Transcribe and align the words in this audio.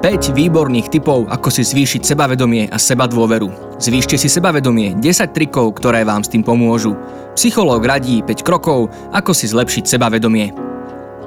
5 0.00 0.32
výborných 0.32 0.88
typov, 0.88 1.28
ako 1.28 1.52
si 1.52 1.60
zvýšiť 1.60 2.08
sebavedomie 2.08 2.72
a 2.72 2.80
seba 2.80 3.04
dôveru. 3.04 3.76
Zvýšte 3.76 4.16
si 4.16 4.32
sebavedomie 4.32 4.96
10 4.96 5.36
trikov, 5.36 5.76
ktoré 5.76 6.08
vám 6.08 6.24
s 6.24 6.32
tým 6.32 6.40
pomôžu. 6.40 6.96
Psychológ 7.36 7.84
radí 7.84 8.24
5 8.24 8.40
krokov, 8.40 8.88
ako 9.12 9.36
si 9.36 9.44
zlepšiť 9.44 9.84
sebavedomie. 9.84 10.56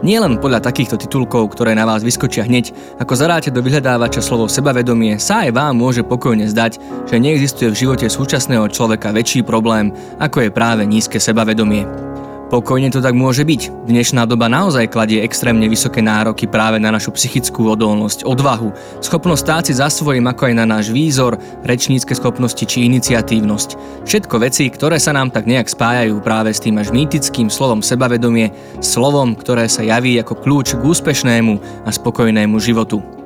Nie 0.02 0.18
len 0.18 0.42
podľa 0.42 0.66
takýchto 0.66 0.98
titulkov, 0.98 1.54
ktoré 1.54 1.78
na 1.78 1.86
vás 1.86 2.02
vyskočia 2.02 2.50
hneď, 2.50 2.74
ako 2.98 3.14
zaráte 3.14 3.54
do 3.54 3.62
vyhľadávača 3.62 4.26
slovo 4.26 4.50
sebavedomie, 4.50 5.22
sa 5.22 5.46
aj 5.46 5.54
vám 5.54 5.78
môže 5.78 6.02
pokojne 6.02 6.50
zdať, 6.50 6.82
že 7.06 7.22
neexistuje 7.22 7.70
v 7.70 7.78
živote 7.78 8.10
súčasného 8.10 8.74
človeka 8.74 9.14
väčší 9.14 9.46
problém, 9.46 9.94
ako 10.18 10.44
je 10.44 10.50
práve 10.50 10.82
nízke 10.90 11.22
sebavedomie. 11.22 12.13
Pokojne 12.54 12.94
to 12.94 13.02
tak 13.02 13.18
môže 13.18 13.42
byť. 13.42 13.90
Dnešná 13.90 14.30
doba 14.30 14.46
naozaj 14.46 14.94
kladie 14.94 15.26
extrémne 15.26 15.66
vysoké 15.66 16.06
nároky 16.06 16.46
práve 16.46 16.78
na 16.78 16.94
našu 16.94 17.10
psychickú 17.10 17.66
odolnosť, 17.66 18.30
odvahu, 18.30 18.70
schopnosť 19.02 19.42
stáť 19.42 19.64
si 19.66 19.74
za 19.82 19.90
svojím 19.90 20.30
ako 20.30 20.54
aj 20.54 20.62
na 20.62 20.66
náš 20.70 20.94
výzor, 20.94 21.42
rečnícke 21.66 22.14
schopnosti 22.14 22.62
či 22.62 22.86
iniciatívnosť. 22.86 23.70
Všetko 24.06 24.36
veci, 24.38 24.70
ktoré 24.70 25.02
sa 25.02 25.18
nám 25.18 25.34
tak 25.34 25.50
nejak 25.50 25.66
spájajú 25.66 26.22
práve 26.22 26.54
s 26.54 26.62
tým 26.62 26.78
až 26.78 26.94
mýtickým 26.94 27.50
slovom 27.50 27.82
sebavedomie, 27.82 28.54
slovom, 28.86 29.34
ktoré 29.34 29.66
sa 29.66 29.82
javí 29.82 30.14
ako 30.22 30.38
kľúč 30.38 30.78
k 30.78 30.86
úspešnému 30.86 31.54
a 31.82 31.90
spokojnému 31.90 32.62
životu. 32.62 33.23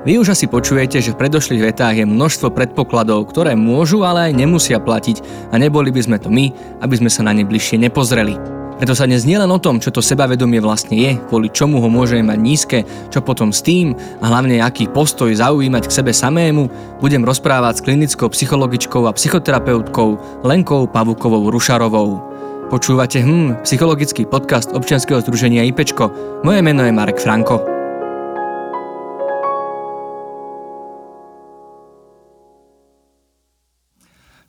Vy 0.00 0.16
už 0.16 0.32
asi 0.32 0.48
počujete, 0.48 0.96
že 0.96 1.12
v 1.12 1.20
predošlých 1.20 1.60
vetách 1.60 2.00
je 2.00 2.08
množstvo 2.08 2.56
predpokladov, 2.56 3.28
ktoré 3.28 3.52
môžu, 3.52 4.00
ale 4.00 4.32
aj 4.32 4.38
nemusia 4.40 4.80
platiť 4.80 5.20
a 5.52 5.60
neboli 5.60 5.92
by 5.92 6.00
sme 6.00 6.16
to 6.16 6.32
my, 6.32 6.48
aby 6.80 6.94
sme 6.96 7.12
sa 7.12 7.20
na 7.20 7.36
ne 7.36 7.44
bližšie 7.44 7.76
nepozreli. 7.76 8.32
Preto 8.80 8.96
sa 8.96 9.04
dnes 9.04 9.28
nielen 9.28 9.52
o 9.52 9.60
tom, 9.60 9.76
čo 9.76 9.92
to 9.92 10.00
sebavedomie 10.00 10.56
vlastne 10.56 10.96
je, 10.96 11.20
kvôli 11.28 11.52
čomu 11.52 11.84
ho 11.84 11.88
môžeme 11.92 12.32
mať 12.32 12.38
nízke, 12.40 12.78
čo 13.12 13.20
potom 13.20 13.52
s 13.52 13.60
tým 13.60 13.92
a 13.92 14.32
hlavne 14.32 14.64
aký 14.64 14.88
postoj 14.88 15.36
zaujímať 15.36 15.84
k 15.84 15.96
sebe 16.00 16.16
samému, 16.16 16.96
budem 17.04 17.20
rozprávať 17.20 17.84
s 17.84 17.84
klinickou 17.84 18.32
psychologičkou 18.32 19.04
a 19.04 19.12
psychoterapeutkou 19.12 20.40
Lenkou 20.48 20.88
Pavukovou 20.88 21.52
Rušarovou. 21.52 22.24
Počúvate 22.72 23.20
hm, 23.20 23.68
psychologický 23.68 24.24
podcast 24.24 24.72
občianskeho 24.72 25.20
združenia 25.20 25.68
IPčko. 25.68 26.08
Moje 26.40 26.64
meno 26.64 26.80
je 26.88 26.96
Marek 26.96 27.20
Franko. 27.20 27.79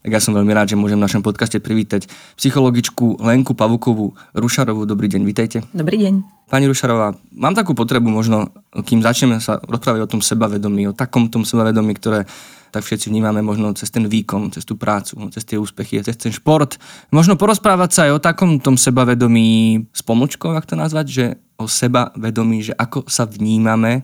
Tak 0.02 0.10
ja 0.10 0.18
som 0.18 0.34
veľmi 0.34 0.50
rád, 0.50 0.74
že 0.74 0.82
môžem 0.82 0.98
v 0.98 1.06
našom 1.06 1.22
podcaste 1.22 1.62
privítať 1.62 2.10
psychologičku 2.34 3.22
Lenku 3.22 3.54
Pavukovú 3.54 4.18
Rušarovú. 4.34 4.90
Dobrý 4.90 5.06
deň, 5.06 5.22
vítajte. 5.22 5.62
Dobrý 5.78 6.02
deň. 6.02 6.26
Pani 6.50 6.66
Rušarová, 6.66 7.14
mám 7.38 7.54
takú 7.54 7.78
potrebu 7.78 8.10
možno, 8.10 8.50
kým 8.74 9.06
začneme 9.06 9.38
sa 9.38 9.62
rozprávať 9.62 10.02
o 10.04 10.12
tom 10.18 10.22
sebavedomí, 10.26 10.90
o 10.90 10.98
takom 10.98 11.30
tom 11.30 11.46
sebavedomí, 11.46 11.94
ktoré 12.02 12.26
tak 12.74 12.82
všetci 12.82 13.14
vnímame 13.14 13.46
možno 13.46 13.78
cez 13.78 13.94
ten 13.94 14.10
výkon, 14.10 14.50
cez 14.50 14.66
tú 14.66 14.74
prácu, 14.74 15.30
cez 15.30 15.46
tie 15.46 15.62
úspechy, 15.62 16.02
cez 16.02 16.18
ten 16.18 16.34
šport. 16.34 16.82
Možno 17.14 17.38
porozprávať 17.38 17.90
sa 17.94 18.02
aj 18.10 18.12
o 18.18 18.24
takom 18.24 18.58
tom 18.58 18.82
sebavedomí 18.82 19.86
s 19.94 20.02
pomočkou, 20.02 20.56
ak 20.58 20.66
to 20.66 20.76
nazvať, 20.80 21.06
že 21.08 21.26
o 21.62 21.70
sebavedomí, 21.70 22.66
že 22.66 22.74
ako 22.74 23.06
sa 23.06 23.30
vnímame 23.30 24.02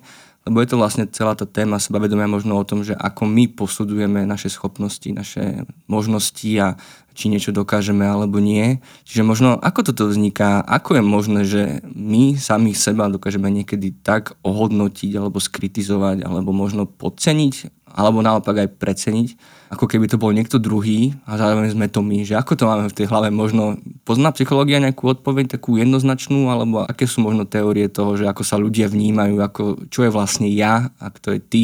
lebo 0.47 0.63
je 0.63 0.69
to 0.71 0.79
vlastne 0.79 1.03
celá 1.11 1.35
tá 1.35 1.43
téma 1.43 1.75
sebavedomia 1.75 2.31
možno 2.31 2.55
o 2.55 2.63
tom, 2.63 2.87
že 2.87 2.95
ako 2.95 3.27
my 3.27 3.51
posudujeme 3.51 4.23
naše 4.23 4.47
schopnosti, 4.47 5.11
naše 5.11 5.67
možnosti 5.91 6.51
a 6.55 6.79
či 7.17 7.33
niečo 7.33 7.49
dokážeme 7.49 8.05
alebo 8.05 8.37
nie. 8.37 8.77
Čiže 9.09 9.25
možno 9.25 9.57
ako 9.57 9.89
toto 9.89 10.05
vzniká, 10.05 10.61
ako 10.61 11.01
je 11.01 11.03
možné, 11.03 11.41
že 11.49 11.61
my 11.89 12.37
samých 12.37 12.77
seba 12.77 13.09
dokážeme 13.09 13.49
niekedy 13.49 13.97
tak 14.05 14.37
ohodnotiť 14.45 15.17
alebo 15.17 15.41
skritizovať 15.41 16.21
alebo 16.21 16.53
možno 16.53 16.85
podceniť 16.85 17.73
alebo 17.97 18.21
naopak 18.21 18.61
aj 18.61 18.77
preceniť, 18.77 19.29
ako 19.73 19.89
keby 19.89 20.05
to 20.05 20.21
bol 20.21 20.29
niekto 20.29 20.61
druhý 20.61 21.17
a 21.25 21.33
zároveň 21.33 21.73
sme 21.73 21.89
to 21.89 22.05
my, 22.05 22.21
že 22.21 22.37
ako 22.37 22.53
to 22.53 22.69
máme 22.69 22.85
v 22.85 22.93
tej 22.93 23.09
hlave, 23.09 23.33
možno 23.33 23.81
pozná 24.05 24.29
psychológia 24.37 24.77
nejakú 24.77 25.17
odpoveď 25.17 25.57
takú 25.57 25.81
jednoznačnú, 25.81 26.45
alebo 26.53 26.85
aké 26.85 27.09
sú 27.09 27.25
možno 27.25 27.49
teórie 27.49 27.89
toho, 27.89 28.13
že 28.13 28.29
ako 28.29 28.45
sa 28.45 28.61
ľudia 28.61 28.85
vnímajú, 28.85 29.41
ako, 29.41 29.63
čo 29.89 30.05
je 30.05 30.13
vlastne 30.13 30.45
ja 30.45 30.93
a 31.01 31.09
kto 31.09 31.33
je 31.33 31.41
ty, 31.41 31.63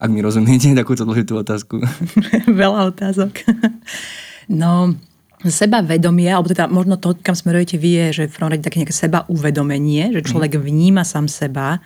ak 0.00 0.08
mi 0.08 0.24
rozumiete 0.24 0.72
takúto 0.80 1.04
dôležitú 1.04 1.36
otázku. 1.36 1.84
Veľa 2.48 2.88
otázok. 2.96 3.44
no, 4.50 4.98
seba 5.46 5.80
vedomie, 5.80 6.28
alebo 6.28 6.50
teda 6.50 6.66
možno 6.66 6.98
to, 6.98 7.14
kam 7.16 7.38
smerujete 7.38 7.78
vy, 7.78 7.90
je, 7.90 8.06
že 8.12 8.22
v 8.28 8.34
prvom 8.34 8.50
rade 8.52 8.66
také 8.66 8.82
nejaké 8.82 8.92
seba 8.92 9.24
uvedomenie, 9.30 10.10
že 10.12 10.26
človek 10.26 10.58
mm. 10.58 10.62
vníma 10.66 11.02
sám 11.06 11.30
seba 11.30 11.80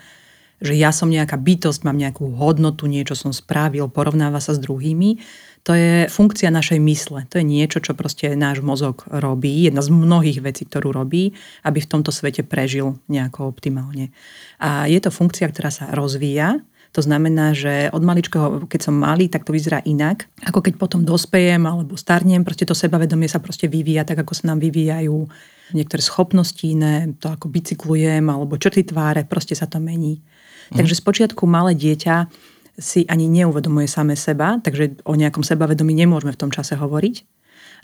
že 0.65 0.73
ja 0.73 0.95
som 0.95 1.11
nejaká 1.11 1.37
bytosť, 1.37 1.85
mám 1.85 2.01
nejakú 2.01 2.31
hodnotu, 2.41 2.87
niečo 2.87 3.13
som 3.13 3.37
spravil, 3.37 3.91
porovnáva 3.93 4.39
sa 4.39 4.57
s 4.57 4.63
druhými. 4.63 5.21
To 5.65 5.73
je 5.73 6.09
funkcia 6.13 6.53
našej 6.53 6.81
mysle. 6.81 7.25
To 7.33 7.41
je 7.41 7.45
niečo, 7.45 7.81
čo 7.81 7.97
proste 7.97 8.37
náš 8.37 8.61
mozog 8.61 9.05
robí. 9.09 9.65
Jedna 9.65 9.81
z 9.81 9.93
mnohých 9.93 10.45
vecí, 10.45 10.69
ktorú 10.69 10.93
robí, 10.93 11.33
aby 11.65 11.79
v 11.81 11.91
tomto 11.91 12.13
svete 12.13 12.45
prežil 12.45 13.01
nejako 13.09 13.49
optimálne. 13.49 14.13
A 14.61 14.89
je 14.89 15.01
to 15.01 15.09
funkcia, 15.09 15.49
ktorá 15.49 15.73
sa 15.73 15.89
rozvíja. 15.93 16.61
To 16.95 17.03
znamená, 17.03 17.51
že 17.59 17.91
od 17.91 18.07
maličkého, 18.07 18.71
keď 18.71 18.81
som 18.87 18.95
malý, 18.95 19.27
tak 19.27 19.43
to 19.43 19.51
vyzerá 19.51 19.83
inak. 19.83 20.31
Ako 20.47 20.63
keď 20.63 20.79
potom 20.79 21.03
dospejem 21.03 21.67
alebo 21.67 21.99
starnem, 21.99 22.47
proste 22.47 22.63
to 22.63 22.75
sebavedomie 22.75 23.27
sa 23.27 23.43
proste 23.43 23.67
vyvíja 23.67 24.07
tak, 24.07 24.23
ako 24.23 24.31
sa 24.31 24.55
nám 24.55 24.63
vyvíjajú 24.63 25.27
niektoré 25.75 25.99
schopnosti 25.99 26.63
iné, 26.63 27.11
to 27.19 27.27
ako 27.27 27.51
bicyklujem 27.51 28.31
alebo 28.31 28.55
črty 28.55 28.87
tváre, 28.87 29.27
proste 29.27 29.59
sa 29.59 29.67
to 29.67 29.83
mení. 29.83 30.23
Mm. 30.71 30.79
Takže 30.79 30.95
spočiatku 31.03 31.43
malé 31.51 31.75
dieťa 31.75 32.31
si 32.79 33.03
ani 33.11 33.27
neuvedomuje 33.27 33.91
same 33.91 34.15
seba, 34.15 34.63
takže 34.63 35.03
o 35.03 35.19
nejakom 35.19 35.43
sebavedomí 35.43 35.99
nemôžeme 35.99 36.31
v 36.31 36.41
tom 36.47 36.55
čase 36.55 36.79
hovoriť. 36.79 37.27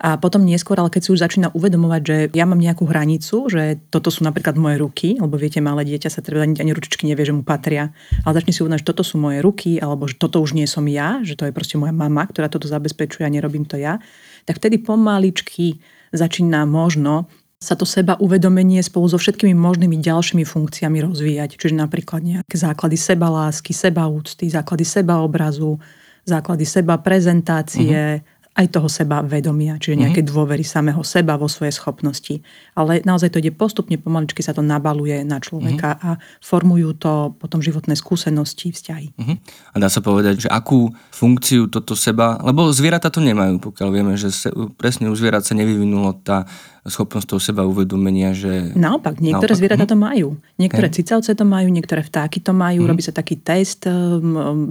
A 0.00 0.16
potom 0.16 0.48
neskôr, 0.48 0.80
ale 0.80 0.88
keď 0.88 1.02
si 1.04 1.12
už 1.12 1.20
začína 1.20 1.52
uvedomovať, 1.52 2.02
že 2.08 2.16
ja 2.32 2.48
mám 2.48 2.56
nejakú 2.56 2.88
hranicu, 2.88 3.52
že 3.52 3.84
toto 3.92 4.08
sú 4.08 4.24
napríklad 4.24 4.56
moje 4.56 4.80
ruky, 4.80 5.20
lebo 5.20 5.36
viete, 5.36 5.60
malé 5.60 5.84
dieťa 5.84 6.08
sa 6.08 6.24
treba 6.24 6.48
ani, 6.48 6.56
ani 6.56 6.72
ručičky 6.72 7.04
nevie, 7.04 7.28
že 7.28 7.36
mu 7.36 7.44
patria, 7.44 7.92
ale 8.24 8.40
začne 8.40 8.56
si 8.56 8.64
uvedomovať, 8.64 8.80
že 8.80 8.88
toto 8.96 9.04
sú 9.04 9.20
moje 9.20 9.44
ruky, 9.44 9.76
alebo 9.76 10.08
že 10.08 10.16
toto 10.16 10.40
už 10.40 10.56
nie 10.56 10.64
som 10.64 10.88
ja, 10.88 11.20
že 11.20 11.36
to 11.36 11.44
je 11.44 11.52
proste 11.52 11.76
moja 11.76 11.92
mama, 11.92 12.24
ktorá 12.24 12.48
toto 12.48 12.64
zabezpečuje 12.64 13.28
a 13.28 13.30
nerobím 13.30 13.68
to 13.68 13.76
ja, 13.76 14.00
tak 14.48 14.56
vtedy 14.56 14.80
pomaličky 14.80 15.84
začína 16.16 16.64
možno 16.64 17.28
sa 17.60 17.76
to 17.76 17.84
seba 17.84 18.16
uvedomenie 18.16 18.80
spolu 18.80 19.04
so 19.04 19.20
všetkými 19.20 19.52
možnými 19.52 20.00
ďalšími 20.00 20.48
funkciami 20.48 20.96
rozvíjať. 21.04 21.60
Čiže 21.60 21.76
napríklad 21.76 22.24
nejaké 22.24 22.56
základy 22.56 22.96
seba 22.96 23.28
lásky, 23.28 23.76
seba 23.76 24.08
úcty, 24.08 24.48
základy 24.48 24.88
seba 24.88 25.20
obrazu, 25.20 25.76
základy 26.24 26.64
seba 26.64 26.96
prezentácie, 26.96 28.24
uh-huh 28.24 28.39
aj 28.50 28.66
toho 28.66 28.90
seba 28.90 29.22
vedomia, 29.22 29.78
čiže 29.78 29.94
mhm. 29.94 30.02
nejaké 30.02 30.20
dôvery 30.26 30.66
samého 30.66 31.00
seba 31.06 31.38
vo 31.38 31.46
svoje 31.46 31.70
schopnosti. 31.70 32.42
Ale 32.74 32.98
naozaj 33.06 33.30
to 33.30 33.38
ide 33.38 33.54
postupne, 33.54 33.94
pomaličky 33.94 34.42
sa 34.42 34.50
to 34.50 34.60
nabaluje 34.60 35.22
na 35.22 35.38
človeka 35.38 35.96
uh-huh. 35.96 36.18
a 36.18 36.20
formujú 36.42 36.98
to 36.98 37.12
potom 37.38 37.62
životné 37.62 37.94
skúsenosti, 37.94 38.74
vzťahy. 38.74 39.14
Uh-huh. 39.14 39.36
A 39.70 39.76
dá 39.78 39.86
sa 39.86 40.02
povedať, 40.02 40.46
že 40.46 40.48
akú 40.50 40.90
funkciu 41.14 41.70
toto 41.70 41.94
seba, 41.94 42.42
lebo 42.42 42.74
zvieratá 42.74 43.06
to 43.12 43.22
nemajú, 43.22 43.62
pokiaľ 43.62 43.88
vieme, 43.94 44.14
že 44.18 44.34
se, 44.34 44.48
presne 44.74 45.06
u 45.06 45.14
zvierat 45.14 45.46
sa 45.46 45.54
nevyvinulo 45.54 46.18
tá 46.24 46.48
schopnosť 46.80 47.26
toho 47.36 47.40
seba 47.40 47.62
uvedomenia, 47.68 48.32
že... 48.32 48.72
Naopak, 48.72 49.20
niektoré 49.20 49.52
naopak. 49.52 49.60
zvieratá 49.60 49.84
to 49.84 50.00
majú. 50.00 50.40
Niektoré 50.56 50.88
okay. 50.88 50.96
cicavce 51.04 51.36
to 51.36 51.44
majú, 51.44 51.68
niektoré 51.68 52.00
vtáky 52.00 52.40
to 52.40 52.56
majú, 52.56 52.82
uh-huh. 52.82 52.90
robí 52.96 53.02
sa 53.04 53.12
taký 53.12 53.36
test, 53.38 53.84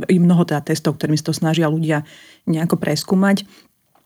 i 0.10 0.16
mnoho 0.18 0.44
teda 0.44 0.66
testov, 0.66 0.98
ktorými 0.98 1.16
sa 1.22 1.30
to 1.30 1.38
snažia 1.38 1.70
ľudia 1.70 2.02
nejako 2.50 2.82
preskúmať 2.82 3.46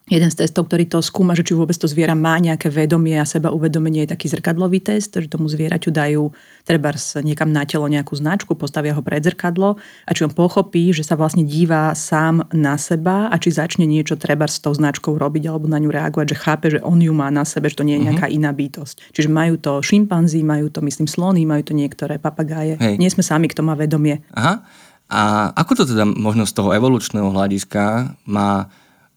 Jeden 0.04 0.28
z 0.28 0.44
testov, 0.44 0.68
ktorý 0.68 0.84
to 0.92 1.00
skúma, 1.00 1.32
že 1.32 1.48
či 1.48 1.56
vôbec 1.56 1.80
to 1.80 1.88
zviera 1.88 2.12
má 2.12 2.36
nejaké 2.36 2.68
vedomie 2.68 3.16
a 3.16 3.24
seba 3.24 3.56
uvedomenie, 3.56 4.04
je 4.04 4.12
taký 4.12 4.28
zrkadlový 4.28 4.84
test, 4.84 5.16
že 5.16 5.32
tomu 5.32 5.48
zvieraťu 5.48 5.96
dajú 5.96 6.28
treba 6.68 6.92
niekam 7.24 7.56
na 7.56 7.64
telo 7.64 7.88
nejakú 7.88 8.12
značku, 8.20 8.52
postavia 8.52 8.92
ho 8.92 9.00
pred 9.00 9.24
zrkadlo 9.24 9.80
a 9.80 10.12
či 10.12 10.28
on 10.28 10.36
pochopí, 10.36 10.92
že 10.92 11.08
sa 11.08 11.16
vlastne 11.16 11.48
díva 11.48 11.96
sám 11.96 12.44
na 12.52 12.76
seba 12.76 13.32
a 13.32 13.36
či 13.40 13.56
začne 13.56 13.88
niečo 13.88 14.20
treba 14.20 14.44
s 14.44 14.60
tou 14.60 14.76
značkou 14.76 15.16
robiť 15.16 15.48
alebo 15.48 15.72
na 15.72 15.80
ňu 15.80 15.88
reagovať, 15.88 16.36
že 16.36 16.38
chápe, 16.38 16.68
že 16.68 16.80
on 16.84 17.00
ju 17.00 17.16
má 17.16 17.32
na 17.32 17.48
sebe, 17.48 17.72
že 17.72 17.80
to 17.80 17.88
nie 17.88 17.96
je 17.96 18.04
mhm. 18.04 18.08
nejaká 18.12 18.28
uh-huh. 18.28 18.40
iná 18.44 18.52
bytosť. 18.52 19.16
Čiže 19.16 19.32
majú 19.32 19.56
to 19.56 19.80
šimpanzi, 19.80 20.44
majú 20.44 20.68
to 20.68 20.84
myslím 20.84 21.08
slony, 21.08 21.48
majú 21.48 21.64
to 21.64 21.72
niektoré 21.72 22.20
papagáje. 22.20 22.76
Hej. 22.76 23.00
Nie 23.00 23.08
sme 23.08 23.24
sami, 23.24 23.48
kto 23.48 23.64
má 23.64 23.80
vedomie. 23.80 24.20
Aha. 24.36 24.68
A 25.14 25.52
ako 25.56 25.84
to 25.84 25.84
teda 25.96 26.04
možno 26.04 26.44
z 26.44 26.58
toho 26.58 26.76
evolučného 26.76 27.30
hľadiska 27.30 28.16
má 28.28 28.68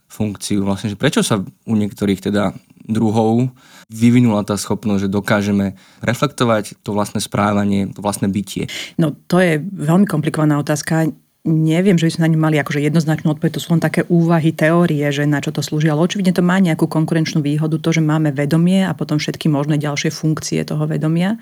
funkciu. 0.06 0.62
Vlastne, 0.62 0.94
že 0.94 0.99
prečo 0.99 1.20
sa 1.20 1.43
u 1.43 1.75
niektorých 1.75 2.23
teda 2.23 2.55
druhov 2.87 3.50
vyvinula 3.91 4.47
tá 4.47 4.55
schopnosť, 4.55 5.06
že 5.06 5.14
dokážeme 5.14 5.67
reflektovať 6.03 6.79
to 6.82 6.94
vlastné 6.94 7.19
správanie, 7.23 7.91
to 7.91 8.03
vlastné 8.03 8.31
bytie? 8.31 8.70
No 8.99 9.14
to 9.26 9.43
je 9.43 9.58
veľmi 9.62 10.06
komplikovaná 10.06 10.58
otázka. 10.58 11.11
Neviem, 11.47 11.94
že 11.94 12.11
by 12.11 12.12
sme 12.19 12.25
na 12.26 12.31
ňu 12.35 12.38
mali 12.43 12.56
akože 12.58 12.82
jednoznačnú 12.82 13.38
odpoveď, 13.38 13.55
to 13.55 13.62
sú 13.62 13.70
len 13.70 13.82
také 13.82 14.03
úvahy, 14.11 14.50
teórie, 14.50 15.06
že 15.14 15.31
na 15.31 15.38
čo 15.38 15.55
to 15.55 15.62
slúži, 15.62 15.87
ale 15.87 16.03
očividne 16.03 16.35
to 16.35 16.43
má 16.43 16.58
nejakú 16.58 16.91
konkurenčnú 16.91 17.38
výhodu, 17.38 17.79
to, 17.79 17.91
že 17.94 18.03
máme 18.03 18.35
vedomie 18.35 18.82
a 18.82 18.91
potom 18.99 19.23
všetky 19.23 19.47
možné 19.47 19.79
ďalšie 19.79 20.11
funkcie 20.11 20.58
toho 20.67 20.82
vedomia. 20.91 21.38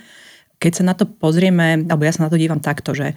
Keď 0.61 0.73
sa 0.77 0.83
na 0.85 0.93
to 0.93 1.09
pozrieme, 1.09 1.89
alebo 1.89 2.05
ja 2.05 2.13
sa 2.13 2.29
na 2.29 2.31
to 2.33 2.37
dívam 2.37 2.61
takto, 2.61 2.93
že 2.93 3.17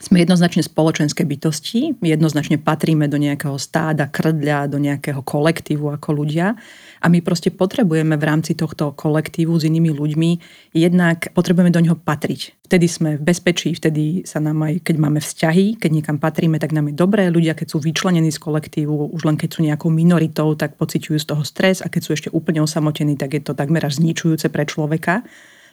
sme 0.00 0.24
jednoznačne 0.24 0.64
spoločenské 0.64 1.28
bytosti, 1.28 2.00
jednoznačne 2.00 2.56
patríme 2.56 3.04
do 3.04 3.20
nejakého 3.20 3.60
stáda, 3.60 4.08
krdľa, 4.08 4.72
do 4.72 4.80
nejakého 4.80 5.20
kolektívu 5.20 5.92
ako 5.92 6.24
ľudia 6.24 6.56
a 7.04 7.06
my 7.12 7.20
proste 7.20 7.52
potrebujeme 7.52 8.16
v 8.16 8.24
rámci 8.24 8.56
tohto 8.56 8.96
kolektívu 8.96 9.52
s 9.60 9.68
inými 9.68 9.92
ľuďmi, 9.92 10.30
jednak 10.72 11.28
potrebujeme 11.36 11.68
do 11.68 11.84
neho 11.84 12.00
patriť. 12.00 12.56
Vtedy 12.64 12.86
sme 12.88 13.10
v 13.20 13.22
bezpečí, 13.28 13.76
vtedy 13.76 14.24
sa 14.24 14.40
nám 14.40 14.64
aj, 14.64 14.88
keď 14.88 14.96
máme 14.96 15.20
vzťahy, 15.20 15.76
keď 15.76 15.90
niekam 15.92 16.16
patríme, 16.16 16.56
tak 16.56 16.72
nám 16.72 16.88
je 16.88 16.94
dobré. 16.96 17.28
Ľudia, 17.28 17.52
keď 17.52 17.76
sú 17.76 17.82
vyčlenení 17.82 18.32
z 18.32 18.40
kolektívu, 18.40 19.12
už 19.12 19.26
len 19.28 19.36
keď 19.36 19.48
sú 19.52 19.60
nejakou 19.66 19.90
minoritou, 19.92 20.54
tak 20.56 20.80
pociťujú 20.80 21.18
z 21.20 21.26
toho 21.28 21.42
stres 21.44 21.84
a 21.84 21.92
keď 21.92 22.00
sú 22.00 22.10
ešte 22.16 22.28
úplne 22.32 22.64
osamotení, 22.64 23.20
tak 23.20 23.36
je 23.36 23.42
to 23.42 23.58
takmer 23.58 23.84
až 23.84 24.00
zničujúce 24.00 24.48
pre 24.48 24.64
človeka, 24.64 25.26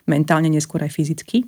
mentálne, 0.10 0.50
neskôr 0.50 0.82
aj 0.82 0.92
fyzicky. 0.96 1.46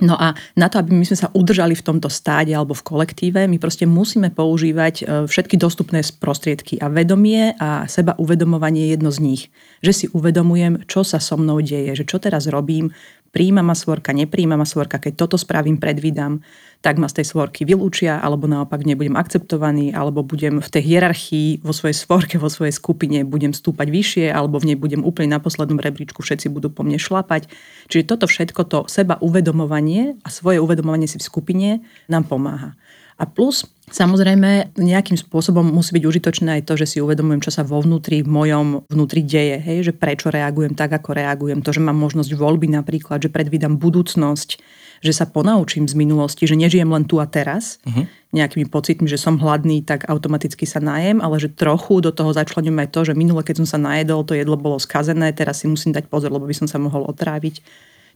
No 0.00 0.16
a 0.16 0.32
na 0.56 0.72
to, 0.72 0.80
aby 0.80 0.96
my 0.96 1.04
sme 1.04 1.20
sa 1.20 1.28
udržali 1.36 1.76
v 1.76 1.84
tomto 1.84 2.08
stáde 2.08 2.56
alebo 2.56 2.72
v 2.72 2.80
kolektíve, 2.80 3.44
my 3.44 3.60
proste 3.60 3.84
musíme 3.84 4.32
používať 4.32 4.94
e, 4.96 5.28
všetky 5.28 5.60
dostupné 5.60 6.00
prostriedky 6.16 6.80
a 6.80 6.88
vedomie 6.88 7.52
a 7.60 7.84
seba 7.84 8.16
uvedomovanie 8.16 8.88
je 8.88 8.92
jedno 8.96 9.12
z 9.12 9.18
nich. 9.20 9.42
Že 9.84 9.92
si 9.92 10.06
uvedomujem, 10.16 10.88
čo 10.88 11.04
sa 11.04 11.20
so 11.20 11.36
mnou 11.36 11.60
deje, 11.60 11.92
že 11.92 12.08
čo 12.08 12.16
teraz 12.16 12.48
robím, 12.48 12.88
príjma 13.32 13.64
ma 13.64 13.72
svorka, 13.72 14.12
nepríjma 14.12 14.60
ma 14.60 14.68
svorka, 14.68 15.00
keď 15.00 15.24
toto 15.24 15.40
spravím, 15.40 15.80
predvídam, 15.80 16.44
tak 16.84 17.00
ma 17.00 17.08
z 17.08 17.22
tej 17.22 17.32
svorky 17.32 17.64
vylúčia, 17.64 18.20
alebo 18.20 18.44
naopak 18.44 18.84
nebudem 18.84 19.16
akceptovaný, 19.16 19.96
alebo 19.96 20.20
budem 20.20 20.60
v 20.60 20.68
tej 20.68 20.82
hierarchii 20.84 21.64
vo 21.64 21.72
svojej 21.72 21.96
svorke, 21.96 22.36
vo 22.36 22.52
svojej 22.52 22.76
skupine, 22.76 23.24
budem 23.24 23.56
stúpať 23.56 23.88
vyššie, 23.88 24.26
alebo 24.28 24.60
v 24.60 24.72
nej 24.72 24.78
budem 24.78 25.00
úplne 25.00 25.32
na 25.32 25.40
poslednom 25.40 25.80
rebríčku, 25.80 26.20
všetci 26.20 26.52
budú 26.52 26.68
po 26.68 26.84
mne 26.84 27.00
šlapať. 27.00 27.48
Čiže 27.88 28.04
toto 28.04 28.28
všetko, 28.28 28.60
to 28.68 28.78
seba 28.86 29.16
uvedomovanie 29.24 30.20
a 30.22 30.28
svoje 30.28 30.60
uvedomovanie 30.60 31.08
si 31.08 31.16
v 31.16 31.24
skupine 31.24 31.68
nám 32.12 32.28
pomáha. 32.28 32.76
A 33.16 33.24
plus, 33.24 33.64
samozrejme, 33.92 34.74
nejakým 34.80 35.20
spôsobom 35.20 35.62
musí 35.62 35.94
byť 35.94 36.04
užitočné 36.08 36.48
aj 36.58 36.62
to, 36.66 36.74
že 36.80 36.96
si 36.96 36.98
uvedomujem, 36.98 37.44
čo 37.44 37.52
sa 37.52 37.62
vo 37.62 37.78
vnútri, 37.78 38.24
v 38.24 38.32
mojom 38.32 38.88
vnútri 38.88 39.20
deje. 39.22 39.60
Hej? 39.60 39.78
Že 39.88 39.92
prečo 40.00 40.28
reagujem 40.32 40.72
tak, 40.72 40.96
ako 40.96 41.12
reagujem. 41.12 41.60
To, 41.60 41.70
že 41.70 41.84
mám 41.84 42.00
možnosť 42.00 42.32
voľby 42.34 42.72
napríklad, 42.72 43.22
že 43.22 43.30
predvídam 43.30 43.76
budúcnosť, 43.76 44.58
že 45.02 45.12
sa 45.12 45.26
ponaučím 45.26 45.90
z 45.90 45.98
minulosti, 45.98 46.46
že 46.46 46.54
nežijem 46.54 46.86
len 46.86 47.02
tu 47.02 47.18
a 47.18 47.26
teraz, 47.26 47.82
uh-huh. 47.82 48.06
nejakými 48.30 48.70
pocitmi, 48.70 49.10
že 49.10 49.18
som 49.18 49.34
hladný, 49.34 49.82
tak 49.82 50.06
automaticky 50.06 50.62
sa 50.62 50.78
najem, 50.78 51.18
ale 51.18 51.42
že 51.42 51.50
trochu 51.50 51.98
do 51.98 52.14
toho 52.14 52.30
začlenujem 52.30 52.78
aj 52.86 52.88
to, 52.94 53.00
že 53.10 53.18
minule, 53.18 53.42
keď 53.42 53.66
som 53.66 53.76
sa 53.76 53.78
najedol, 53.82 54.22
to 54.22 54.38
jedlo 54.38 54.54
bolo 54.54 54.78
skazené, 54.78 55.34
teraz 55.34 55.60
si 55.60 55.66
musím 55.66 55.90
dať 55.90 56.06
pozor, 56.06 56.30
lebo 56.30 56.46
by 56.46 56.54
som 56.54 56.70
sa 56.70 56.78
mohol 56.78 57.02
otráviť 57.10 57.60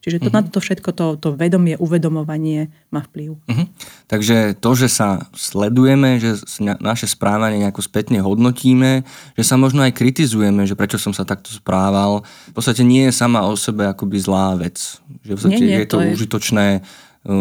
Čiže 0.06 0.23
to, 0.23 0.31
uh-huh. 0.31 0.38
na 0.38 0.55
to 0.55 0.62
všetko, 0.62 0.94
to, 0.94 1.06
to 1.19 1.29
vedomie, 1.35 1.75
uvedomovanie 1.82 2.70
má 2.94 3.03
vplyv. 3.11 3.43
Uh-huh. 3.43 3.67
Takže 4.06 4.55
to, 4.55 4.70
že 4.79 4.87
sa 4.87 5.26
sledujeme, 5.35 6.23
že 6.23 6.38
naše 6.79 7.11
správanie 7.11 7.58
nejako 7.67 7.82
spätne 7.82 8.23
hodnotíme, 8.23 9.03
že 9.35 9.43
sa 9.43 9.58
možno 9.58 9.82
aj 9.82 9.99
kritizujeme, 9.99 10.62
že 10.62 10.79
prečo 10.79 10.94
som 10.94 11.11
sa 11.11 11.26
takto 11.26 11.50
správal, 11.50 12.23
v 12.23 12.55
podstate 12.55 12.87
nie 12.87 13.11
je 13.11 13.19
sama 13.19 13.50
o 13.50 13.58
sebe 13.58 13.91
akoby 13.91 14.23
zlá 14.23 14.55
vec. 14.55 14.79
Že 15.26 15.32
v 15.35 15.38
podstate 15.43 15.64
nie, 15.67 15.75
nie, 15.75 15.82
je 15.82 15.91
to, 15.91 15.99
to 15.99 16.06
je... 16.06 16.11
užitočné 16.14 16.67
e, 16.79 16.81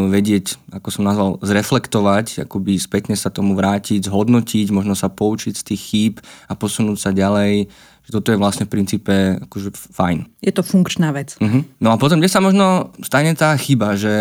vedieť, 0.10 0.58
ako 0.74 0.90
som 0.90 1.06
nazval, 1.06 1.38
zreflektovať, 1.46 2.50
akoby 2.50 2.82
spätne 2.82 3.14
sa 3.14 3.30
tomu 3.30 3.54
vrátiť, 3.54 4.10
zhodnotiť, 4.10 4.74
možno 4.74 4.98
sa 4.98 5.14
poučiť 5.14 5.54
z 5.54 5.64
tých 5.70 5.82
chýb 5.86 6.14
a 6.50 6.58
posunúť 6.58 6.98
sa 6.98 7.14
ďalej 7.14 7.70
že 8.06 8.13
toto 8.13 8.30
je 8.30 8.38
vlastne 8.38 8.69
v 8.69 8.74
princípe 8.78 9.13
akože 9.50 9.74
fajn. 9.74 10.30
Je 10.46 10.54
to 10.54 10.62
funkčná 10.62 11.10
vec. 11.10 11.34
Uh-huh. 11.42 11.66
No 11.81 11.90
a 11.90 11.98
potom, 11.98 12.22
kde 12.22 12.30
sa 12.30 12.38
možno 12.38 12.94
stane 13.02 13.34
tá 13.34 13.57
chyba, 13.57 13.98
že 13.98 14.13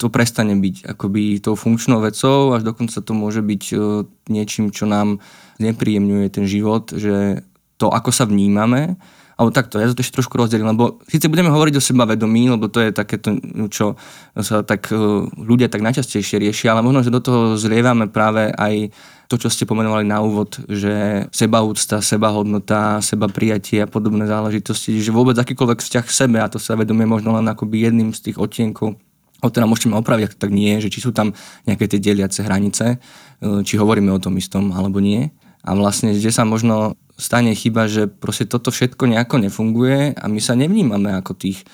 to 0.00 0.08
prestane 0.08 0.56
byť 0.56 0.96
akoby 0.96 1.44
tou 1.44 1.52
funkčnou 1.52 2.00
vecou, 2.00 2.56
až 2.56 2.64
dokonca 2.64 2.96
to 2.96 3.12
môže 3.12 3.44
byť 3.44 3.62
uh, 3.76 4.08
niečím, 4.32 4.72
čo 4.72 4.88
nám 4.88 5.20
znepríjemňuje 5.60 6.26
ten 6.32 6.48
život, 6.48 6.96
že 6.96 7.44
to, 7.76 7.92
ako 7.92 8.08
sa 8.08 8.24
vnímame, 8.24 8.96
alebo 9.36 9.52
takto, 9.52 9.76
ja 9.76 9.92
to 9.92 10.00
ešte 10.00 10.16
trošku 10.16 10.40
rozdelím, 10.40 10.72
lebo 10.72 10.96
síce 11.04 11.28
budeme 11.28 11.52
hovoriť 11.52 11.76
o 11.76 11.84
sebavedomí, 11.84 12.48
lebo 12.56 12.72
to 12.72 12.80
je 12.80 12.88
takéto, 12.88 13.36
čo 13.68 13.92
sa 14.32 14.64
tak 14.64 14.88
uh, 14.88 15.28
ľudia 15.36 15.68
tak 15.68 15.84
najčastejšie 15.84 16.40
riešia, 16.40 16.72
ale 16.72 16.80
možno, 16.80 17.04
že 17.04 17.12
do 17.12 17.20
toho 17.20 17.52
zlievame 17.60 18.08
práve 18.08 18.48
aj 18.56 18.96
to, 19.28 19.36
čo 19.36 19.52
ste 19.52 19.68
pomenovali 19.68 20.08
na 20.08 20.24
úvod, 20.24 20.56
že 20.72 21.28
sebaúcta, 21.36 22.00
sebahodnota, 22.00 23.04
seba 23.04 23.28
prijatie 23.28 23.84
a 23.84 23.90
podobné 23.90 24.24
záležitosti, 24.24 25.04
že 25.04 25.12
vôbec 25.12 25.36
akýkoľvek 25.36 25.84
vzťah 25.84 26.04
k 26.08 26.16
sebe 26.16 26.38
a 26.40 26.48
to 26.48 26.56
sa 26.56 26.72
vedomie 26.72 27.04
možno 27.04 27.36
len 27.36 27.44
akoby 27.44 27.92
jedným 27.92 28.16
z 28.16 28.32
tých 28.32 28.40
odtienkov 28.40 28.96
o 29.44 29.52
teda 29.52 29.68
môžeme 29.68 30.00
opraviť, 30.00 30.32
ak 30.32 30.40
tak 30.40 30.48
nie, 30.48 30.80
že 30.80 30.88
či 30.88 31.04
sú 31.04 31.12
tam 31.12 31.36
nejaké 31.68 31.84
tie 31.92 32.00
deliace 32.00 32.40
hranice, 32.40 32.96
e, 32.96 33.60
či 33.68 33.76
hovoríme 33.76 34.08
o 34.08 34.22
tom 34.22 34.32
istom 34.40 34.72
alebo 34.72 34.96
nie. 34.96 35.28
A 35.60 35.76
vlastne, 35.76 36.14
kde 36.14 36.30
sa 36.32 36.48
možno 36.48 36.96
stane 37.16 37.56
chyba, 37.56 37.88
že 37.88 38.06
proste 38.06 38.44
toto 38.44 38.68
všetko 38.68 39.08
nejako 39.08 39.48
nefunguje 39.48 40.14
a 40.16 40.24
my 40.28 40.40
sa 40.40 40.52
nevnímame 40.52 41.16
ako 41.16 41.32
tých 41.36 41.64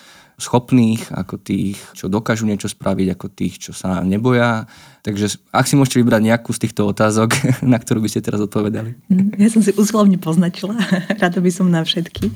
schopných, 0.43 1.13
ako 1.15 1.39
tých, 1.39 1.79
čo 1.95 2.11
dokážu 2.11 2.49
niečo 2.49 2.67
spraviť, 2.67 3.09
ako 3.15 3.27
tých, 3.31 3.55
čo 3.69 3.73
sa 3.77 4.03
neboja. 4.03 4.67
Takže 5.07 5.39
ak 5.55 5.69
si 5.71 5.79
môžete 5.79 6.03
vybrať 6.03 6.23
nejakú 6.25 6.51
z 6.51 6.63
týchto 6.67 6.89
otázok, 6.89 7.37
na 7.73 7.79
ktorú 7.79 8.03
by 8.03 8.09
ste 8.11 8.25
teraz 8.25 8.43
odpovedali. 8.43 8.99
Mm, 9.07 9.39
ja 9.39 9.49
som 9.53 9.63
si 9.63 9.71
úslovne 9.79 10.19
poznačila, 10.19 10.75
rada 11.23 11.39
by 11.39 11.51
som 11.53 11.71
na 11.71 11.87
všetky. 11.87 12.35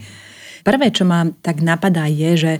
Prvé, 0.67 0.91
čo 0.91 1.07
ma 1.07 1.31
tak 1.43 1.63
napadá, 1.63 2.11
je, 2.11 2.31
že 2.35 2.53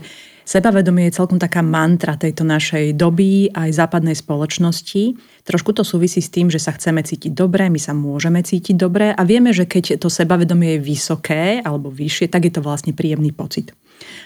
sebavedomie 0.47 1.11
je 1.11 1.19
celkom 1.19 1.35
taká 1.35 1.59
mantra 1.59 2.15
tejto 2.15 2.47
našej 2.47 2.95
doby 2.95 3.51
aj 3.51 3.75
západnej 3.75 4.15
spoločnosti. 4.15 5.19
Trošku 5.43 5.75
to 5.75 5.83
súvisí 5.83 6.23
s 6.23 6.31
tým, 6.31 6.47
že 6.47 6.63
sa 6.63 6.71
chceme 6.71 7.03
cítiť 7.03 7.35
dobre, 7.35 7.67
my 7.67 7.75
sa 7.75 7.91
môžeme 7.91 8.39
cítiť 8.39 8.79
dobre 8.79 9.11
a 9.11 9.21
vieme, 9.27 9.51
že 9.51 9.67
keď 9.67 9.99
to 9.99 10.07
sebavedomie 10.07 10.79
je 10.79 10.85
vysoké 10.87 11.59
alebo 11.59 11.91
vyššie, 11.91 12.31
tak 12.31 12.47
je 12.47 12.55
to 12.55 12.63
vlastne 12.63 12.95
príjemný 12.95 13.35
pocit. 13.35 13.75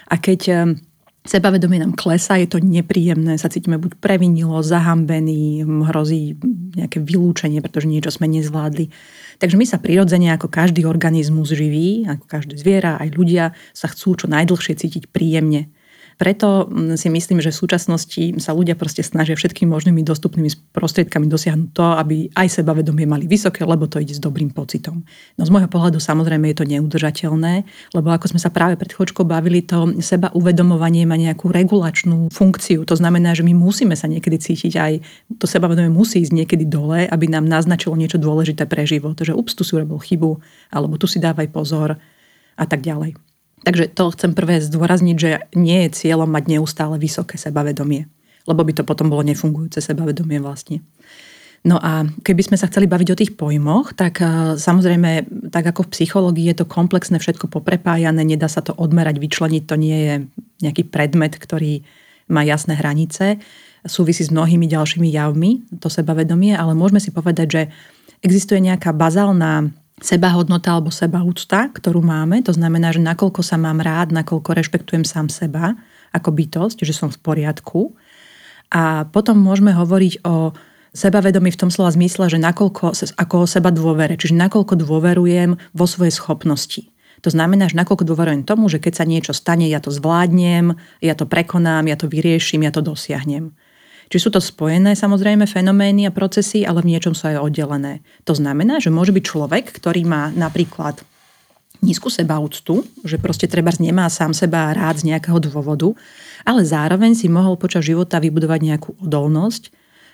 A 0.06 0.22
keď 0.22 0.70
Sebavedomie 1.22 1.78
nám 1.78 1.94
klesá, 1.94 2.34
je 2.34 2.50
to 2.50 2.58
nepríjemné, 2.58 3.38
sa 3.38 3.46
cítime 3.46 3.78
buď 3.78 3.94
previnilo, 4.02 4.58
zahambený, 4.58 5.62
hrozí 5.86 6.34
nejaké 6.74 6.98
vylúčenie, 6.98 7.62
pretože 7.62 7.86
niečo 7.86 8.10
sme 8.10 8.26
nezvládli. 8.26 8.90
Takže 9.38 9.54
my 9.54 9.62
sa 9.62 9.78
prirodzene 9.78 10.34
ako 10.34 10.50
každý 10.50 10.82
organizmus 10.82 11.54
živý, 11.54 12.10
ako 12.10 12.26
každé 12.26 12.58
zviera, 12.58 12.98
aj 12.98 13.14
ľudia 13.14 13.54
sa 13.70 13.86
chcú 13.86 14.18
čo 14.18 14.26
najdlhšie 14.26 14.74
cítiť 14.74 15.14
príjemne. 15.14 15.70
Preto 16.20 16.68
mm, 16.68 17.00
si 17.00 17.08
myslím, 17.08 17.38
že 17.40 17.52
v 17.52 17.60
súčasnosti 17.60 18.22
sa 18.38 18.52
ľudia 18.52 18.76
proste 18.76 19.00
snažia 19.04 19.36
všetkými 19.36 19.68
možnými 19.68 20.00
dostupnými 20.04 20.72
prostriedkami 20.72 21.26
dosiahnuť 21.28 21.70
to, 21.72 21.86
aby 21.96 22.16
aj 22.36 22.48
sebavedomie 22.62 23.08
mali 23.08 23.24
vysoké, 23.28 23.64
lebo 23.64 23.88
to 23.88 24.00
ide 24.00 24.16
s 24.16 24.20
dobrým 24.22 24.52
pocitom. 24.52 25.04
No 25.36 25.42
z 25.42 25.50
môjho 25.50 25.68
pohľadu 25.68 25.98
samozrejme 25.98 26.52
je 26.52 26.56
to 26.58 26.68
neudržateľné, 26.68 27.64
lebo 27.96 28.08
ako 28.12 28.36
sme 28.36 28.40
sa 28.40 28.52
práve 28.52 28.76
pred 28.76 28.92
chvíľočkou 28.92 29.24
bavili, 29.24 29.64
to 29.64 29.96
seba 30.04 30.28
uvedomovanie 30.36 31.08
má 31.08 31.16
nejakú 31.16 31.48
regulačnú 31.48 32.28
funkciu. 32.32 32.84
To 32.86 32.94
znamená, 32.96 33.32
že 33.32 33.46
my 33.46 33.56
musíme 33.56 33.96
sa 33.96 34.06
niekedy 34.06 34.36
cítiť 34.38 34.74
aj, 34.76 34.92
to 35.40 35.46
sebavedomie 35.48 35.92
musí 35.92 36.20
ísť 36.20 36.32
niekedy 36.32 36.64
dole, 36.68 37.08
aby 37.08 37.26
nám 37.28 37.48
naznačilo 37.48 37.96
niečo 37.96 38.20
dôležité 38.20 38.68
pre 38.68 38.84
život. 38.84 39.16
Že 39.16 39.36
ups, 39.36 39.56
tu 39.56 39.62
si 39.62 39.72
urobil 39.74 39.98
chybu, 39.98 40.30
alebo 40.70 40.98
tu 41.00 41.08
si 41.08 41.22
dávaj 41.22 41.48
pozor 41.50 41.96
a 42.56 42.64
tak 42.68 42.84
ďalej. 42.84 43.31
Takže 43.62 43.94
to 43.94 44.10
chcem 44.14 44.34
prvé 44.34 44.58
zdôrazniť, 44.58 45.16
že 45.16 45.30
nie 45.54 45.86
je 45.86 45.94
cieľom 45.94 46.26
mať 46.26 46.58
neustále 46.58 46.98
vysoké 46.98 47.38
sebavedomie, 47.38 48.10
lebo 48.46 48.60
by 48.66 48.72
to 48.74 48.82
potom 48.82 49.06
bolo 49.06 49.22
nefungujúce 49.22 49.78
sebavedomie 49.78 50.42
vlastne. 50.42 50.82
No 51.62 51.78
a 51.78 52.02
keby 52.26 52.42
sme 52.42 52.56
sa 52.58 52.66
chceli 52.66 52.90
baviť 52.90 53.08
o 53.14 53.18
tých 53.22 53.32
pojmoch, 53.38 53.94
tak 53.94 54.18
e, 54.18 54.58
samozrejme, 54.58 55.30
tak 55.54 55.70
ako 55.70 55.86
v 55.86 55.92
psychológii 55.94 56.50
je 56.50 56.56
to 56.58 56.66
komplexné, 56.66 57.22
všetko 57.22 57.46
poprepájané, 57.46 58.26
nedá 58.26 58.50
sa 58.50 58.66
to 58.66 58.74
odmerať, 58.74 59.22
vyčleniť, 59.22 59.62
to 59.62 59.78
nie 59.78 59.98
je 60.02 60.14
nejaký 60.66 60.90
predmet, 60.90 61.38
ktorý 61.38 61.86
má 62.26 62.42
jasné 62.42 62.74
hranice, 62.74 63.38
súvisí 63.86 64.26
s 64.26 64.34
mnohými 64.34 64.66
ďalšími 64.66 65.06
javmi, 65.06 65.78
to 65.78 65.86
sebavedomie, 65.86 66.50
ale 66.50 66.74
môžeme 66.74 66.98
si 66.98 67.14
povedať, 67.14 67.46
že 67.46 67.62
existuje 68.26 68.58
nejaká 68.58 68.90
bazálna 68.90 69.70
sebahodnota 70.02 70.74
alebo 70.74 70.90
sebaúcta, 70.90 71.70
ktorú 71.70 72.02
máme. 72.02 72.42
To 72.44 72.52
znamená, 72.52 72.90
že 72.90 73.00
nakoľko 73.00 73.40
sa 73.46 73.56
mám 73.56 73.78
rád, 73.78 74.10
nakoľko 74.10 74.50
rešpektujem 74.52 75.06
sám 75.06 75.30
seba 75.30 75.78
ako 76.12 76.28
bytosť, 76.34 76.84
že 76.84 76.92
som 76.92 77.08
v 77.08 77.22
poriadku. 77.22 77.96
A 78.68 79.08
potom 79.08 79.40
môžeme 79.40 79.72
hovoriť 79.72 80.26
o 80.26 80.52
sebavedomí 80.92 81.48
v 81.48 81.60
tom 81.60 81.70
slova 81.72 81.92
zmysle, 81.92 82.28
že 82.28 82.36
nakoľko, 82.36 83.16
ako 83.16 83.34
o 83.44 83.46
seba 83.48 83.72
dôvere, 83.72 84.20
čiže 84.20 84.36
nakoľko 84.36 84.76
dôverujem 84.76 85.56
vo 85.72 85.86
svoje 85.88 86.12
schopnosti. 86.12 86.92
To 87.22 87.30
znamená, 87.30 87.70
že 87.70 87.78
nakoľko 87.78 88.04
dôverujem 88.04 88.42
tomu, 88.44 88.66
že 88.66 88.82
keď 88.82 88.92
sa 88.98 89.04
niečo 89.08 89.32
stane, 89.32 89.70
ja 89.70 89.78
to 89.78 89.94
zvládnem, 89.94 90.74
ja 90.98 91.14
to 91.14 91.24
prekonám, 91.24 91.86
ja 91.86 91.96
to 91.96 92.10
vyrieším, 92.10 92.66
ja 92.66 92.74
to 92.74 92.82
dosiahnem. 92.82 93.54
Či 94.12 94.20
sú 94.20 94.28
to 94.28 94.44
spojené 94.44 94.92
samozrejme 94.92 95.48
fenomény 95.48 96.04
a 96.04 96.12
procesy, 96.12 96.68
ale 96.68 96.84
v 96.84 96.92
niečom 96.92 97.16
sú 97.16 97.32
aj 97.32 97.48
oddelené. 97.48 98.04
To 98.28 98.36
znamená, 98.36 98.76
že 98.76 98.92
môže 98.92 99.08
byť 99.08 99.24
človek, 99.24 99.72
ktorý 99.72 100.04
má 100.04 100.28
napríklad 100.36 101.00
nízku 101.80 102.12
sebaúctu, 102.12 102.84
že 103.08 103.16
proste 103.16 103.48
treba 103.48 103.72
nemá 103.80 104.12
sám 104.12 104.36
seba 104.36 104.68
rád 104.76 105.00
z 105.00 105.08
nejakého 105.16 105.40
dôvodu, 105.40 105.96
ale 106.44 106.60
zároveň 106.60 107.16
si 107.16 107.32
mohol 107.32 107.56
počas 107.56 107.88
života 107.88 108.20
vybudovať 108.20 108.60
nejakú 108.60 108.90
odolnosť 109.00 109.72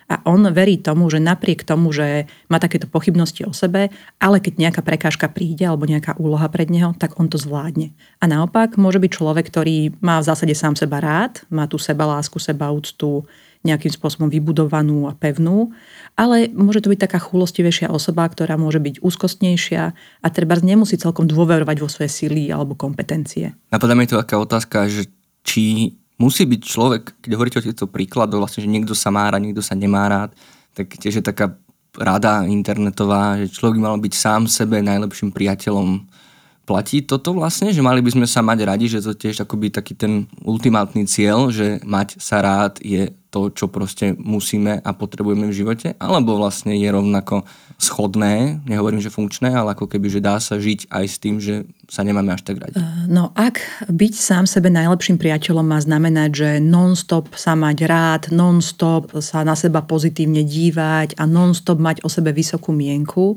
A 0.08 0.24
on 0.24 0.40
verí 0.56 0.80
tomu, 0.80 1.12
že 1.12 1.20
napriek 1.20 1.68
tomu, 1.68 1.92
že 1.92 2.24
má 2.48 2.56
takéto 2.56 2.88
pochybnosti 2.88 3.44
o 3.44 3.52
sebe, 3.52 3.92
ale 4.16 4.40
keď 4.40 4.56
nejaká 4.56 4.80
prekážka 4.80 5.28
príde 5.28 5.68
alebo 5.68 5.84
nejaká 5.84 6.16
úloha 6.16 6.48
pred 6.48 6.72
neho, 6.72 6.96
tak 6.96 7.20
on 7.20 7.28
to 7.28 7.36
zvládne. 7.36 7.92
A 8.16 8.24
naopak 8.24 8.80
môže 8.80 8.96
byť 8.96 9.10
človek, 9.12 9.52
ktorý 9.52 9.92
má 10.00 10.16
v 10.16 10.28
zásade 10.32 10.56
sám 10.56 10.80
seba 10.80 11.04
rád, 11.04 11.44
má 11.52 11.68
tú 11.68 11.76
seba 11.76 12.08
lásku, 12.08 12.40
seba 12.40 12.72
úctu, 12.72 13.28
nejakým 13.66 13.90
spôsobom 13.90 14.30
vybudovanú 14.30 15.10
a 15.10 15.16
pevnú, 15.18 15.74
ale 16.14 16.46
môže 16.54 16.82
to 16.82 16.90
byť 16.94 17.00
taká 17.10 17.18
chulostivejšia 17.18 17.90
osoba, 17.90 18.26
ktorá 18.30 18.54
môže 18.54 18.78
byť 18.78 19.02
úzkostnejšia 19.02 19.82
a 20.22 20.26
treba 20.30 20.54
nemusí 20.62 20.94
celkom 20.94 21.26
dôverovať 21.26 21.76
vo 21.82 21.90
svoje 21.90 22.10
sily 22.10 22.54
alebo 22.54 22.78
kompetencie. 22.78 23.54
Napadá 23.74 23.98
mi 23.98 24.06
to 24.06 24.18
taká 24.18 24.38
otázka, 24.38 24.86
že 24.86 25.10
či 25.42 25.94
musí 26.18 26.46
byť 26.46 26.60
človek, 26.62 27.02
keď 27.22 27.30
hovoríte 27.34 27.58
o 27.58 27.66
týchto 27.66 27.86
príkladoch, 27.90 28.42
vlastne, 28.42 28.62
že 28.66 28.70
niekto 28.70 28.94
sa 28.94 29.10
má 29.10 29.30
rád, 29.30 29.42
niekto 29.42 29.62
sa 29.62 29.74
nemá 29.78 30.06
rád, 30.06 30.30
tak 30.74 30.94
tiež 30.94 31.22
je 31.22 31.24
taká 31.24 31.58
rada 31.98 32.46
internetová, 32.46 33.38
že 33.42 33.50
človek 33.50 33.78
by 33.78 33.82
mal 33.82 33.98
byť 33.98 34.14
sám 34.14 34.42
sebe 34.46 34.78
najlepším 34.82 35.34
priateľom 35.34 36.06
Platí 36.68 37.00
toto 37.00 37.32
vlastne, 37.32 37.72
že 37.72 37.80
mali 37.80 38.04
by 38.04 38.12
sme 38.12 38.26
sa 38.28 38.44
mať 38.44 38.58
radi, 38.68 38.92
že 38.92 39.00
to 39.00 39.16
tiež 39.16 39.40
akoby 39.48 39.72
taký 39.72 39.96
ten 39.96 40.28
ultimátny 40.44 41.08
cieľ, 41.08 41.48
že 41.48 41.80
mať 41.80 42.20
sa 42.20 42.44
rád 42.44 42.76
je 42.84 43.08
to, 43.28 43.48
čo 43.52 43.68
proste 43.68 44.16
musíme 44.16 44.80
a 44.80 44.90
potrebujeme 44.92 45.48
v 45.48 45.56
živote? 45.56 45.96
Alebo 46.00 46.40
vlastne 46.40 46.76
je 46.76 46.88
rovnako 46.88 47.44
schodné, 47.76 48.64
nehovorím, 48.64 49.00
že 49.04 49.12
funkčné, 49.12 49.52
ale 49.52 49.76
ako 49.76 49.88
keby, 49.88 50.08
že 50.08 50.24
dá 50.24 50.40
sa 50.40 50.56
žiť 50.56 50.88
aj 50.92 51.04
s 51.08 51.16
tým, 51.20 51.36
že 51.40 51.68
sa 51.88 52.04
nemáme 52.04 52.32
až 52.32 52.44
tak 52.44 52.60
radi? 52.60 52.76
Eh, 52.76 53.04
no 53.08 53.32
ak 53.32 53.88
byť 53.88 54.12
sám 54.12 54.44
sebe 54.44 54.72
najlepším 54.72 55.20
priateľom 55.20 55.64
má 55.64 55.78
znamenať, 55.80 56.30
že 56.32 56.50
non-stop 56.60 57.32
sa 57.36 57.56
mať 57.56 57.78
rád, 57.84 58.22
non-stop 58.28 59.16
sa 59.24 59.44
na 59.44 59.56
seba 59.56 59.84
pozitívne 59.84 60.44
dívať 60.44 61.16
a 61.20 61.24
non-stop 61.28 61.80
mať 61.80 62.04
o 62.04 62.08
sebe 62.12 62.32
vysokú 62.32 62.76
mienku, 62.76 63.36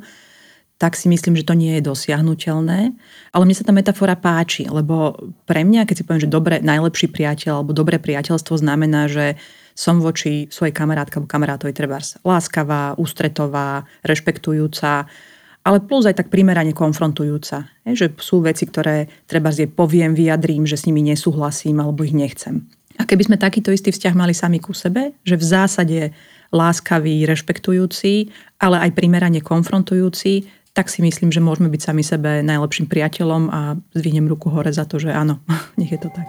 tak 0.82 0.98
si 0.98 1.06
myslím, 1.06 1.38
že 1.38 1.46
to 1.46 1.54
nie 1.54 1.78
je 1.78 1.86
dosiahnutelné. 1.86 2.98
Ale 3.30 3.46
mne 3.46 3.54
sa 3.54 3.62
tá 3.62 3.70
metafora 3.70 4.18
páči, 4.18 4.66
lebo 4.66 5.14
pre 5.46 5.62
mňa, 5.62 5.86
keď 5.86 5.96
si 6.02 6.06
poviem, 6.10 6.26
že 6.26 6.34
dobre, 6.34 6.58
najlepší 6.58 7.14
priateľ 7.14 7.62
alebo 7.62 7.78
dobré 7.78 8.02
priateľstvo 8.02 8.58
znamená, 8.58 9.06
že 9.06 9.38
som 9.78 10.02
voči 10.02 10.50
svojej 10.50 10.74
kamarátke 10.74 11.22
alebo 11.22 11.30
kamarátovi 11.30 11.78
treba 11.78 12.02
láskavá, 12.26 12.98
ústretová, 12.98 13.86
rešpektujúca, 14.02 15.06
ale 15.62 15.78
plus 15.86 16.10
aj 16.10 16.18
tak 16.18 16.34
primerane 16.34 16.74
konfrontujúca. 16.74 17.70
Je, 17.86 17.94
že 17.94 18.08
sú 18.18 18.42
veci, 18.42 18.66
ktoré 18.66 19.06
treba 19.30 19.54
je 19.54 19.70
poviem, 19.70 20.18
vyjadrím, 20.18 20.66
že 20.66 20.82
s 20.82 20.90
nimi 20.90 21.06
nesúhlasím 21.06 21.78
alebo 21.78 22.02
ich 22.02 22.18
nechcem. 22.18 22.66
A 22.98 23.06
keby 23.06 23.30
sme 23.30 23.38
takýto 23.38 23.70
istý 23.70 23.94
vzťah 23.94 24.18
mali 24.18 24.34
sami 24.34 24.58
ku 24.58 24.74
sebe, 24.74 25.14
že 25.22 25.38
v 25.38 25.46
zásade 25.46 26.00
láskavý, 26.52 27.24
rešpektujúci, 27.30 28.28
ale 28.60 28.84
aj 28.84 28.92
primerane 28.98 29.40
konfrontujúci, 29.40 30.61
tak 30.72 30.88
si 30.88 31.04
myslím, 31.04 31.36
že 31.36 31.44
môžeme 31.44 31.68
byť 31.68 31.82
sami 31.84 32.04
sebe 32.04 32.40
najlepším 32.40 32.88
priateľom 32.88 33.44
a 33.52 33.76
zvihnem 33.92 34.32
ruku 34.32 34.48
hore 34.48 34.72
za 34.72 34.88
to, 34.88 35.04
že 35.04 35.12
áno, 35.12 35.44
nech 35.80 35.92
je 35.92 36.00
to 36.00 36.10
tak. 36.12 36.28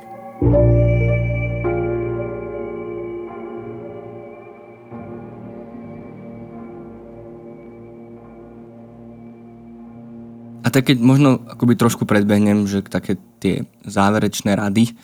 A 10.62 10.70
tak 10.70 10.90
keď 10.90 10.98
možno 11.02 11.42
akoby 11.46 11.74
trošku 11.74 12.06
predbehnem, 12.06 12.66
že 12.66 12.86
také 12.86 13.18
tie 13.42 13.66
záverečné 13.86 14.54
rady, 14.54 14.94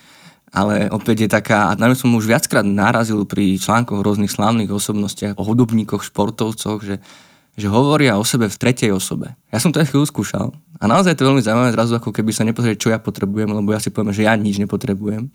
ale 0.49 0.89
opäť 0.89 1.27
je 1.27 1.31
taká, 1.31 1.71
a 1.71 1.77
na 1.77 1.93
som 1.93 2.15
už 2.15 2.25
viackrát 2.25 2.65
narazil 2.65 3.23
pri 3.29 3.59
článkoch 3.59 4.01
rôznych 4.01 4.33
slávnych 4.33 4.71
osobnostiach, 4.71 5.37
o 5.37 5.45
hudobníkoch, 5.45 6.07
športovcoch, 6.07 6.81
že 6.81 6.97
že 7.59 7.67
hovoria 7.67 8.15
o 8.15 8.23
sebe 8.23 8.47
v 8.47 8.55
tretej 8.55 8.95
osobe. 8.95 9.35
Ja 9.51 9.59
som 9.59 9.75
to 9.75 9.83
aj 9.83 9.91
chvíľu 9.91 10.07
skúšal 10.07 10.55
a 10.79 10.85
naozaj 10.87 11.19
to 11.19 11.27
je 11.27 11.29
veľmi 11.35 11.43
zaujímavé 11.43 11.75
zrazu, 11.75 11.99
ako 11.99 12.15
keby 12.15 12.31
sa 12.31 12.47
nepozrieť, 12.47 12.79
čo 12.79 12.95
ja 12.95 13.03
potrebujem, 13.03 13.51
lebo 13.51 13.75
ja 13.75 13.83
si 13.83 13.91
poviem, 13.91 14.15
že 14.15 14.31
ja 14.31 14.39
nič 14.39 14.63
nepotrebujem. 14.63 15.27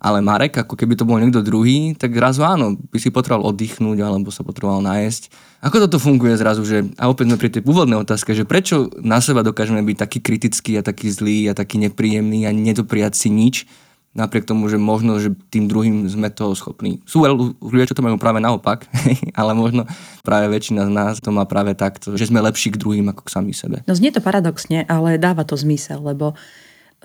Ale 0.00 0.24
Marek, 0.24 0.56
ako 0.56 0.80
keby 0.80 0.96
to 0.96 1.04
bol 1.04 1.20
niekto 1.20 1.44
druhý, 1.44 1.92
tak 1.92 2.16
zrazu 2.16 2.40
áno, 2.40 2.80
by 2.88 2.96
si 2.96 3.12
potreboval 3.12 3.52
oddychnúť 3.52 4.00
alebo 4.00 4.32
sa 4.32 4.40
potreboval 4.40 4.80
nájsť. 4.80 5.28
Ako 5.60 5.76
toto 5.76 6.00
funguje 6.00 6.40
zrazu, 6.40 6.64
že, 6.64 6.88
a 6.96 7.12
opäť 7.12 7.28
sme 7.28 7.36
pri 7.36 7.52
tej 7.52 7.60
pôvodnej 7.60 8.00
otázke, 8.00 8.32
že 8.32 8.48
prečo 8.48 8.88
na 9.04 9.20
seba 9.20 9.44
dokážeme 9.44 9.84
byť 9.84 9.96
taký 10.00 10.18
kritický 10.24 10.80
a 10.80 10.82
taký 10.82 11.12
zlý 11.12 11.52
a 11.52 11.52
taký 11.52 11.76
nepríjemný 11.84 12.48
a 12.48 12.56
nedopriať 12.56 13.12
si 13.12 13.28
nič, 13.28 13.68
napriek 14.10 14.42
tomu, 14.42 14.66
že 14.66 14.74
možno, 14.74 15.22
že 15.22 15.30
tým 15.54 15.70
druhým 15.70 16.02
sme 16.10 16.34
to 16.34 16.50
schopní. 16.58 16.98
Sú 17.06 17.22
ľudia, 17.62 17.86
čo 17.86 17.94
to 17.94 18.02
majú 18.02 18.18
práve 18.18 18.42
naopak, 18.42 18.90
ale 19.38 19.54
možno 19.54 19.86
práve 20.26 20.50
väčšina 20.50 20.86
z 20.86 20.90
nás 20.90 21.14
to 21.22 21.30
má 21.30 21.46
práve 21.46 21.78
takto, 21.78 22.18
že 22.18 22.26
sme 22.26 22.42
lepší 22.42 22.74
k 22.74 22.80
druhým 22.80 23.06
ako 23.14 23.22
k 23.26 23.32
sami 23.32 23.52
sebe. 23.54 23.86
No 23.86 23.94
znie 23.94 24.10
to 24.10 24.18
paradoxne, 24.18 24.82
ale 24.90 25.14
dáva 25.16 25.46
to 25.46 25.54
zmysel, 25.54 26.02
lebo 26.02 26.34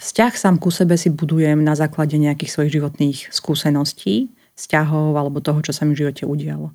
vzťah 0.02 0.34
sám 0.34 0.56
ku 0.58 0.74
sebe 0.74 0.98
si 0.98 1.14
budujem 1.14 1.62
na 1.62 1.78
základe 1.78 2.18
nejakých 2.18 2.52
svojich 2.52 2.74
životných 2.82 3.18
skúseností, 3.30 4.34
vzťahov 4.58 5.14
alebo 5.14 5.44
toho, 5.46 5.62
čo 5.62 5.76
sa 5.76 5.86
mi 5.86 5.94
v 5.94 6.08
živote 6.08 6.26
udialo. 6.26 6.74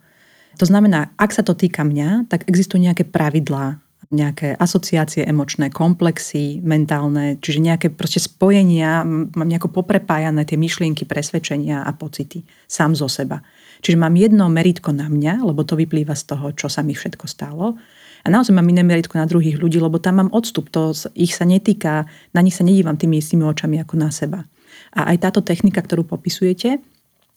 To 0.58 0.64
znamená, 0.66 1.14
ak 1.18 1.30
sa 1.30 1.42
to 1.42 1.54
týka 1.54 1.82
mňa, 1.86 2.26
tak 2.30 2.46
existujú 2.46 2.82
nejaké 2.82 3.06
pravidlá, 3.06 3.78
nejaké 4.10 4.58
asociácie 4.58 5.22
emočné, 5.22 5.70
komplexy 5.70 6.58
mentálne, 6.64 7.38
čiže 7.38 7.60
nejaké 7.62 7.86
proste 7.92 8.18
spojenia, 8.18 9.06
mám 9.06 9.46
nejako 9.46 9.70
poprepájané 9.70 10.42
tie 10.48 10.58
myšlienky, 10.58 11.06
presvedčenia 11.06 11.84
a 11.86 11.90
pocity 11.94 12.42
sám 12.66 12.96
zo 12.96 13.06
seba. 13.06 13.44
Čiže 13.84 14.00
mám 14.00 14.16
jedno 14.18 14.50
meritko 14.50 14.90
na 14.90 15.06
mňa, 15.06 15.46
lebo 15.46 15.62
to 15.62 15.78
vyplýva 15.78 16.18
z 16.18 16.24
toho, 16.34 16.50
čo 16.56 16.66
sa 16.66 16.82
mi 16.82 16.96
všetko 16.96 17.24
stalo. 17.30 17.78
A 18.20 18.28
naozaj 18.28 18.52
mám 18.52 18.68
iné 18.68 18.84
meritko 18.84 19.16
na 19.16 19.24
druhých 19.24 19.56
ľudí, 19.56 19.80
lebo 19.80 19.96
tam 19.96 20.20
mám 20.20 20.30
odstup. 20.34 20.68
To 20.76 20.92
ich 21.16 21.32
sa 21.32 21.48
netýka, 21.48 22.04
na 22.36 22.40
nich 22.44 22.58
sa 22.58 22.66
nedívam 22.66 22.98
tými 22.98 23.22
istými 23.22 23.46
očami 23.46 23.80
ako 23.80 23.94
na 23.96 24.10
seba. 24.12 24.44
A 24.92 25.14
aj 25.14 25.16
táto 25.22 25.40
technika, 25.40 25.80
ktorú 25.80 26.04
popisujete, 26.04 26.82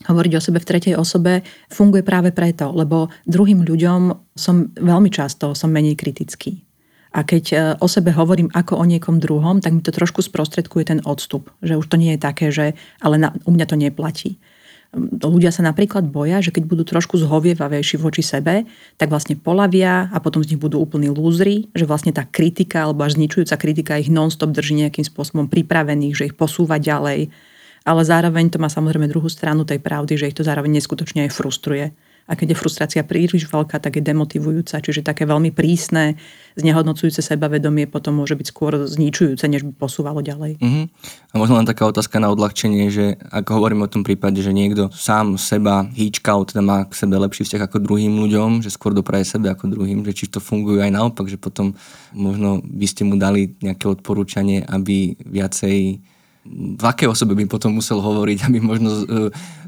hovoriť 0.08 0.32
o 0.36 0.42
sebe 0.44 0.60
v 0.60 0.70
tretej 0.70 0.94
osobe 1.00 1.44
funguje 1.72 2.04
práve 2.04 2.36
preto, 2.36 2.72
lebo 2.72 3.12
druhým 3.28 3.64
ľuďom 3.64 4.02
som 4.36 4.72
veľmi 4.76 5.10
často 5.10 5.56
som 5.56 5.72
menej 5.72 5.96
kritický. 5.96 6.64
A 7.14 7.22
keď 7.22 7.44
e, 7.54 7.56
o 7.78 7.86
sebe 7.86 8.10
hovorím 8.10 8.50
ako 8.50 8.82
o 8.82 8.86
niekom 8.90 9.22
druhom, 9.22 9.62
tak 9.62 9.78
mi 9.78 9.86
to 9.86 9.94
trošku 9.94 10.26
sprostredkuje 10.26 10.84
ten 10.90 11.00
odstup. 11.06 11.54
Že 11.62 11.78
už 11.78 11.86
to 11.86 12.02
nie 12.02 12.18
je 12.18 12.20
také, 12.20 12.50
že 12.50 12.74
ale 13.06 13.22
na, 13.22 13.30
u 13.46 13.54
mňa 13.54 13.66
to 13.70 13.78
neplatí. 13.78 14.42
Ľudia 14.94 15.50
sa 15.50 15.66
napríklad 15.66 16.06
boja, 16.06 16.38
že 16.38 16.54
keď 16.54 16.70
budú 16.70 16.86
trošku 16.86 17.18
zhovievavejší 17.18 17.98
voči 17.98 18.22
sebe, 18.22 18.70
tak 19.02 19.10
vlastne 19.10 19.34
polavia 19.34 20.06
a 20.14 20.22
potom 20.22 20.46
z 20.46 20.54
nich 20.54 20.62
budú 20.62 20.78
úplní 20.78 21.10
lúzri, 21.10 21.66
že 21.74 21.90
vlastne 21.90 22.14
tá 22.14 22.30
kritika 22.30 22.86
alebo 22.86 23.02
až 23.02 23.18
zničujúca 23.18 23.58
kritika 23.58 23.98
ich 23.98 24.14
non-stop 24.14 24.54
drží 24.54 24.86
nejakým 24.86 25.02
spôsobom 25.02 25.50
pripravených, 25.50 26.14
že 26.14 26.28
ich 26.30 26.38
posúva 26.38 26.78
ďalej, 26.78 27.34
ale 27.84 28.02
zároveň 28.08 28.48
to 28.48 28.58
má 28.60 28.72
samozrejme 28.72 29.12
druhú 29.12 29.28
stranu 29.28 29.68
tej 29.68 29.84
pravdy, 29.84 30.16
že 30.16 30.32
ich 30.32 30.38
to 30.38 30.48
zároveň 30.48 30.80
neskutočne 30.80 31.28
aj 31.28 31.36
frustruje. 31.36 31.92
A 32.24 32.40
keď 32.40 32.56
je 32.56 32.60
frustrácia 32.64 33.04
príliš 33.04 33.52
veľká, 33.52 33.84
tak 33.84 34.00
je 34.00 34.04
demotivujúca. 34.08 34.80
Čiže 34.80 35.04
také 35.04 35.28
veľmi 35.28 35.52
prísne, 35.52 36.16
znehodnocujúce 36.56 37.20
sebavedomie 37.20 37.84
potom 37.84 38.16
môže 38.16 38.40
byť 38.40 38.48
skôr 38.48 38.88
zničujúce, 38.88 39.44
než 39.52 39.68
by 39.68 39.76
posúvalo 39.76 40.24
ďalej. 40.24 40.56
Uh-huh. 40.64 40.88
A 41.04 41.36
možno 41.36 41.60
len 41.60 41.68
taká 41.68 41.84
otázka 41.84 42.24
na 42.24 42.32
odľahčenie, 42.32 42.88
že 42.88 43.20
ako 43.28 43.60
hovorím 43.60 43.84
o 43.84 43.92
tom 43.92 44.08
prípade, 44.08 44.40
že 44.40 44.56
niekto 44.56 44.88
sám 44.96 45.36
seba 45.36 45.84
hýčkal, 45.92 46.48
teda 46.48 46.64
má 46.64 46.88
k 46.88 46.96
sebe 46.96 47.20
lepší 47.20 47.44
vzťah 47.44 47.68
ako 47.68 47.84
druhým 47.84 48.16
ľuďom, 48.16 48.64
že 48.64 48.72
skôr 48.72 48.96
dopraje 48.96 49.28
sebe 49.28 49.52
ako 49.52 49.68
druhým, 49.68 50.08
že 50.08 50.16
či 50.16 50.32
to 50.32 50.40
funguje 50.40 50.80
aj 50.80 50.96
naopak, 50.96 51.28
že 51.28 51.36
potom 51.36 51.76
možno 52.16 52.64
by 52.64 52.88
ste 52.88 53.04
mu 53.04 53.20
dali 53.20 53.60
nejaké 53.60 53.92
odporúčanie, 53.92 54.64
aby 54.64 55.20
viacej 55.28 56.00
v 56.44 56.84
akej 56.84 57.08
osobe 57.08 57.40
by 57.40 57.48
potom 57.48 57.80
musel 57.80 58.04
hovoriť, 58.04 58.52
aby 58.52 58.60
možno 58.60 58.90
e, 58.92 59.06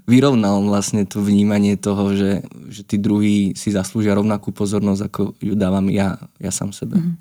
vyrovnal 0.03 0.60
vlastne 0.67 1.08
to 1.08 1.24
vnímanie 1.24 1.79
toho, 1.79 2.12
že, 2.12 2.44
že 2.67 2.84
tí 2.84 3.00
druhí 3.00 3.55
si 3.55 3.72
zaslúžia 3.72 4.12
rovnakú 4.12 4.51
pozornosť, 4.51 5.01
ako 5.08 5.22
ju 5.39 5.55
dávam 5.55 5.88
ja, 5.88 6.20
ja 6.36 6.51
sám 6.51 6.75
sebe. 6.75 7.00
Mm-hmm. 7.00 7.15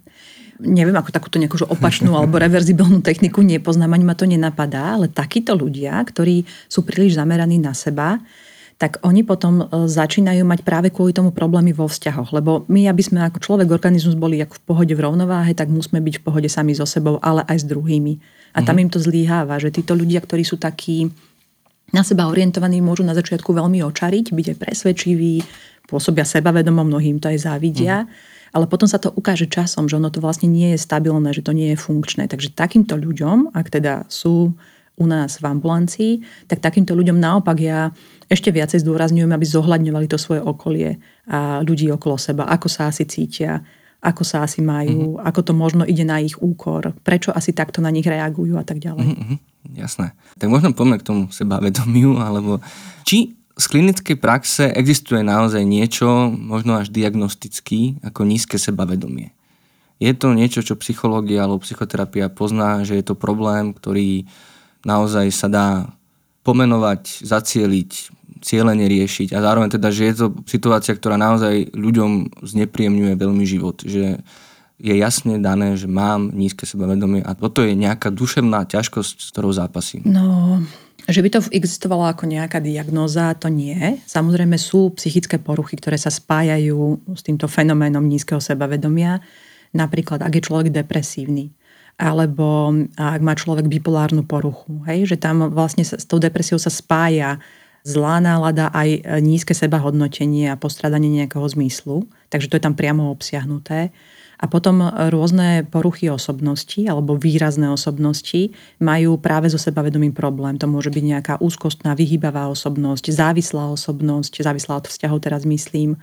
Neviem, 0.54 0.94
ako 0.94 1.10
takúto 1.10 1.38
nejakú 1.38 1.58
opačnú 1.70 2.14
alebo 2.18 2.38
reverzibilnú 2.38 2.98
techniku 3.02 3.46
nepoznám, 3.46 3.94
ani 3.94 4.06
ma 4.06 4.18
to 4.18 4.26
nenapadá, 4.26 4.98
ale 4.98 5.06
takíto 5.06 5.54
ľudia, 5.54 6.02
ktorí 6.02 6.42
sú 6.66 6.82
príliš 6.82 7.14
zameraní 7.14 7.62
na 7.62 7.74
seba, 7.78 8.18
tak 8.74 8.98
oni 9.06 9.22
potom 9.22 9.62
e, 9.62 9.86
začínajú 9.86 10.42
mať 10.42 10.66
práve 10.66 10.90
kvôli 10.90 11.14
tomu 11.14 11.30
problémy 11.30 11.70
vo 11.70 11.86
vzťahoch. 11.86 12.34
Lebo 12.34 12.66
my, 12.66 12.90
aby 12.90 13.02
sme 13.06 13.22
ako 13.22 13.38
človek, 13.38 13.70
organizmus 13.70 14.18
boli 14.18 14.42
ako 14.42 14.58
v 14.58 14.62
pohode 14.66 14.94
v 14.98 15.00
rovnováhe, 15.00 15.54
tak 15.54 15.70
musíme 15.70 16.02
byť 16.02 16.18
v 16.18 16.24
pohode 16.26 16.48
sami 16.50 16.74
so 16.74 16.82
sebou, 16.82 17.22
ale 17.22 17.46
aj 17.46 17.62
s 17.62 17.66
druhými. 17.70 18.18
A 18.54 18.62
tam 18.62 18.78
mm-hmm. 18.78 18.82
im 18.86 18.90
to 18.90 18.98
zlíháva, 19.02 19.58
že 19.58 19.74
títo 19.74 19.98
ľudia, 19.98 20.22
ktorí 20.22 20.46
sú 20.46 20.56
takí 20.56 21.10
na 21.90 22.06
seba 22.06 22.30
orientovaní, 22.30 22.78
môžu 22.78 23.02
na 23.02 23.14
začiatku 23.14 23.50
veľmi 23.50 23.82
očariť, 23.82 24.30
byť 24.30 24.46
aj 24.54 24.58
presvedčiví, 24.58 25.34
pôsobia 25.90 26.24
sebavedomo, 26.24 26.86
mnohým 26.86 27.18
to 27.18 27.28
aj 27.28 27.50
závidia. 27.50 28.06
Mm-hmm. 28.06 28.32
Ale 28.54 28.70
potom 28.70 28.86
sa 28.86 29.02
to 29.02 29.10
ukáže 29.10 29.50
časom, 29.50 29.90
že 29.90 29.98
ono 29.98 30.14
to 30.14 30.22
vlastne 30.22 30.46
nie 30.46 30.74
je 30.74 30.78
stabilné, 30.78 31.34
že 31.34 31.42
to 31.42 31.50
nie 31.50 31.74
je 31.74 31.78
funkčné. 31.78 32.30
Takže 32.30 32.54
takýmto 32.54 32.94
ľuďom, 32.94 33.50
ak 33.50 33.66
teda 33.66 34.06
sú 34.06 34.54
u 34.94 35.06
nás 35.10 35.42
v 35.42 35.44
ambulancii, 35.50 36.12
tak 36.46 36.62
takýmto 36.62 36.94
ľuďom 36.94 37.18
naopak 37.18 37.58
ja 37.58 37.90
ešte 38.30 38.54
viacej 38.54 38.86
zdôrazňujem, 38.86 39.34
aby 39.34 39.42
zohľadňovali 39.42 40.06
to 40.06 40.18
svoje 40.22 40.38
okolie 40.38 41.02
a 41.26 41.66
ľudí 41.66 41.90
okolo 41.90 42.14
seba, 42.14 42.46
ako 42.46 42.70
sa 42.70 42.94
asi 42.94 43.02
cítia, 43.10 43.58
ako 44.04 44.22
sa 44.22 44.44
asi 44.44 44.60
majú, 44.60 45.16
mm-hmm. 45.16 45.24
ako 45.24 45.40
to 45.40 45.52
možno 45.56 45.82
ide 45.88 46.04
na 46.04 46.20
ich 46.20 46.36
úkor, 46.36 46.92
prečo 47.00 47.32
asi 47.32 47.56
takto 47.56 47.80
na 47.80 47.88
nich 47.88 48.04
reagujú 48.04 48.60
a 48.60 48.64
tak 48.64 48.84
ďalej. 48.84 49.16
Mm-hmm, 49.16 49.38
jasné. 49.80 50.12
Tak 50.36 50.52
možno 50.52 50.76
poďme 50.76 51.00
k 51.00 51.08
tomu 51.08 51.22
sebavedomiu, 51.32 52.20
alebo 52.28 52.60
či 53.08 53.32
z 53.54 53.64
klinickej 53.70 54.16
praxe 54.18 54.66
existuje 54.68 55.22
naozaj 55.22 55.62
niečo, 55.64 56.28
možno 56.28 56.76
až 56.76 56.90
diagnostický, 56.90 58.02
ako 58.04 58.26
nízke 58.26 58.60
sebavedomie. 58.60 59.32
Je 60.02 60.10
to 60.10 60.34
niečo, 60.34 60.60
čo 60.60 60.74
psychológia 60.82 61.46
alebo 61.46 61.62
psychoterapia 61.62 62.26
pozná, 62.28 62.82
že 62.82 62.98
je 62.98 63.04
to 63.06 63.14
problém, 63.14 63.70
ktorý 63.70 64.26
naozaj 64.82 65.30
sa 65.30 65.46
dá 65.46 65.68
pomenovať, 66.44 67.24
zacieliť, 67.24 67.90
cieľene 68.44 68.84
riešiť 68.84 69.32
a 69.32 69.40
zároveň 69.40 69.72
teda, 69.72 69.88
že 69.88 70.12
je 70.12 70.14
to 70.20 70.26
situácia, 70.44 70.92
ktorá 70.92 71.16
naozaj 71.16 71.72
ľuďom 71.72 72.44
znepríjemňuje 72.44 73.14
veľmi 73.16 73.44
život. 73.48 73.80
Že 73.80 74.20
je 74.76 74.94
jasne 75.00 75.40
dané, 75.40 75.80
že 75.80 75.88
mám 75.88 76.28
nízke 76.36 76.68
sebavedomie 76.68 77.24
a 77.24 77.32
toto 77.32 77.64
je 77.64 77.72
nejaká 77.72 78.12
duševná 78.12 78.68
ťažkosť, 78.68 79.16
s 79.16 79.28
ktorou 79.32 79.54
zápasím. 79.54 80.04
No, 80.04 80.60
že 81.08 81.24
by 81.24 81.28
to 81.32 81.40
existovalo 81.52 82.04
ako 82.08 82.28
nejaká 82.28 82.60
diagnóza, 82.60 83.32
to 83.36 83.48
nie. 83.48 83.76
Samozrejme 84.04 84.60
sú 84.60 84.92
psychické 84.96 85.40
poruchy, 85.40 85.76
ktoré 85.80 85.96
sa 85.96 86.12
spájajú 86.12 87.00
s 87.16 87.22
týmto 87.24 87.48
fenoménom 87.48 88.04
nízkeho 88.04 88.42
sebavedomia. 88.42 89.20
Napríklad, 89.72 90.20
ak 90.20 90.32
je 90.38 90.46
človek 90.46 90.68
depresívny, 90.72 91.54
alebo 91.94 92.74
ak 92.98 93.20
má 93.22 93.38
človek 93.38 93.70
bipolárnu 93.70 94.26
poruchu. 94.26 94.82
Hej? 94.90 95.14
Že 95.14 95.16
tam 95.22 95.36
vlastne 95.52 95.86
s 95.86 96.04
tou 96.08 96.18
depresiou 96.18 96.58
sa 96.58 96.72
spája 96.72 97.38
zlá 97.84 98.16
nálada 98.18 98.72
aj 98.72 99.20
nízke 99.20 99.52
sebahodnotenie 99.52 100.48
a 100.48 100.56
postradanie 100.56 101.12
nejakého 101.12 101.44
zmyslu. 101.44 102.08
Takže 102.32 102.48
to 102.48 102.56
je 102.56 102.64
tam 102.64 102.72
priamo 102.72 103.12
obsiahnuté. 103.12 103.92
A 104.34 104.50
potom 104.50 104.82
rôzne 105.14 105.62
poruchy 105.68 106.10
osobnosti 106.10 106.80
alebo 106.84 107.14
výrazné 107.14 107.70
osobnosti 107.70 108.50
majú 108.82 109.16
práve 109.16 109.46
so 109.46 109.60
sebavedomým 109.60 110.10
problém. 110.10 110.58
To 110.58 110.66
môže 110.66 110.90
byť 110.90 111.04
nejaká 111.04 111.34
úzkostná, 111.38 111.94
vyhýbavá 111.94 112.50
osobnosť, 112.50 113.14
závislá 113.14 113.70
osobnosť, 113.72 114.42
závislá 114.42 114.82
od 114.82 114.90
vzťahov 114.90 115.22
teraz 115.22 115.46
myslím, 115.46 115.96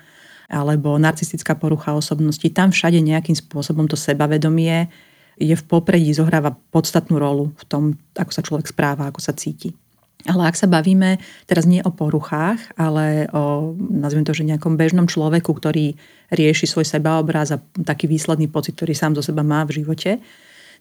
alebo 0.48 0.96
narcistická 0.96 1.60
porucha 1.60 1.92
osobnosti. 1.92 2.48
Tam 2.56 2.72
všade 2.72 3.04
nejakým 3.04 3.36
spôsobom 3.36 3.86
to 3.92 4.00
sebavedomie 4.00 4.88
je 5.36 5.54
v 5.58 5.64
popredí, 5.68 6.14
zohráva 6.16 6.56
podstatnú 6.72 7.20
rolu 7.20 7.52
v 7.60 7.64
tom, 7.68 7.84
ako 8.16 8.32
sa 8.32 8.42
človek 8.42 8.70
správa, 8.70 9.12
ako 9.12 9.20
sa 9.20 9.36
cíti. 9.36 9.76
Ale 10.30 10.50
ak 10.50 10.56
sa 10.58 10.70
bavíme 10.70 11.18
teraz 11.50 11.66
nie 11.66 11.82
o 11.82 11.92
poruchách, 11.94 12.78
ale 12.78 13.26
o, 13.32 13.74
nazviem 13.78 14.26
to, 14.26 14.36
že 14.36 14.48
nejakom 14.48 14.78
bežnom 14.78 15.10
človeku, 15.10 15.50
ktorý 15.54 15.98
rieši 16.30 16.66
svoj 16.70 16.86
sebaobraz 16.86 17.54
a 17.54 17.62
taký 17.82 18.06
výsledný 18.06 18.48
pocit, 18.50 18.78
ktorý 18.78 18.94
sám 18.94 19.18
zo 19.18 19.24
seba 19.26 19.42
má 19.42 19.66
v 19.66 19.82
živote, 19.82 20.22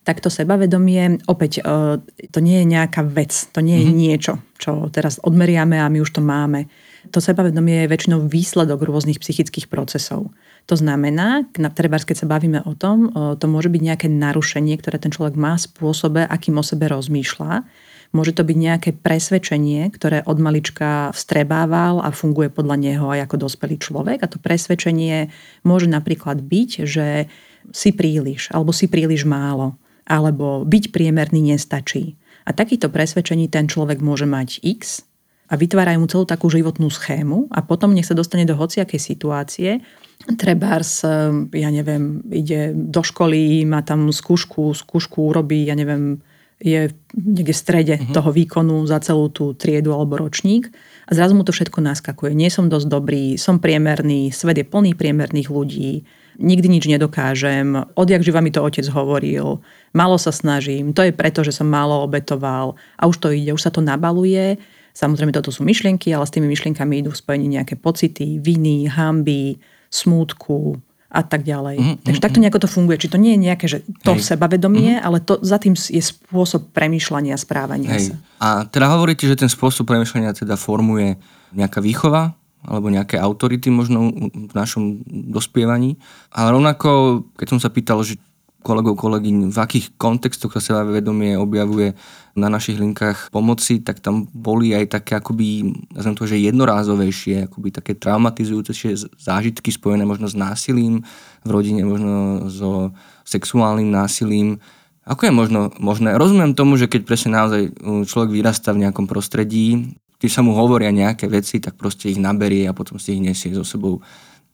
tak 0.01 0.25
to 0.25 0.33
sebavedomie, 0.33 1.21
opäť, 1.29 1.61
e, 1.61 2.01
to 2.33 2.39
nie 2.41 2.65
je 2.65 2.67
nejaká 2.73 3.05
vec, 3.05 3.33
to 3.53 3.61
nie 3.61 3.85
je 3.85 3.87
mm-hmm. 3.87 4.01
niečo, 4.01 4.33
čo 4.57 4.89
teraz 4.89 5.21
odmeriame 5.21 5.77
a 5.77 5.93
my 5.93 6.01
už 6.01 6.17
to 6.17 6.23
máme. 6.25 6.73
To 7.13 7.21
sebavedomie 7.21 7.85
je 7.85 7.93
väčšinou 7.93 8.25
výsledok 8.29 8.81
rôznych 8.85 9.21
psychických 9.21 9.69
procesov. 9.69 10.33
To 10.69 10.77
znamená, 10.77 11.49
treba, 11.73 11.97
keď 11.97 12.17
sa 12.25 12.29
bavíme 12.29 12.61
o 12.69 12.77
tom, 12.77 13.09
to 13.41 13.47
môže 13.49 13.73
byť 13.73 13.83
nejaké 13.83 14.07
narušenie, 14.13 14.77
ktoré 14.77 15.01
ten 15.01 15.09
človek 15.09 15.33
má 15.35 15.57
spôsobe, 15.57 16.29
akým 16.29 16.61
o 16.61 16.65
sebe 16.65 16.87
rozmýšľa 16.93 17.65
Môže 18.11 18.35
to 18.35 18.43
byť 18.43 18.57
nejaké 18.59 18.91
presvedčenie, 18.91 19.87
ktoré 19.95 20.27
od 20.27 20.43
malička 20.43 21.15
vstrebával 21.15 22.03
a 22.03 22.11
funguje 22.11 22.51
podľa 22.51 22.77
neho 22.79 23.07
aj 23.07 23.31
ako 23.31 23.47
dospelý 23.47 23.79
človek. 23.79 24.27
A 24.27 24.31
to 24.31 24.43
presvedčenie 24.43 25.31
môže 25.63 25.87
napríklad 25.87 26.43
byť, 26.43 26.71
že 26.91 27.31
si 27.71 27.91
príliš 27.95 28.51
alebo 28.51 28.75
si 28.75 28.91
príliš 28.91 29.23
málo 29.29 29.79
alebo 30.11 30.67
byť 30.67 30.91
priemerný 30.91 31.55
nestačí. 31.55 32.19
A 32.43 32.51
takýto 32.51 32.91
presvedčení 32.91 33.47
ten 33.47 33.71
človek 33.71 34.03
môže 34.03 34.27
mať 34.27 34.59
X 34.59 35.07
a 35.47 35.55
vytvárajú 35.55 35.99
mu 36.03 36.11
celú 36.11 36.27
takú 36.27 36.51
životnú 36.51 36.91
schému 36.91 37.47
a 37.55 37.63
potom 37.63 37.95
nech 37.95 38.11
sa 38.11 38.19
dostane 38.19 38.43
do 38.43 38.59
hociakej 38.59 38.99
situácie, 38.99 39.79
Trebárs, 40.21 41.01
ja 41.49 41.71
neviem, 41.73 42.21
ide 42.29 42.77
do 42.77 43.01
školy, 43.01 43.65
má 43.65 43.81
tam 43.81 44.13
skúšku, 44.13 44.77
skúšku 44.77 45.33
urobí, 45.33 45.65
ja 45.65 45.73
neviem, 45.73 46.21
je 46.61 46.93
niekde 47.17 47.57
v 47.57 47.59
strede 47.59 47.95
uh-huh. 47.97 48.13
toho 48.13 48.31
výkonu 48.31 48.85
za 48.85 49.01
celú 49.01 49.33
tú 49.33 49.57
triedu 49.57 49.97
alebo 49.97 50.21
ročník 50.21 50.69
a 51.09 51.11
zrazu 51.17 51.33
mu 51.33 51.43
to 51.43 51.57
všetko 51.57 51.81
naskakuje. 51.81 52.37
Nie 52.37 52.53
som 52.53 52.69
dosť 52.69 52.87
dobrý, 52.87 53.25
som 53.41 53.57
priemerný, 53.57 54.29
svet 54.29 54.61
je 54.61 54.69
plný 54.69 54.93
priemerných 54.93 55.49
ľudí, 55.49 56.05
nikdy 56.37 56.67
nič 56.69 56.85
nedokážem, 56.85 57.81
odjak 57.97 58.21
živa 58.21 58.45
mi 58.45 58.53
to 58.53 58.61
otec 58.61 58.85
hovoril, 58.93 59.65
málo 59.97 60.17
sa 60.21 60.31
snažím, 60.31 60.93
to 60.93 61.01
je 61.01 61.17
preto, 61.17 61.41
že 61.41 61.57
som 61.57 61.69
málo 61.69 62.05
obetoval 62.05 62.77
a 63.01 63.09
už 63.09 63.17
to 63.25 63.29
ide, 63.33 63.57
už 63.57 63.65
sa 63.65 63.73
to 63.73 63.81
nabaluje. 63.81 64.61
Samozrejme, 64.91 65.31
toto 65.31 65.55
sú 65.55 65.63
myšlienky, 65.65 66.13
ale 66.13 66.27
s 66.27 66.35
tými 66.35 66.51
myšlienkami 66.51 67.01
idú 67.01 67.15
v 67.15 67.21
spojení 67.23 67.47
nejaké 67.57 67.79
pocity, 67.79 68.43
viny, 68.43 68.91
hamby, 68.91 69.57
smútku, 69.87 70.77
a 71.11 71.27
tak 71.27 71.43
ďalej. 71.43 71.77
Mm, 71.77 71.87
mm, 71.91 71.97
Takže 72.07 72.21
takto 72.23 72.39
mhm. 72.39 72.43
nejako 72.47 72.61
to 72.63 72.69
funguje. 72.71 72.97
Či 73.03 73.11
to 73.11 73.19
nie 73.19 73.35
je 73.35 73.41
nejaké, 73.51 73.67
že 73.67 73.83
to 74.07 74.15
Hej. 74.15 74.31
sebavedomie, 74.31 75.03
mm. 75.03 75.03
ale 75.03 75.19
to, 75.19 75.43
za 75.43 75.59
tým 75.59 75.75
je 75.75 75.99
spôsob 75.99 76.71
premýšľania, 76.71 77.35
správania 77.35 77.99
Hej. 77.99 78.15
sa. 78.15 78.15
A 78.39 78.49
teda 78.71 78.87
hovoríte, 78.95 79.27
že 79.27 79.35
ten 79.35 79.51
spôsob 79.51 79.91
premýšľania 79.91 80.33
teda 80.39 80.55
formuje 80.55 81.19
nejaká 81.51 81.83
výchova, 81.83 82.39
alebo 82.61 82.93
nejaké 82.93 83.17
autority 83.19 83.73
možno 83.73 84.13
v 84.31 84.53
našom 84.55 85.03
dospievaní. 85.09 85.99
Ale 86.31 86.55
rovnako, 86.55 87.23
keď 87.35 87.47
som 87.57 87.59
sa 87.59 87.73
pýtal, 87.73 88.05
že 88.07 88.21
kolegov, 88.61 89.01
kolegyň, 89.01 89.51
v 89.51 89.59
akých 89.59 89.97
kontextoch 89.97 90.53
sa 90.61 90.85
vedomie 90.85 91.33
objavuje 91.37 91.97
na 92.37 92.53
našich 92.53 92.77
linkách 92.77 93.33
pomoci, 93.33 93.81
tak 93.81 94.05
tam 94.05 94.29
boli 94.31 94.77
aj 94.77 95.01
také 95.01 95.17
akoby, 95.17 95.73
nazvem 95.91 96.15
to, 96.15 96.25
že 96.29 96.45
jednorázovejšie, 96.45 97.49
akoby 97.49 97.69
také 97.73 97.93
traumatizujúce 97.97 98.73
zážitky 99.19 99.73
spojené 99.73 100.05
možno 100.05 100.29
s 100.29 100.37
násilím 100.37 101.03
v 101.43 101.49
rodine, 101.51 101.83
možno 101.83 102.47
so 102.53 102.93
sexuálnym 103.25 103.89
násilím. 103.89 104.61
Ako 105.09 105.27
je 105.27 105.33
možno 105.33 105.61
možné? 105.81 106.15
Rozumiem 106.15 106.55
tomu, 106.55 106.77
že 106.77 106.87
keď 106.87 107.03
presne 107.09 107.35
naozaj 107.35 107.75
človek 108.07 108.31
vyrastá 108.31 108.71
v 108.77 108.87
nejakom 108.87 109.09
prostredí, 109.11 109.97
keď 110.21 110.31
sa 110.31 110.45
mu 110.45 110.53
hovoria 110.53 110.93
nejaké 110.93 111.27
veci, 111.27 111.59
tak 111.59 111.81
proste 111.81 112.13
ich 112.13 112.21
naberie 112.21 112.69
a 112.69 112.77
potom 112.77 113.01
si 113.01 113.17
ich 113.17 113.25
nesie 113.25 113.51
so 113.57 113.65
sebou 113.65 114.05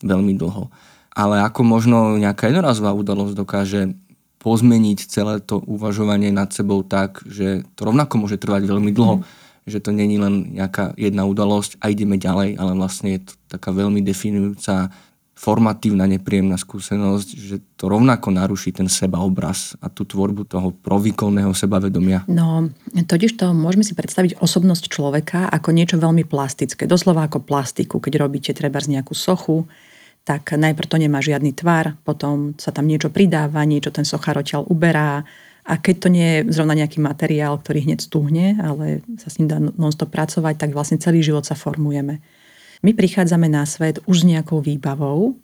veľmi 0.00 0.38
dlho 0.38 0.70
ale 1.16 1.40
ako 1.40 1.64
možno 1.64 2.20
nejaká 2.20 2.52
jednorazová 2.52 2.92
udalosť 2.92 3.34
dokáže 3.34 3.96
pozmeniť 4.36 4.98
celé 5.08 5.40
to 5.40 5.64
uvažovanie 5.64 6.28
nad 6.28 6.52
sebou 6.52 6.84
tak, 6.84 7.24
že 7.24 7.64
to 7.72 7.88
rovnako 7.88 8.20
môže 8.20 8.36
trvať 8.36 8.68
veľmi 8.68 8.92
dlho, 8.92 9.18
mm. 9.18 9.24
že 9.64 9.80
to 9.80 9.90
není 9.96 10.20
len 10.20 10.52
nejaká 10.52 10.92
jedna 11.00 11.24
udalosť 11.24 11.80
a 11.80 11.88
ideme 11.88 12.20
ďalej, 12.20 12.60
ale 12.60 12.72
vlastne 12.76 13.16
je 13.16 13.20
to 13.26 13.32
taká 13.48 13.72
veľmi 13.72 14.04
definujúca 14.04 14.92
formatívna, 15.36 16.08
nepríjemná 16.08 16.56
skúsenosť, 16.56 17.28
že 17.36 17.56
to 17.76 17.92
rovnako 17.92 18.32
naruší 18.32 18.72
ten 18.72 18.88
sebaobraz 18.88 19.76
a 19.84 19.92
tú 19.92 20.08
tvorbu 20.08 20.48
toho 20.48 20.72
provýkolného 20.72 21.52
sebavedomia. 21.52 22.24
No, 22.24 22.72
totiž 22.96 23.36
to 23.36 23.52
môžeme 23.52 23.84
si 23.84 23.92
predstaviť 23.92 24.40
osobnosť 24.40 24.88
človeka 24.88 25.52
ako 25.52 25.76
niečo 25.76 26.00
veľmi 26.00 26.24
plastické, 26.24 26.88
doslova 26.88 27.28
ako 27.28 27.44
plastiku, 27.44 28.00
keď 28.00 28.24
robíte 28.24 28.56
treba 28.56 28.80
z 28.80 28.96
nejakú 28.96 29.12
sochu, 29.12 29.68
tak 30.26 30.58
najprv 30.58 30.90
to 30.90 30.98
nemá 30.98 31.22
žiadny 31.22 31.54
tvar, 31.54 31.94
potom 32.02 32.58
sa 32.58 32.74
tam 32.74 32.90
niečo 32.90 33.14
pridáva, 33.14 33.62
niečo 33.62 33.94
ten 33.94 34.02
sochár 34.02 34.42
odtiaľ 34.42 34.66
uberá 34.66 35.22
a 35.66 35.78
keď 35.78 35.96
to 36.02 36.08
nie 36.10 36.26
je 36.26 36.38
zrovna 36.50 36.74
nejaký 36.74 36.98
materiál, 36.98 37.58
ktorý 37.58 37.86
hneď 37.86 38.02
stúhne, 38.02 38.58
ale 38.58 39.06
sa 39.22 39.30
s 39.30 39.38
ním 39.38 39.46
dá 39.50 39.58
non-stop 39.58 40.10
pracovať, 40.10 40.58
tak 40.58 40.70
vlastne 40.74 40.98
celý 40.98 41.22
život 41.22 41.46
sa 41.46 41.54
formujeme. 41.54 42.18
My 42.82 42.90
prichádzame 42.94 43.50
na 43.50 43.66
svet 43.66 43.98
už 44.06 44.22
s 44.22 44.28
nejakou 44.30 44.62
výbavou, 44.62 45.38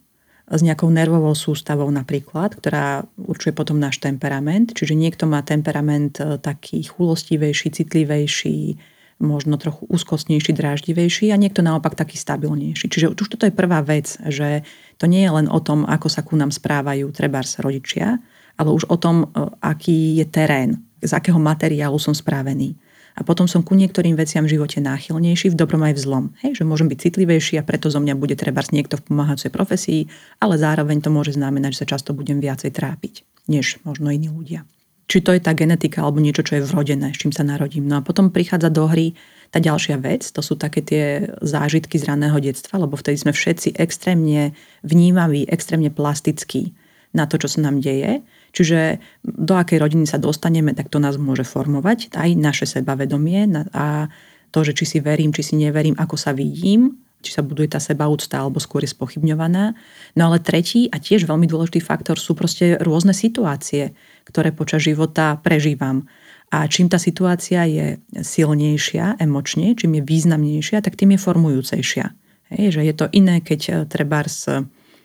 s 0.46 0.60
nejakou 0.62 0.90
nervovou 0.90 1.34
sústavou 1.34 1.90
napríklad, 1.90 2.54
ktorá 2.58 3.06
určuje 3.18 3.54
potom 3.54 3.78
náš 3.78 3.98
temperament. 4.02 4.74
Čiže 4.74 4.98
niekto 4.98 5.24
má 5.26 5.40
temperament 5.42 6.18
e, 6.18 6.38
taký 6.38 6.82
chulostivejší, 6.86 7.72
citlivejší, 7.72 8.76
možno 9.22 9.54
trochu 9.56 9.86
úzkostnejší, 9.86 10.52
dráždivejší 10.52 11.30
a 11.30 11.38
niekto 11.38 11.62
naopak 11.62 11.94
taký 11.94 12.18
stabilnejší. 12.18 12.90
Čiže 12.90 13.14
už 13.14 13.28
toto 13.30 13.46
je 13.46 13.54
prvá 13.54 13.80
vec, 13.80 14.18
že 14.26 14.66
to 14.98 15.06
nie 15.06 15.22
je 15.22 15.30
len 15.30 15.46
o 15.46 15.62
tom, 15.62 15.86
ako 15.86 16.10
sa 16.10 16.26
ku 16.26 16.34
nám 16.34 16.50
správajú 16.50 17.08
trebárs 17.14 17.62
rodičia, 17.62 18.18
ale 18.58 18.74
už 18.74 18.90
o 18.90 18.98
tom, 18.98 19.30
e, 19.32 19.48
aký 19.62 20.18
je 20.18 20.26
terén, 20.26 20.82
z 21.00 21.12
akého 21.14 21.38
materiálu 21.38 21.96
som 22.02 22.12
správený. 22.12 22.74
A 23.12 23.20
potom 23.22 23.44
som 23.44 23.60
ku 23.60 23.76
niektorým 23.76 24.16
veciam 24.16 24.48
v 24.48 24.56
živote 24.56 24.80
náchylnejší, 24.80 25.52
v 25.52 25.58
dobrom 25.58 25.84
aj 25.84 26.00
v 26.00 26.02
zlom. 26.02 26.24
Hej, 26.40 26.62
že 26.62 26.64
môžem 26.64 26.88
byť 26.88 26.98
citlivejší 27.12 27.60
a 27.60 27.66
preto 27.66 27.92
zo 27.92 28.00
mňa 28.00 28.16
bude 28.16 28.32
treba 28.40 28.64
niekto 28.72 28.96
v 28.96 29.04
pomáhajúcej 29.12 29.52
profesii, 29.52 30.08
ale 30.40 30.56
zároveň 30.56 31.04
to 31.04 31.12
môže 31.12 31.36
znamenať, 31.36 31.76
že 31.76 31.80
sa 31.84 31.90
často 31.96 32.16
budem 32.16 32.40
viacej 32.40 32.72
trápiť, 32.72 33.28
než 33.52 33.84
možno 33.84 34.08
iní 34.08 34.32
ľudia. 34.32 34.64
Či 35.12 35.20
to 35.20 35.36
je 35.36 35.44
tá 35.44 35.52
genetika 35.52 36.00
alebo 36.00 36.24
niečo, 36.24 36.40
čo 36.40 36.56
je 36.56 36.64
vrodené, 36.64 37.12
s 37.12 37.20
čím 37.20 37.36
sa 37.36 37.44
narodím. 37.44 37.84
No 37.84 38.00
a 38.00 38.06
potom 38.06 38.32
prichádza 38.32 38.72
do 38.72 38.88
hry 38.88 39.12
tá 39.52 39.60
ďalšia 39.60 40.00
vec, 40.00 40.24
to 40.24 40.40
sú 40.40 40.56
také 40.56 40.80
tie 40.80 41.28
zážitky 41.44 42.00
z 42.00 42.08
raného 42.08 42.40
detstva, 42.40 42.80
lebo 42.80 42.96
vtedy 42.96 43.20
sme 43.20 43.36
všetci 43.36 43.76
extrémne 43.76 44.56
vnímaví, 44.80 45.44
extrémne 45.44 45.92
plastickí 45.92 46.72
na 47.12 47.28
to, 47.28 47.36
čo 47.36 47.52
sa 47.52 47.60
nám 47.60 47.84
deje. 47.84 48.24
Čiže 48.56 49.04
do 49.20 49.52
akej 49.52 49.84
rodiny 49.84 50.08
sa 50.08 50.16
dostaneme, 50.16 50.72
tak 50.72 50.88
to 50.88 50.96
nás 50.96 51.20
môže 51.20 51.44
formovať 51.44 52.16
aj 52.16 52.32
naše 52.32 52.64
sebavedomie 52.64 53.68
a 53.76 54.08
to, 54.48 54.64
že 54.64 54.72
či 54.72 54.96
si 54.96 54.98
verím, 55.04 55.36
či 55.36 55.44
si 55.44 55.60
neverím, 55.60 55.92
ako 56.00 56.16
sa 56.16 56.32
vidím, 56.32 56.96
či 57.20 57.36
sa 57.36 57.44
buduje 57.44 57.68
tá 57.68 57.84
sebaúcta 57.84 58.40
alebo 58.40 58.58
skôr 58.64 58.80
je 58.80 58.96
spochybňovaná. 58.96 59.76
No 60.16 60.22
ale 60.32 60.40
tretí 60.40 60.88
a 60.88 60.96
tiež 60.96 61.28
veľmi 61.28 61.44
dôležitý 61.44 61.84
faktor 61.84 62.16
sú 62.16 62.32
proste 62.32 62.80
rôzne 62.80 63.12
situácie, 63.12 63.92
ktoré 64.24 64.54
počas 64.54 64.84
života 64.84 65.38
prežívam. 65.40 66.06
A 66.52 66.68
čím 66.68 66.92
tá 66.92 67.00
situácia 67.00 67.64
je 67.64 67.96
silnejšia 68.12 69.16
emočne, 69.16 69.72
čím 69.72 69.98
je 69.98 70.02
významnejšia, 70.04 70.84
tak 70.84 71.00
tým 71.00 71.16
je 71.16 71.24
formujúcejšia. 71.24 72.06
Hej, 72.52 72.76
že 72.76 72.82
je 72.84 72.94
to 72.94 73.06
iné, 73.16 73.40
keď 73.40 73.60
e, 73.64 73.72
trebárs 73.88 74.44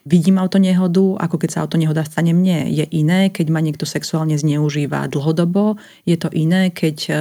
vidím 0.08 0.40
auto 0.40 0.60
nehodu, 0.60 1.20
ako 1.20 1.36
keď 1.36 1.50
sa 1.52 1.62
auto 1.68 1.76
nehoda 1.76 2.08
stane 2.08 2.32
mne. 2.32 2.72
Je 2.72 2.88
iné, 2.96 3.28
keď 3.28 3.48
ma 3.52 3.60
niekto 3.60 3.84
sexuálne 3.84 4.40
zneužíva 4.40 5.08
dlhodobo. 5.12 5.76
Je 6.08 6.16
to 6.16 6.32
iné, 6.32 6.72
keď 6.72 6.98
e, 7.08 7.14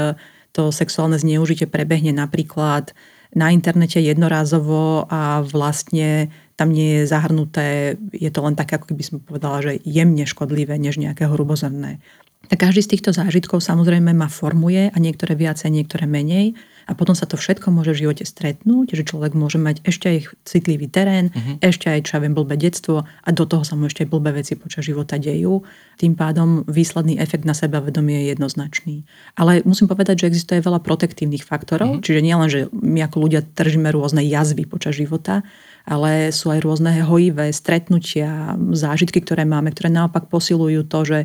to 0.55 0.71
sexuálne 0.71 1.19
zneužitie 1.19 1.67
prebehne 1.67 2.15
napríklad 2.15 2.95
na 3.37 3.53
internete 3.53 4.01
jednorázovo 4.01 5.05
a 5.11 5.45
vlastne 5.45 6.33
tam 6.57 6.73
nie 6.73 7.01
je 7.01 7.13
zahrnuté, 7.13 8.01
je 8.17 8.31
to 8.33 8.41
len 8.41 8.57
také, 8.57 8.81
ako 8.81 8.93
keby 8.93 9.03
som 9.05 9.21
povedala, 9.21 9.61
že 9.61 9.79
jemne 9.85 10.25
škodlivé, 10.25 10.81
než 10.81 10.97
nejaké 10.97 11.29
hrubozrné. 11.29 12.01
Tak 12.47 12.63
každý 12.71 12.83
z 12.83 12.91
týchto 12.97 13.11
zážitkov 13.11 13.59
samozrejme 13.59 14.15
ma 14.15 14.31
formuje 14.31 14.89
a 14.89 14.97
niektoré 15.03 15.35
viacej, 15.35 15.71
niektoré 15.71 16.07
menej. 16.07 16.55
A 16.87 16.95
potom 16.95 17.19
sa 17.19 17.27
to 17.27 17.35
všetko 17.35 17.75
môže 17.75 17.99
v 17.99 18.07
živote 18.07 18.23
stretnúť, 18.23 18.95
že 18.95 19.03
človek 19.03 19.35
môže 19.35 19.59
mať 19.59 19.83
ešte 19.83 20.07
aj 20.07 20.19
citlivý 20.47 20.87
terén, 20.87 21.35
uh-huh. 21.35 21.59
ešte 21.59 21.91
aj, 21.91 22.07
čo 22.07 22.13
ja 22.15 22.23
viem, 22.23 22.31
blbé 22.31 22.55
detstvo 22.55 23.03
a 23.03 23.29
do 23.35 23.43
toho 23.43 23.67
sa 23.67 23.75
mu 23.75 23.91
ešte 23.91 24.07
aj 24.07 24.15
blbé 24.15 24.39
veci 24.39 24.55
počas 24.55 24.87
života 24.87 25.19
dejú. 25.19 25.67
Tým 25.99 26.15
pádom 26.15 26.63
výsledný 26.71 27.19
efekt 27.19 27.43
na 27.43 27.59
sebavedomie 27.59 28.23
je 28.23 28.39
jednoznačný. 28.39 29.03
Ale 29.35 29.67
musím 29.67 29.91
povedať, 29.91 30.23
že 30.23 30.31
existuje 30.31 30.63
veľa 30.63 30.79
protektívnych 30.79 31.43
faktorov, 31.43 31.99
uh-huh. 31.99 32.05
čiže 32.07 32.23
nielen, 32.23 32.47
že 32.47 32.71
my 32.71 33.03
ako 33.11 33.17
ľudia 33.19 33.43
držíme 33.43 33.91
rôzne 33.91 34.23
jazvy 34.23 34.63
počas 34.71 34.95
života, 34.95 35.43
ale 35.87 36.35
sú 36.35 36.51
aj 36.51 36.67
rôzne 36.67 36.99
hojivé 37.07 37.55
stretnutia, 37.55 38.59
zážitky, 38.75 39.23
ktoré 39.23 39.47
máme, 39.47 39.71
ktoré 39.71 39.87
naopak 39.87 40.27
posilujú 40.27 40.83
to, 40.91 41.07
že 41.07 41.19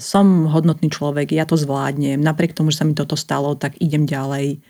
som 0.00 0.48
hodnotný 0.48 0.88
človek, 0.88 1.32
ja 1.36 1.44
to 1.44 1.56
zvládnem, 1.56 2.20
napriek 2.20 2.56
tomu, 2.56 2.72
že 2.72 2.80
sa 2.80 2.88
mi 2.88 2.96
toto 2.96 3.16
stalo, 3.16 3.56
tak 3.56 3.76
idem 3.80 4.08
ďalej 4.08 4.60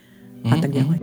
a 0.47 0.55
tak 0.59 0.71
mhm, 0.71 0.77
ďalej. 0.79 0.99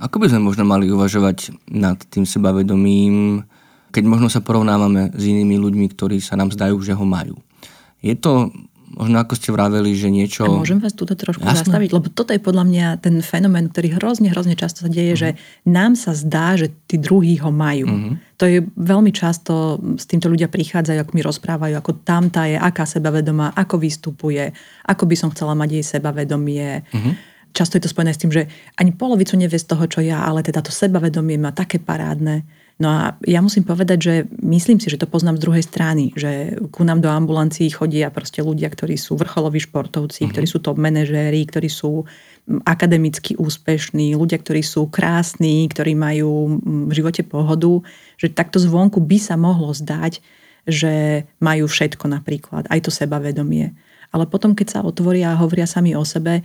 Ako 0.00 0.16
by 0.16 0.32
sme 0.32 0.40
možno 0.40 0.64
mali 0.64 0.88
uvažovať 0.88 1.52
nad 1.68 2.00
tým 2.08 2.24
sebavedomím, 2.24 3.44
keď 3.92 4.04
možno 4.08 4.32
sa 4.32 4.40
porovnávame 4.40 5.12
s 5.12 5.22
inými 5.28 5.60
ľuďmi, 5.60 5.92
ktorí 5.92 6.24
sa 6.24 6.40
nám 6.40 6.56
zdajú, 6.56 6.80
že 6.80 6.96
ho 6.96 7.04
majú? 7.04 7.36
Je 8.00 8.16
to 8.16 8.48
možno 8.90 9.22
ako 9.22 9.38
ste 9.38 9.54
vraveli, 9.54 9.94
že 9.94 10.10
niečo... 10.10 10.42
A 10.42 10.50
môžem 10.50 10.82
vás 10.82 10.90
túto 10.92 11.14
trošku 11.14 11.46
Jasné. 11.46 11.62
zastaviť, 11.62 11.90
lebo 11.94 12.10
toto 12.10 12.34
je 12.34 12.42
podľa 12.42 12.64
mňa 12.66 12.86
ten 12.98 13.22
fenomén, 13.22 13.70
ktorý 13.70 13.94
hrozne, 13.96 14.34
hrozne 14.34 14.58
často 14.58 14.82
sa 14.82 14.90
deje, 14.90 15.14
uh-huh. 15.14 15.22
že 15.22 15.28
nám 15.70 15.94
sa 15.94 16.10
zdá, 16.10 16.58
že 16.58 16.74
tí 16.90 16.98
druhí 16.98 17.38
ho 17.38 17.54
majú. 17.54 17.86
Uh-huh. 17.86 18.14
To 18.42 18.44
je 18.50 18.66
veľmi 18.66 19.14
často, 19.14 19.78
s 19.94 20.10
týmto 20.10 20.26
ľudia 20.26 20.50
prichádzajú, 20.50 20.98
ako 21.06 21.12
mi 21.14 21.22
rozprávajú, 21.22 21.74
ako 21.78 21.92
tamta 22.02 22.50
je, 22.50 22.58
aká 22.58 22.82
sebavedomá, 22.82 23.54
ako 23.54 23.78
vystupuje, 23.78 24.50
ako 24.84 25.06
by 25.06 25.14
som 25.14 25.30
chcela 25.30 25.54
mať 25.54 25.80
jej 25.80 25.84
sebavedomie. 25.86 26.82
Uh-huh. 26.90 27.14
Často 27.50 27.78
je 27.78 27.82
to 27.86 27.90
spojené 27.90 28.14
s 28.14 28.22
tým, 28.22 28.30
že 28.34 28.46
ani 28.78 28.94
polovicu 28.94 29.38
nevie 29.38 29.58
z 29.58 29.66
toho, 29.70 29.86
čo 29.86 30.02
ja, 30.02 30.22
ale 30.26 30.42
teda 30.42 30.62
to 30.62 30.74
sebavedomie 30.74 31.38
má 31.38 31.54
také 31.54 31.78
parádne. 31.78 32.42
No 32.80 32.88
a 32.88 33.00
ja 33.28 33.44
musím 33.44 33.68
povedať, 33.68 33.98
že 34.00 34.14
myslím 34.40 34.80
si, 34.80 34.88
že 34.88 34.96
to 34.96 35.04
poznám 35.04 35.36
z 35.36 35.44
druhej 35.44 35.64
strany, 35.68 36.16
že 36.16 36.56
ku 36.72 36.80
nám 36.80 37.04
do 37.04 37.12
ambulancií 37.12 37.68
chodia 37.68 38.08
proste 38.08 38.40
ľudia, 38.40 38.72
ktorí 38.72 38.96
sú 38.96 39.20
vrcholoví 39.20 39.60
športovci, 39.60 40.24
mm-hmm. 40.24 40.32
ktorí 40.32 40.46
sú 40.48 40.64
top 40.64 40.80
manažéri, 40.80 41.44
ktorí 41.44 41.68
sú 41.68 42.08
akademicky 42.64 43.36
úspešní, 43.36 44.16
ľudia, 44.16 44.40
ktorí 44.40 44.64
sú 44.64 44.88
krásni, 44.88 45.68
ktorí 45.68 45.92
majú 45.92 46.56
v 46.88 46.92
živote 46.96 47.20
pohodu, 47.20 47.84
že 48.16 48.32
takto 48.32 48.56
zvonku 48.56 48.96
by 49.04 49.18
sa 49.20 49.36
mohlo 49.36 49.76
zdať, 49.76 50.24
že 50.64 51.28
majú 51.36 51.68
všetko 51.68 52.08
napríklad, 52.08 52.64
aj 52.72 52.80
to 52.80 52.90
sebavedomie. 52.90 53.76
Ale 54.10 54.24
potom, 54.24 54.56
keď 54.56 54.66
sa 54.72 54.80
otvoria 54.82 55.36
a 55.36 55.40
hovoria 55.40 55.68
sami 55.68 55.92
o 55.92 56.02
sebe, 56.02 56.42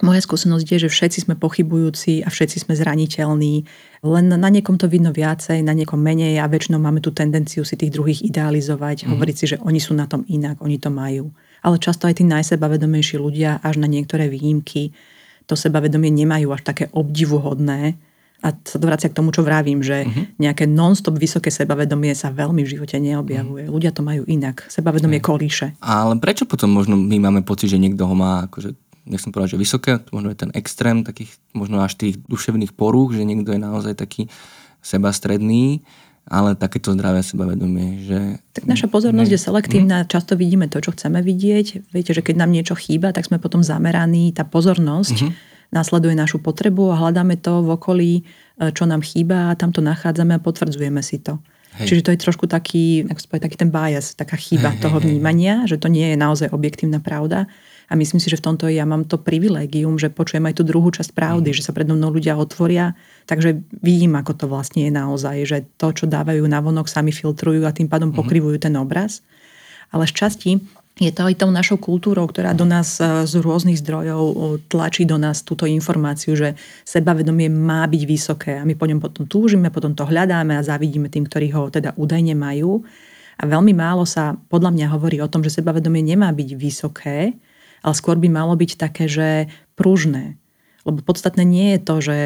moja 0.00 0.24
skúsenosť 0.24 0.64
je, 0.64 0.78
že 0.86 0.88
všetci 0.88 1.18
sme 1.28 1.34
pochybujúci 1.36 2.24
a 2.24 2.32
všetci 2.32 2.64
sme 2.64 2.72
zraniteľní. 2.72 3.54
Len 4.00 4.24
na 4.32 4.48
niekom 4.48 4.80
to 4.80 4.88
vidno 4.88 5.12
viacej, 5.12 5.60
na 5.60 5.76
niekom 5.76 6.00
menej 6.00 6.40
a 6.40 6.48
väčšinou 6.48 6.80
máme 6.80 7.04
tú 7.04 7.12
tendenciu 7.12 7.60
si 7.68 7.76
tých 7.76 7.92
druhých 7.92 8.24
idealizovať, 8.24 9.04
mm. 9.04 9.12
hovoriť 9.12 9.36
si, 9.36 9.44
že 9.52 9.60
oni 9.60 9.78
sú 9.78 9.92
na 9.92 10.08
tom 10.08 10.24
inak, 10.32 10.64
oni 10.64 10.80
to 10.80 10.88
majú. 10.88 11.28
Ale 11.60 11.76
často 11.76 12.08
aj 12.08 12.18
tí 12.18 12.24
najsebavedomejší 12.24 13.20
ľudia, 13.20 13.60
až 13.60 13.84
na 13.84 13.86
niektoré 13.86 14.32
výjimky, 14.32 14.96
to 15.44 15.54
sebavedomie 15.54 16.08
nemajú 16.08 16.48
až 16.56 16.62
také 16.64 16.88
obdivuhodné. 16.90 18.00
A 18.42 18.50
sa 18.66 18.82
to 18.82 18.90
vracia 18.90 19.06
k 19.06 19.14
tomu, 19.14 19.30
čo 19.30 19.46
vravím, 19.46 19.86
že 19.86 20.02
uh-huh. 20.02 20.34
nejaké 20.42 20.66
non-stop 20.66 21.14
vysoké 21.14 21.54
sebavedomie 21.54 22.10
sa 22.18 22.34
veľmi 22.34 22.66
v 22.66 22.74
živote 22.74 22.98
neobjavuje. 22.98 23.70
Uh-huh. 23.70 23.74
Ľudia 23.78 23.94
to 23.94 24.02
majú 24.02 24.26
inak. 24.26 24.66
Sebavedomie 24.66 25.22
uh-huh. 25.22 25.30
kolíše. 25.30 25.78
Ale 25.78 26.18
prečo 26.18 26.42
potom 26.42 26.74
možno 26.74 26.98
my 26.98 27.22
máme 27.22 27.46
pocit, 27.46 27.70
že 27.70 27.78
niekto 27.78 28.02
ho 28.02 28.14
má 28.18 28.50
akože 28.50 28.74
nechcem 29.06 29.34
povedať, 29.34 29.58
že 29.58 29.62
vysoké, 29.62 29.92
možno 30.14 30.30
je 30.30 30.38
ten 30.38 30.50
extrém 30.54 31.02
takých, 31.02 31.34
možno 31.52 31.82
až 31.82 31.98
tých 31.98 32.22
duševných 32.26 32.74
porúch, 32.74 33.14
že 33.14 33.26
niekto 33.26 33.54
je 33.54 33.60
naozaj 33.60 33.98
taký 33.98 34.30
sebastredný, 34.82 35.82
ale 36.26 36.54
takéto 36.54 36.94
zdravé 36.94 37.22
sebavedomie. 37.26 38.06
Že... 38.06 38.18
Tak 38.54 38.64
naša 38.66 38.86
pozornosť 38.86 39.30
ne... 39.30 39.34
je 39.34 39.40
selektívna, 39.40 39.96
mm. 40.02 40.08
často 40.10 40.38
vidíme 40.38 40.70
to, 40.70 40.78
čo 40.78 40.94
chceme 40.94 41.18
vidieť. 41.18 41.90
Viete, 41.90 42.14
že 42.14 42.22
keď 42.22 42.46
nám 42.46 42.54
niečo 42.54 42.78
chýba, 42.78 43.10
tak 43.10 43.26
sme 43.26 43.42
potom 43.42 43.66
zameraní, 43.66 44.30
tá 44.30 44.46
pozornosť 44.46 45.18
mm-hmm. 45.18 45.32
následuje 45.74 46.14
našu 46.14 46.38
potrebu 46.38 46.94
a 46.94 46.98
hľadáme 47.02 47.42
to 47.42 47.66
v 47.66 47.68
okolí, 47.74 48.12
e, 48.22 48.22
čo 48.70 48.86
nám 48.86 49.02
chýba 49.02 49.50
a 49.50 49.58
tam 49.58 49.74
to 49.74 49.82
nachádzame 49.82 50.38
a 50.38 50.44
potvrdzujeme 50.44 51.02
si 51.02 51.18
to. 51.18 51.42
Hej. 51.82 51.86
Čiže 51.88 52.02
to 52.04 52.12
je 52.14 52.22
trošku 52.22 52.44
taký, 52.46 53.08
ako 53.08 53.20
spôj, 53.20 53.40
taký 53.42 53.56
ten 53.56 53.72
bias, 53.72 54.12
taká 54.12 54.36
chyba 54.36 54.76
hej, 54.76 54.80
toho 54.84 55.00
hej, 55.00 55.08
vnímania, 55.08 55.64
hej. 55.64 55.74
že 55.74 55.76
to 55.82 55.88
nie 55.90 56.14
je 56.14 56.16
naozaj 56.20 56.54
objektívna 56.54 57.02
pravda. 57.02 57.50
A 57.92 57.98
myslím 58.00 58.24
si, 58.24 58.32
že 58.32 58.40
v 58.40 58.48
tomto 58.48 58.72
ja 58.72 58.88
mám 58.88 59.04
to 59.04 59.20
privilégium, 59.20 60.00
že 60.00 60.08
počujem 60.08 60.48
aj 60.48 60.56
tú 60.56 60.64
druhú 60.64 60.88
časť 60.88 61.12
pravdy, 61.12 61.52
mm. 61.52 61.56
že 61.60 61.64
sa 61.68 61.76
predo 61.76 61.92
mnou 61.92 62.08
ľudia 62.08 62.40
otvoria, 62.40 62.96
takže 63.28 63.60
vidím, 63.84 64.16
ako 64.16 64.32
to 64.32 64.44
vlastne 64.48 64.88
je 64.88 64.92
naozaj, 64.96 65.36
že 65.44 65.58
to, 65.76 65.92
čo 65.92 66.08
dávajú 66.08 66.40
na 66.48 66.64
vonok, 66.64 66.88
sami 66.88 67.12
filtrujú 67.12 67.68
a 67.68 67.76
tým 67.76 67.92
pádom 67.92 68.08
mm. 68.08 68.16
pokrývujú 68.16 68.56
ten 68.64 68.72
obraz. 68.80 69.20
Ale 69.92 70.08
z 70.08 70.12
časti 70.16 70.52
je 70.96 71.12
to 71.12 71.28
aj 71.28 71.40
tou 71.40 71.52
našou 71.52 71.76
kultúrou, 71.76 72.24
ktorá 72.24 72.56
do 72.56 72.64
nás 72.64 72.96
e, 72.96 73.28
z 73.28 73.40
rôznych 73.44 73.80
zdrojov 73.84 74.22
e, 74.24 74.34
tlačí 74.72 75.04
do 75.04 75.20
nás 75.20 75.44
túto 75.44 75.68
informáciu, 75.68 76.32
že 76.32 76.56
sebavedomie 76.88 77.52
má 77.52 77.84
byť 77.84 78.02
vysoké 78.08 78.52
a 78.56 78.64
my 78.64 78.72
po 78.72 78.88
ňom 78.88 79.04
potom 79.04 79.24
túžime, 79.28 79.68
potom 79.68 79.92
to 79.92 80.08
hľadáme 80.08 80.56
a 80.56 80.64
závidíme 80.64 81.12
tým, 81.12 81.28
ktorí 81.28 81.52
ho 81.52 81.68
teda 81.68 81.92
údajne 81.96 82.32
majú. 82.32 82.84
A 83.40 83.48
veľmi 83.48 83.76
málo 83.76 84.04
sa 84.08 84.36
podľa 84.52 84.72
mňa 84.72 84.86
hovorí 84.92 85.20
o 85.24 85.28
tom, 85.28 85.40
že 85.40 85.52
sebavedomie 85.52 86.04
nemá 86.04 86.28
byť 86.32 86.48
vysoké, 86.56 87.36
ale 87.82 87.94
skôr 87.98 88.16
by 88.16 88.30
malo 88.30 88.54
byť 88.54 88.78
také, 88.78 89.10
že 89.10 89.50
pružné. 89.74 90.38
Lebo 90.82 91.02
podstatné 91.02 91.46
nie 91.46 91.74
je 91.76 91.80
to, 91.82 91.94
že 92.02 92.16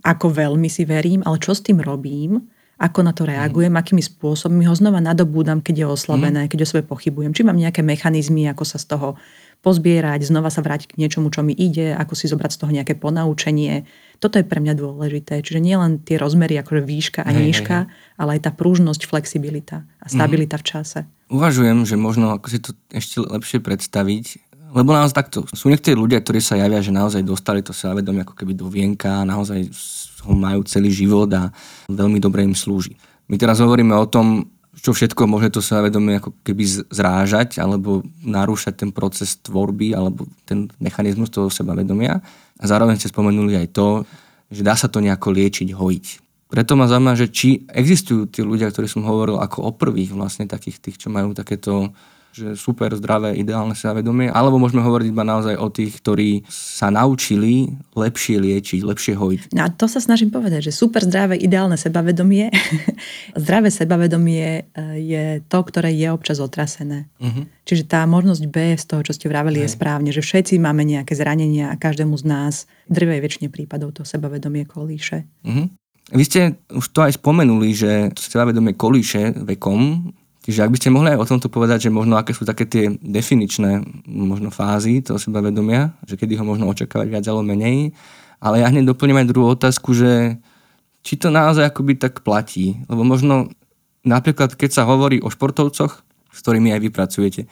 ako 0.00 0.32
veľmi 0.32 0.68
si 0.72 0.88
verím, 0.88 1.20
ale 1.24 1.40
čo 1.40 1.52
s 1.52 1.60
tým 1.60 1.84
robím, 1.84 2.48
ako 2.76 3.00
na 3.00 3.16
to 3.16 3.24
reagujem, 3.24 3.72
mm. 3.72 3.80
akými 3.80 4.04
spôsobmi 4.04 4.68
ho 4.68 4.74
znova 4.76 5.00
nadobúdam, 5.00 5.64
keď 5.64 5.74
je 5.80 5.86
oslabené, 5.88 6.44
mm. 6.44 6.48
keď 6.52 6.58
o 6.64 6.68
sebe 6.68 6.82
pochybujem. 6.84 7.32
Či 7.32 7.48
mám 7.48 7.56
nejaké 7.56 7.80
mechanizmy, 7.80 8.44
ako 8.52 8.68
sa 8.68 8.76
z 8.76 8.92
toho 8.92 9.08
pozbierať, 9.64 10.28
znova 10.28 10.52
sa 10.52 10.60
vrátiť 10.60 10.92
k 10.92 10.98
niečomu, 11.00 11.32
čo 11.32 11.40
mi 11.40 11.56
ide, 11.56 11.96
ako 11.96 12.12
si 12.12 12.28
zobrať 12.28 12.52
z 12.52 12.60
toho 12.60 12.72
nejaké 12.76 12.92
ponaučenie. 13.00 13.88
Toto 14.20 14.36
je 14.36 14.44
pre 14.44 14.60
mňa 14.60 14.76
dôležité. 14.76 15.40
Čiže 15.40 15.64
nie 15.64 15.72
len 15.72 16.04
tie 16.04 16.20
rozmery, 16.20 16.60
akože 16.60 16.84
výška 16.84 17.24
a 17.24 17.30
nížka, 17.32 17.76
hej, 17.84 17.88
hej. 17.88 18.20
ale 18.20 18.30
aj 18.36 18.40
tá 18.44 18.50
pružnosť, 18.52 19.08
flexibilita 19.08 19.88
a 19.96 20.06
stabilita 20.12 20.60
mm. 20.60 20.62
v 20.62 20.64
čase. 20.68 21.00
Uvažujem, 21.32 21.88
že 21.88 21.96
možno 21.96 22.30
ako 22.36 22.46
si 22.46 22.58
to 22.60 22.70
ešte 22.92 23.24
lepšie 23.24 23.58
predstaviť, 23.58 24.45
lebo 24.76 24.92
naozaj 24.92 25.16
takto, 25.16 25.48
sú 25.56 25.72
niektorí 25.72 25.96
ľudia, 25.96 26.20
ktorí 26.20 26.44
sa 26.44 26.60
javia, 26.60 26.84
že 26.84 26.92
naozaj 26.92 27.24
dostali 27.24 27.64
to 27.64 27.72
sebavedomie 27.72 28.28
ako 28.28 28.36
keby 28.36 28.52
do 28.52 28.68
vienka, 28.68 29.24
naozaj 29.24 29.72
ho 30.28 30.36
majú 30.36 30.60
celý 30.68 30.92
život 30.92 31.32
a 31.32 31.48
veľmi 31.88 32.20
dobre 32.20 32.44
im 32.44 32.52
slúži. 32.52 32.92
My 33.32 33.40
teraz 33.40 33.64
hovoríme 33.64 33.96
o 33.96 34.04
tom, 34.04 34.52
čo 34.76 34.92
všetko 34.92 35.24
môže 35.24 35.48
to 35.48 35.64
sebavedomie 35.64 36.20
ako 36.20 36.36
keby 36.44 36.92
zrážať 36.92 37.56
alebo 37.56 38.04
narúšať 38.20 38.84
ten 38.84 38.90
proces 38.92 39.40
tvorby 39.40 39.96
alebo 39.96 40.28
ten 40.44 40.68
mechanizmus 40.76 41.32
toho 41.32 41.48
sebavedomia. 41.48 42.20
A 42.60 42.64
zároveň 42.68 43.00
ste 43.00 43.08
spomenuli 43.08 43.56
aj 43.56 43.72
to, 43.72 44.04
že 44.52 44.60
dá 44.60 44.76
sa 44.76 44.92
to 44.92 45.00
nejako 45.00 45.32
liečiť, 45.32 45.72
hojiť. 45.72 46.06
Preto 46.46 46.78
ma 46.78 46.86
zaujíma, 46.86 47.18
že 47.18 47.26
či 47.32 47.66
existujú 47.66 48.30
tí 48.30 48.44
ľudia, 48.44 48.70
ktorí 48.70 48.86
som 48.86 49.02
hovoril 49.02 49.42
ako 49.42 49.58
o 49.66 49.70
prvých 49.74 50.14
vlastne 50.14 50.46
takých 50.46 50.78
tých, 50.78 50.96
čo 51.02 51.08
majú 51.10 51.34
takéto 51.34 51.90
že 52.36 52.52
super, 52.52 52.92
zdravé, 52.92 53.32
ideálne 53.40 53.72
sebavedomie, 53.72 54.28
alebo 54.28 54.60
môžeme 54.60 54.84
hovoriť 54.84 55.08
iba 55.08 55.24
naozaj 55.24 55.56
o 55.56 55.72
tých, 55.72 56.04
ktorí 56.04 56.44
sa 56.52 56.92
naučili 56.92 57.72
lepšie 57.96 58.36
liečiť, 58.36 58.80
lepšie 58.84 59.16
hojiť. 59.16 59.40
No 59.56 59.64
a 59.64 59.72
to 59.72 59.88
sa 59.88 60.04
snažím 60.04 60.28
povedať, 60.28 60.68
že 60.68 60.76
super 60.76 61.00
zdravé, 61.00 61.40
ideálne 61.40 61.80
sebavedomie, 61.80 62.52
zdravé 63.40 63.72
sebavedomie 63.72 64.44
e, 64.44 64.62
je 65.00 65.24
to, 65.48 65.58
ktoré 65.64 65.96
je 65.96 66.12
občas 66.12 66.36
otrasené. 66.36 67.08
Uh-huh. 67.16 67.48
Čiže 67.64 67.88
tá 67.88 68.04
možnosť 68.04 68.44
B 68.52 68.76
z 68.76 68.84
toho, 68.84 69.00
čo 69.00 69.16
ste 69.16 69.32
vraveli, 69.32 69.64
je 69.64 69.72
správne, 69.72 70.12
že 70.12 70.20
všetci 70.20 70.60
máme 70.60 70.84
nejaké 70.84 71.16
zranenia 71.16 71.72
a 71.72 71.80
každému 71.80 72.20
z 72.20 72.24
nás 72.28 72.54
drvej 72.92 73.24
väčšine 73.24 73.48
prípadov 73.48 73.96
to 73.96 74.04
sebavedomie 74.04 74.68
kolíše. 74.68 75.24
Uh-huh. 75.40 75.72
Vy 76.12 76.22
ste 76.22 76.40
už 76.70 76.86
to 76.94 77.02
aj 77.02 77.18
spomenuli, 77.18 77.74
že 77.74 78.14
sebavedomie 78.14 78.78
kolíše 78.78 79.34
vekom, 79.42 80.12
Čiže 80.46 80.62
ak 80.62 80.70
by 80.70 80.78
ste 80.78 80.94
mohli 80.94 81.10
aj 81.10 81.18
o 81.18 81.26
tomto 81.26 81.50
povedať, 81.50 81.90
že 81.90 81.90
možno 81.90 82.14
aké 82.14 82.30
sú 82.30 82.46
také 82.46 82.70
tie 82.70 82.94
definičné 83.02 83.82
možno 84.06 84.54
fázy 84.54 85.02
toho 85.02 85.18
sebavedomia, 85.18 85.98
že 86.06 86.14
kedy 86.14 86.38
ho 86.38 86.46
možno 86.46 86.70
očakávať 86.70 87.10
viac 87.10 87.24
alebo 87.26 87.42
menej. 87.42 87.90
Ale 88.38 88.62
ja 88.62 88.70
hneď 88.70 88.94
doplním 88.94 89.18
aj 89.18 89.30
druhú 89.34 89.58
otázku, 89.58 89.90
že 89.90 90.38
či 91.02 91.18
to 91.18 91.34
naozaj 91.34 91.66
akoby 91.66 91.98
tak 91.98 92.22
platí. 92.22 92.78
Lebo 92.86 93.02
možno 93.02 93.50
napríklad, 94.06 94.54
keď 94.54 94.70
sa 94.70 94.82
hovorí 94.86 95.18
o 95.18 95.34
športovcoch, 95.34 96.06
s 96.30 96.38
ktorými 96.46 96.70
aj 96.70 96.80
vy 96.80 96.88
pracujete, 96.94 97.42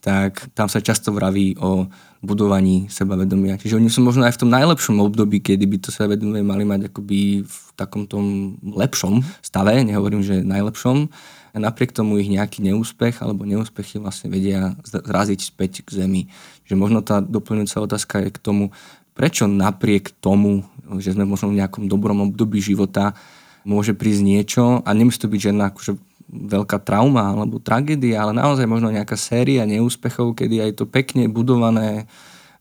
tak 0.00 0.48
tam 0.56 0.72
sa 0.72 0.80
často 0.80 1.12
vraví 1.12 1.58
o 1.60 1.84
budovaní 2.24 2.88
sebavedomia. 2.88 3.60
Čiže 3.60 3.76
oni 3.76 3.90
sú 3.92 4.00
možno 4.00 4.24
aj 4.24 4.38
v 4.38 4.40
tom 4.46 4.50
najlepšom 4.50 4.96
období, 5.04 5.44
kedy 5.44 5.68
by 5.68 5.76
to 5.84 5.92
sebavedomie 5.92 6.40
mali 6.40 6.64
mať 6.64 6.88
akoby 6.88 7.44
v 7.44 7.58
takom 7.76 8.08
tom 8.08 8.56
lepšom 8.62 9.20
stave, 9.42 9.84
nehovorím, 9.84 10.22
že 10.22 10.46
najlepšom, 10.46 11.10
a 11.58 11.64
napriek 11.66 11.90
tomu 11.90 12.22
ich 12.22 12.30
nejaký 12.30 12.62
neúspech 12.62 13.18
alebo 13.18 13.42
neúspechy 13.42 13.98
vlastne 13.98 14.30
vedia 14.30 14.78
zraziť 14.86 15.40
späť 15.42 15.82
k 15.82 16.06
zemi. 16.06 16.22
Že 16.70 16.74
možno 16.78 17.02
tá 17.02 17.18
doplňujúca 17.18 17.82
otázka 17.82 18.14
je 18.22 18.30
k 18.30 18.38
tomu, 18.38 18.70
prečo 19.18 19.50
napriek 19.50 20.14
tomu, 20.22 20.62
že 21.02 21.18
sme 21.18 21.26
možno 21.26 21.50
v 21.50 21.58
nejakom 21.58 21.90
dobrom 21.90 22.30
období 22.30 22.62
života, 22.62 23.18
môže 23.66 23.98
prísť 23.98 24.22
niečo 24.22 24.64
a 24.86 24.88
nemusí 24.94 25.18
to 25.18 25.26
byť 25.26 25.40
žiadna 25.50 25.74
akože 25.74 25.92
veľká 26.28 26.78
trauma 26.86 27.34
alebo 27.34 27.58
tragédia, 27.58 28.22
ale 28.22 28.38
naozaj 28.38 28.70
možno 28.70 28.94
nejaká 28.94 29.18
séria 29.18 29.66
neúspechov, 29.66 30.38
kedy 30.38 30.62
aj 30.62 30.72
to 30.78 30.84
pekne 30.86 31.26
budované 31.26 32.06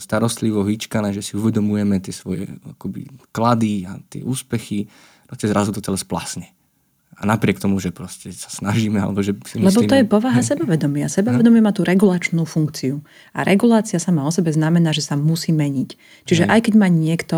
starostlivo 0.02 0.66
vyčkané, 0.66 1.14
že 1.14 1.22
si 1.22 1.34
uvedomujeme 1.38 2.02
tie 2.02 2.16
svoje 2.16 2.50
akoby, 2.74 3.06
klady 3.30 3.86
a 3.86 4.02
tie 4.10 4.26
úspechy, 4.26 4.90
proste 5.30 5.52
zrazu 5.52 5.70
to 5.70 5.84
celé 5.84 6.00
splasne. 6.00 6.57
A 7.18 7.26
napriek 7.26 7.58
tomu, 7.58 7.82
že 7.82 7.90
proste 7.90 8.30
sa 8.30 8.46
snažíme, 8.54 9.02
alebo 9.02 9.26
že 9.26 9.34
si 9.50 9.58
myslíme... 9.58 9.74
Lebo 9.74 9.82
to 9.90 9.98
je 9.98 10.06
povaha 10.06 10.38
sebavedomia. 10.46 11.10
Sebavedomie 11.10 11.66
má 11.66 11.74
tú 11.74 11.82
regulačnú 11.82 12.46
funkciu. 12.46 13.02
A 13.34 13.42
regulácia 13.42 13.98
sama 13.98 14.22
o 14.22 14.30
sebe 14.30 14.54
znamená, 14.54 14.94
že 14.94 15.02
sa 15.02 15.18
musí 15.18 15.50
meniť. 15.50 15.90
Čiže 16.30 16.46
Hej. 16.46 16.52
aj 16.54 16.60
keď 16.70 16.74
má 16.78 16.88
niekto, 16.94 17.38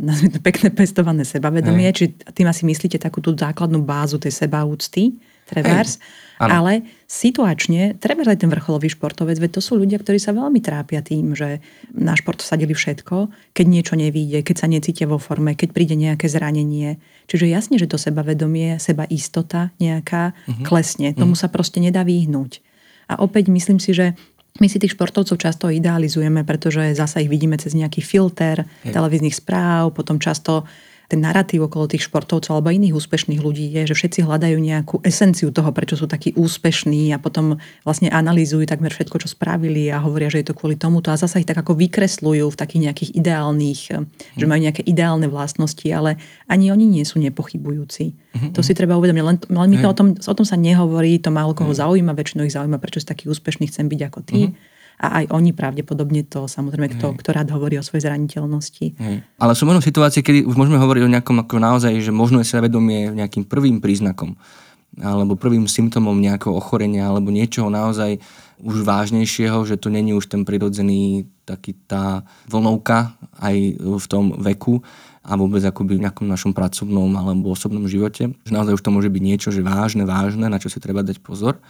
nazvime 0.00 0.32
to 0.32 0.40
pekné 0.40 0.72
pestované 0.72 1.28
sebavedomie, 1.28 1.92
Hej. 1.92 1.96
či 2.00 2.04
tým 2.32 2.48
asi 2.48 2.64
myslíte 2.64 2.96
takú 2.96 3.20
tú 3.20 3.36
základnú 3.36 3.84
bázu 3.84 4.16
tej 4.16 4.32
sebaúcty, 4.32 5.20
trebárs, 5.44 6.00
ale 6.40 6.86
situačne, 7.10 7.98
treba 7.98 8.22
aj 8.22 8.46
ten 8.46 8.46
vrcholový 8.46 8.86
športovec, 8.86 9.34
veď 9.42 9.58
to 9.58 9.60
sú 9.60 9.74
ľudia, 9.74 9.98
ktorí 9.98 10.22
sa 10.22 10.30
veľmi 10.30 10.62
trápia 10.62 11.02
tým, 11.02 11.34
že 11.34 11.58
na 11.90 12.14
šport 12.14 12.38
sadili 12.38 12.70
všetko, 12.70 13.50
keď 13.50 13.66
niečo 13.66 13.98
nevíde, 13.98 14.46
keď 14.46 14.56
sa 14.62 14.70
necítia 14.70 15.10
vo 15.10 15.18
forme, 15.18 15.58
keď 15.58 15.74
príde 15.74 15.98
nejaké 15.98 16.30
zranenie. 16.30 17.02
Čiže 17.26 17.50
jasne, 17.50 17.82
že 17.82 17.90
to 17.90 17.98
sebavedomie, 17.98 18.78
seba 18.78 19.10
istota 19.10 19.74
nejaká 19.82 20.38
uh-huh. 20.38 20.62
klesne. 20.62 21.10
Tomu 21.10 21.34
uh-huh. 21.34 21.50
sa 21.50 21.50
proste 21.50 21.82
nedá 21.82 22.06
vyhnúť. 22.06 22.62
A 23.10 23.18
opäť 23.18 23.50
myslím 23.50 23.82
si, 23.82 23.90
že 23.90 24.14
my 24.62 24.70
si 24.70 24.78
tých 24.78 24.94
športovcov 24.94 25.34
často 25.34 25.66
idealizujeme, 25.66 26.46
pretože 26.46 26.94
zasa 26.94 27.18
ich 27.18 27.30
vidíme 27.30 27.58
cez 27.58 27.74
nejaký 27.74 28.06
filter 28.06 28.62
Hej. 28.86 28.94
televíznych 28.94 29.34
správ, 29.34 29.90
potom 29.98 30.22
často 30.22 30.62
ten 31.10 31.18
narratív 31.18 31.66
okolo 31.66 31.90
tých 31.90 32.06
športovcov 32.06 32.54
alebo 32.54 32.70
iných 32.70 32.94
úspešných 32.94 33.42
ľudí 33.42 33.66
je, 33.74 33.90
že 33.90 33.98
všetci 33.98 34.22
hľadajú 34.22 34.54
nejakú 34.62 35.02
esenciu 35.02 35.50
toho, 35.50 35.74
prečo 35.74 35.98
sú 35.98 36.06
takí 36.06 36.30
úspešní 36.38 37.10
a 37.10 37.18
potom 37.18 37.58
vlastne 37.82 38.14
analýzujú 38.14 38.62
takmer 38.70 38.94
všetko, 38.94 39.18
čo 39.18 39.26
spravili 39.26 39.90
a 39.90 39.98
hovoria, 39.98 40.30
že 40.30 40.46
je 40.46 40.54
to 40.54 40.54
kvôli 40.54 40.78
tomuto 40.78 41.10
a 41.10 41.18
zase 41.18 41.42
ich 41.42 41.50
tak 41.50 41.58
ako 41.58 41.74
vykresľujú 41.74 42.46
v 42.54 42.56
takých 42.56 42.82
nejakých 42.86 43.10
ideálnych, 43.18 43.80
že 44.38 44.44
majú 44.46 44.60
nejaké 44.62 44.86
ideálne 44.86 45.26
vlastnosti, 45.26 45.88
ale 45.90 46.14
ani 46.46 46.70
oni 46.70 46.86
nie 46.86 47.02
sú 47.02 47.18
nepochybujúci. 47.18 48.14
Mm-hmm. 48.14 48.54
To 48.54 48.62
si 48.62 48.70
treba 48.78 48.94
uvedomiť, 48.94 49.24
len, 49.26 49.36
len 49.50 49.68
my 49.74 49.78
to 49.82 49.90
o 49.90 49.96
tom, 49.98 50.08
o 50.14 50.34
tom 50.38 50.46
sa 50.46 50.54
nehovorí, 50.54 51.18
to 51.18 51.34
málo 51.34 51.58
koho 51.58 51.74
mm-hmm. 51.74 51.82
zaujíma, 52.06 52.14
väčšinou 52.14 52.46
ich 52.46 52.54
zaujíma, 52.54 52.78
prečo 52.78 53.02
si 53.02 53.10
taký 53.10 53.26
úspešný, 53.26 53.66
chcem 53.66 53.90
byť 53.90 54.00
ako 54.06 54.20
ty. 54.22 54.40
Mm-hmm 54.46 54.78
a 55.00 55.24
aj 55.24 55.32
oni 55.32 55.56
pravdepodobne 55.56 56.28
to, 56.28 56.44
samozrejme, 56.44 56.92
kto, 56.92 57.16
kto 57.16 57.30
rád 57.32 57.48
hovorí 57.56 57.80
o 57.80 57.84
svojej 57.84 58.12
zraniteľnosti. 58.12 58.86
Hej. 59.00 59.16
Ale 59.40 59.52
sú 59.56 59.64
možno 59.64 59.80
situácie, 59.80 60.20
kedy 60.20 60.44
už 60.44 60.60
môžeme 60.60 60.76
hovoriť 60.76 61.02
o 61.08 61.12
nejakom 61.16 61.40
ako 61.40 61.56
naozaj, 61.56 61.92
že 62.04 62.12
možno 62.12 62.44
je 62.44 62.50
sebavedomie 62.52 63.16
nejakým 63.16 63.48
prvým 63.48 63.80
príznakom 63.80 64.36
alebo 64.98 65.38
prvým 65.38 65.70
symptómom 65.70 66.18
nejakého 66.18 66.50
ochorenia 66.50 67.06
alebo 67.06 67.30
niečoho 67.30 67.70
naozaj 67.70 68.18
už 68.60 68.84
vážnejšieho, 68.84 69.62
že 69.64 69.80
to 69.80 69.88
není 69.88 70.12
už 70.12 70.28
ten 70.28 70.44
prirodzený 70.44 71.30
taký 71.48 71.78
tá 71.88 72.26
vlnovka 72.50 73.16
aj 73.40 73.56
v 73.80 74.06
tom 74.10 74.36
veku 74.36 74.84
a 75.24 75.38
vôbec 75.38 75.62
akoby 75.64 75.96
v 75.96 76.04
nejakom 76.04 76.26
našom 76.28 76.52
pracovnom 76.52 77.08
alebo 77.16 77.54
osobnom 77.54 77.86
živote. 77.88 78.36
Že 78.44 78.52
naozaj 78.52 78.76
už 78.76 78.84
to 78.84 78.92
môže 78.92 79.08
byť 79.08 79.22
niečo, 79.22 79.48
že 79.48 79.64
vážne, 79.64 80.04
vážne, 80.04 80.50
na 80.50 80.60
čo 80.60 80.68
si 80.68 80.82
treba 80.82 81.00
dať 81.00 81.22
pozor. 81.24 81.62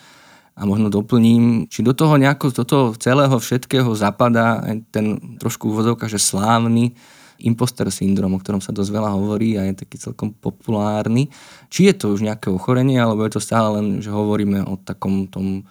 A 0.60 0.68
možno 0.68 0.92
doplním, 0.92 1.64
či 1.72 1.80
do 1.80 1.96
toho 1.96 2.20
nejako, 2.20 2.52
do 2.52 2.64
toho 2.68 2.84
celého 3.00 3.32
všetkého 3.32 3.88
zapadá 3.96 4.60
ten 4.92 5.16
trošku 5.40 5.72
úvodovka, 5.72 6.04
že 6.04 6.20
slávny 6.20 6.92
imposter 7.40 7.88
syndrom, 7.88 8.36
o 8.36 8.40
ktorom 8.44 8.60
sa 8.60 8.68
dosť 8.68 8.92
veľa 8.92 9.16
hovorí 9.16 9.56
a 9.56 9.64
je 9.64 9.80
taký 9.80 9.96
celkom 9.96 10.36
populárny. 10.36 11.32
Či 11.72 11.88
je 11.88 11.94
to 11.96 12.12
už 12.12 12.20
nejaké 12.28 12.52
ochorenie, 12.52 13.00
alebo 13.00 13.24
je 13.24 13.40
to 13.40 13.40
stále 13.40 13.80
len, 13.80 14.04
že 14.04 14.12
hovoríme 14.12 14.60
o 14.68 14.76
takom 14.76 15.24
tom 15.32 15.64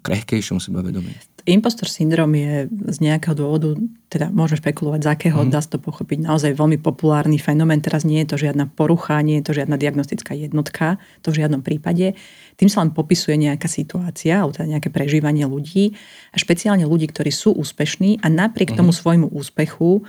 krehkejšom 0.00 0.56
sebavedomí? 0.56 1.12
Impostor 1.44 1.92
syndrom 1.92 2.32
je 2.32 2.72
z 2.72 2.98
nejakého 3.04 3.36
dôvodu, 3.36 3.76
teda 4.08 4.32
môžem 4.32 4.56
špekulovať, 4.64 5.00
z 5.04 5.08
akého, 5.12 5.44
mm. 5.44 5.52
dá 5.52 5.60
sa 5.60 5.76
to 5.76 5.78
pochopiť, 5.82 6.24
naozaj 6.24 6.56
veľmi 6.56 6.80
populárny 6.80 7.36
fenomén. 7.36 7.84
Teraz 7.84 8.08
nie 8.08 8.24
je 8.24 8.32
to 8.32 8.36
žiadna 8.40 8.72
porucha, 8.72 9.20
nie 9.20 9.44
je 9.44 9.52
to 9.52 9.52
žiadna 9.52 9.76
diagnostická 9.76 10.32
jednotka, 10.32 10.96
to 11.20 11.36
v 11.36 11.44
žiadnom 11.44 11.60
prípade. 11.60 12.16
Tým 12.56 12.72
sa 12.72 12.80
len 12.80 12.96
popisuje 12.96 13.36
nejaká 13.36 13.68
situácia, 13.68 14.40
alebo 14.40 14.56
teda 14.56 14.72
nejaké 14.72 14.88
prežívanie 14.88 15.44
ľudí 15.44 15.92
a 16.32 16.40
špeciálne 16.40 16.88
ľudí, 16.88 17.12
ktorí 17.12 17.28
sú 17.28 17.52
úspešní 17.52 18.24
a 18.24 18.32
napriek 18.32 18.72
mm. 18.72 18.76
tomu 18.80 18.96
svojmu 18.96 19.28
úspechu 19.28 20.00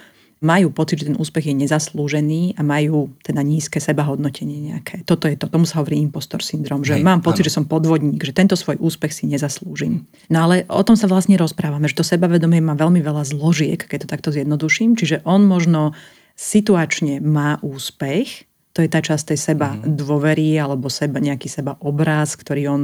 majú 0.45 0.69
pocit, 0.69 1.01
že 1.01 1.09
ten 1.09 1.17
úspech 1.17 1.49
je 1.49 1.55
nezaslúžený 1.57 2.53
a 2.53 2.61
majú 2.61 3.09
teda 3.25 3.41
nízke 3.41 3.81
sebahodnotenie 3.81 4.69
nejaké. 4.69 5.01
Toto 5.01 5.25
je 5.25 5.33
to, 5.33 5.49
tomu 5.49 5.65
sa 5.65 5.81
hovorí 5.81 5.97
impostor 5.97 6.45
syndrom, 6.45 6.85
že 6.85 7.01
Hej, 7.01 7.03
mám 7.03 7.25
pocit, 7.25 7.41
áno. 7.41 7.47
že 7.49 7.55
som 7.57 7.65
podvodník, 7.65 8.21
že 8.21 8.37
tento 8.37 8.53
svoj 8.53 8.77
úspech 8.77 9.09
si 9.09 9.25
nezaslúžim. 9.25 10.05
No 10.29 10.45
ale 10.45 10.69
o 10.69 10.85
tom 10.85 10.93
sa 10.93 11.09
vlastne 11.09 11.33
rozprávame, 11.41 11.89
že 11.89 11.97
to 11.97 12.05
sebavedomie 12.05 12.61
má 12.61 12.77
veľmi 12.77 13.01
veľa 13.01 13.25
zložiek, 13.25 13.81
keď 13.81 14.05
to 14.05 14.11
takto 14.13 14.29
zjednoduším, 14.29 14.93
čiže 14.93 15.25
on 15.25 15.49
možno 15.49 15.97
situačne 16.37 17.23
má 17.25 17.57
úspech, 17.65 18.45
to 18.75 18.83
je 18.83 18.91
tá 18.91 18.99
časť 18.99 19.31
tej 19.31 19.39
seba 19.39 19.71
mm. 19.71 19.95
dôvery 19.95 20.59
alebo 20.59 20.91
seba, 20.91 21.23
nejaký 21.23 21.47
seba 21.47 21.79
obraz, 21.79 22.35
ktorý 22.35 22.75
on 22.75 22.83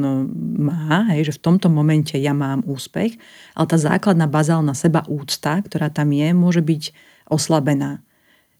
má, 0.55 1.11
hej, 1.11 1.27
že 1.27 1.35
v 1.35 1.43
tomto 1.51 1.67
momente 1.67 2.15
ja 2.15 2.31
mám 2.31 2.63
úspech, 2.63 3.19
ale 3.59 3.65
tá 3.67 3.75
základná 3.75 4.23
bazálna 4.23 4.71
seba 4.71 5.03
úcta, 5.11 5.59
ktorá 5.59 5.91
tam 5.91 6.15
je, 6.15 6.31
môže 6.31 6.63
byť 6.63 7.10
oslabená. 7.31 8.03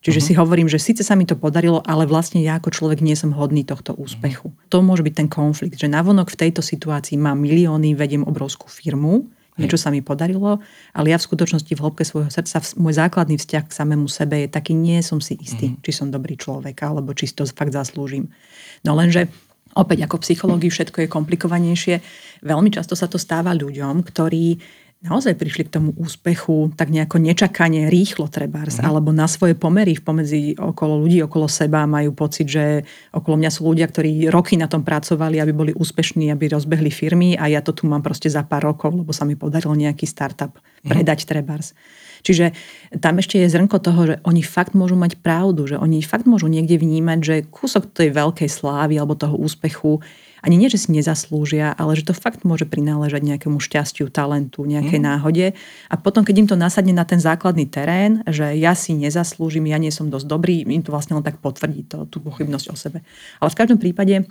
Čiže 0.02 0.18
uh-huh. 0.18 0.34
si 0.34 0.40
hovorím, 0.40 0.66
že 0.66 0.82
síce 0.82 1.06
sa 1.06 1.14
mi 1.14 1.30
to 1.30 1.38
podarilo, 1.38 1.86
ale 1.86 2.10
vlastne 2.10 2.42
ja 2.42 2.58
ako 2.58 2.74
človek 2.74 3.06
nie 3.06 3.14
som 3.14 3.38
hodný 3.38 3.62
tohto 3.62 3.94
úspechu. 3.94 4.50
Uh-huh. 4.50 4.70
To 4.74 4.82
môže 4.82 5.06
byť 5.06 5.14
ten 5.14 5.30
konflikt, 5.30 5.78
že 5.78 5.86
navonok 5.86 6.34
v 6.34 6.40
tejto 6.48 6.66
situácii 6.66 7.22
mám 7.22 7.38
milióny, 7.38 7.94
vediem 7.94 8.26
obrovskú 8.26 8.66
firmu, 8.66 9.30
niečo 9.62 9.78
sa 9.78 9.94
mi 9.94 10.02
podarilo, 10.02 10.58
ale 10.90 11.14
ja 11.14 11.22
v 11.22 11.28
skutočnosti 11.30 11.70
v 11.70 11.84
hĺbke 11.86 12.02
svojho 12.02 12.34
srdca, 12.34 12.66
môj 12.82 12.98
základný 12.98 13.38
vzťah 13.38 13.64
k 13.70 13.76
samému 13.78 14.10
sebe 14.10 14.42
je 14.42 14.50
taký, 14.50 14.74
nie 14.74 14.98
som 15.06 15.22
si 15.22 15.38
istý, 15.38 15.78
uh-huh. 15.78 15.84
či 15.86 15.92
som 15.94 16.10
dobrý 16.10 16.34
človek, 16.34 16.74
alebo 16.82 17.14
či 17.14 17.30
si 17.30 17.38
to 17.38 17.46
fakt 17.46 17.78
zaslúžim. 17.78 18.34
No 18.82 18.98
lenže 18.98 19.30
opäť 19.78 20.10
ako 20.10 20.18
v 20.18 20.24
psychológii 20.26 20.72
všetko 20.74 21.06
je 21.06 21.14
komplikovanejšie. 21.14 21.96
Veľmi 22.42 22.74
často 22.74 22.98
sa 22.98 23.06
to 23.06 23.22
stáva 23.22 23.54
ľuďom, 23.54 24.02
ktorí 24.02 24.58
naozaj 25.02 25.34
prišli 25.34 25.66
k 25.66 25.74
tomu 25.82 25.90
úspechu 25.98 26.70
tak 26.78 26.94
nejako 26.94 27.18
nečakane, 27.18 27.90
rýchlo 27.90 28.30
trebárs, 28.30 28.78
mm. 28.78 28.86
alebo 28.86 29.10
na 29.10 29.26
svoje 29.26 29.58
pomery 29.58 29.98
pomedzi 29.98 30.54
okolo 30.54 31.02
ľudí, 31.02 31.26
okolo 31.26 31.50
seba 31.50 31.90
majú 31.90 32.14
pocit, 32.14 32.46
že 32.46 32.86
okolo 33.10 33.42
mňa 33.42 33.50
sú 33.50 33.66
ľudia, 33.66 33.90
ktorí 33.90 34.30
roky 34.30 34.62
na 34.62 34.70
tom 34.70 34.86
pracovali, 34.86 35.42
aby 35.42 35.52
boli 35.52 35.72
úspešní, 35.74 36.30
aby 36.30 36.54
rozbehli 36.54 36.94
firmy 36.94 37.34
a 37.34 37.50
ja 37.50 37.66
to 37.66 37.74
tu 37.74 37.90
mám 37.90 38.06
proste 38.06 38.30
za 38.30 38.46
pár 38.46 38.62
rokov, 38.70 38.94
lebo 38.94 39.10
sa 39.10 39.26
mi 39.26 39.34
podarilo 39.34 39.74
nejaký 39.74 40.06
startup 40.06 40.54
mhm. 40.86 40.90
predať 40.94 41.26
mm. 41.26 41.28
trebárs. 41.28 41.74
Čiže 42.22 42.54
tam 43.02 43.18
ešte 43.18 43.42
je 43.42 43.50
zrnko 43.50 43.82
toho, 43.82 44.02
že 44.06 44.16
oni 44.22 44.46
fakt 44.46 44.78
môžu 44.78 44.94
mať 44.94 45.18
pravdu, 45.26 45.66
že 45.66 45.82
oni 45.82 46.06
fakt 46.06 46.30
môžu 46.30 46.46
niekde 46.46 46.78
vnímať, 46.78 47.20
že 47.26 47.36
kúsok 47.50 47.90
tej 47.90 48.14
veľkej 48.14 48.46
slávy 48.46 49.02
alebo 49.02 49.18
toho 49.18 49.34
úspechu 49.42 50.06
ani 50.42 50.58
nie, 50.58 50.70
že 50.74 50.82
si 50.82 50.90
nezaslúžia, 50.90 51.78
ale 51.78 51.94
že 51.94 52.10
to 52.10 52.18
fakt 52.18 52.42
môže 52.42 52.66
prináležať 52.66 53.22
nejakému 53.22 53.62
šťastiu, 53.62 54.10
talentu, 54.10 54.66
nejakej 54.66 54.98
mm. 54.98 55.06
náhode. 55.06 55.54
A 55.88 55.96
potom, 56.02 56.26
keď 56.26 56.36
im 56.42 56.48
to 56.50 56.58
nasadne 56.58 56.98
na 56.98 57.06
ten 57.06 57.22
základný 57.22 57.70
terén, 57.70 58.26
že 58.26 58.58
ja 58.58 58.74
si 58.74 58.98
nezaslúžim, 58.98 59.70
ja 59.70 59.78
nie 59.78 59.94
som 59.94 60.10
dosť 60.10 60.26
dobrý, 60.26 60.66
im 60.66 60.82
to 60.82 60.90
vlastne 60.90 61.14
len 61.18 61.26
tak 61.26 61.38
potvrdí 61.38 61.86
to, 61.86 62.10
tú 62.10 62.18
pochybnosť 62.26 62.66
o 62.74 62.76
sebe. 62.76 63.06
Ale 63.38 63.50
v 63.54 63.60
každom 63.62 63.78
prípade 63.78 64.26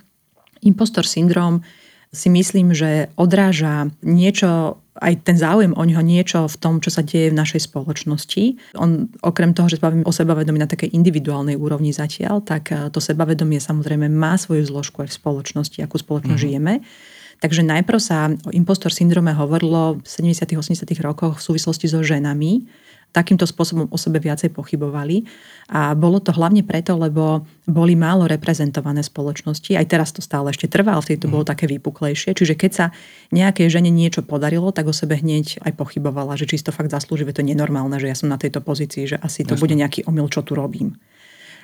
impostor 0.67 1.07
syndrom 1.07 1.63
si 2.11 2.27
myslím, 2.27 2.75
že 2.75 3.07
odráža 3.15 3.87
niečo, 4.03 4.83
aj 4.99 5.23
ten 5.23 5.39
záujem 5.39 5.71
o 5.79 5.83
neho 5.87 6.03
niečo 6.03 6.51
v 6.51 6.57
tom, 6.59 6.83
čo 6.83 6.91
sa 6.91 7.07
deje 7.07 7.31
v 7.31 7.39
našej 7.39 7.71
spoločnosti. 7.71 8.75
On 8.75 9.07
okrem 9.23 9.55
toho, 9.55 9.71
že 9.71 9.79
bavíme 9.79 10.03
o 10.03 10.11
sebavedomí 10.11 10.59
na 10.59 10.67
takej 10.67 10.91
individuálnej 10.91 11.55
úrovni 11.55 11.95
zatiaľ, 11.95 12.43
tak 12.43 12.75
eh, 12.75 12.91
to 12.91 12.99
sebavedomie 12.99 13.63
samozrejme 13.63 14.11
má 14.11 14.35
svoju 14.35 14.67
zložku 14.67 15.07
aj 15.07 15.15
v 15.15 15.19
spoločnosti, 15.23 15.79
akú 15.87 15.97
spoločnosť 16.03 16.35
mm-hmm. 16.35 16.51
žijeme. 16.51 16.75
Takže 17.41 17.65
najprv 17.65 18.01
sa 18.03 18.29
o 18.29 18.51
impostor 18.53 18.93
syndrome 18.93 19.33
hovorilo 19.33 19.97
v 19.97 20.05
70. 20.05 20.61
80. 20.61 20.85
rokoch 21.01 21.41
v 21.41 21.47
súvislosti 21.49 21.89
so 21.89 22.05
ženami, 22.05 22.69
takýmto 23.11 23.47
spôsobom 23.47 23.91
o 23.91 23.99
sebe 23.99 24.23
viacej 24.23 24.55
pochybovali. 24.55 25.27
A 25.71 25.95
bolo 25.99 26.23
to 26.23 26.31
hlavne 26.31 26.63
preto, 26.63 26.95
lebo 26.95 27.47
boli 27.67 27.99
málo 27.99 28.31
reprezentované 28.31 29.03
spoločnosti. 29.03 29.75
Aj 29.75 29.87
teraz 29.87 30.15
to 30.15 30.23
stále 30.23 30.51
ešte 30.51 30.71
trvá, 30.71 30.95
ale 30.95 31.03
vtedy 31.03 31.27
to 31.27 31.33
bolo 31.33 31.43
mhm. 31.47 31.51
také 31.51 31.67
vypuklejšie. 31.67 32.35
Čiže 32.35 32.55
keď 32.55 32.71
sa 32.71 32.87
nejakej 33.35 33.71
žene 33.71 33.91
niečo 33.91 34.23
podarilo, 34.23 34.71
tak 34.71 34.91
o 34.91 34.95
sebe 34.95 35.19
hneď 35.19 35.63
aj 35.63 35.73
pochybovala, 35.75 36.39
že 36.39 36.47
čisto 36.47 36.71
fakt 36.71 36.91
zaslúži, 36.91 37.27
to 37.31 37.43
je 37.43 37.51
nenormálne, 37.55 37.99
že 37.99 38.11
ja 38.11 38.17
som 38.19 38.31
na 38.31 38.39
tejto 38.39 38.63
pozícii, 38.63 39.07
že 39.07 39.17
asi 39.19 39.47
to 39.47 39.55
Jasne. 39.55 39.63
bude 39.63 39.75
nejaký 39.79 40.01
omyl, 40.07 40.27
čo 40.27 40.43
tu 40.43 40.59
robím. 40.59 40.99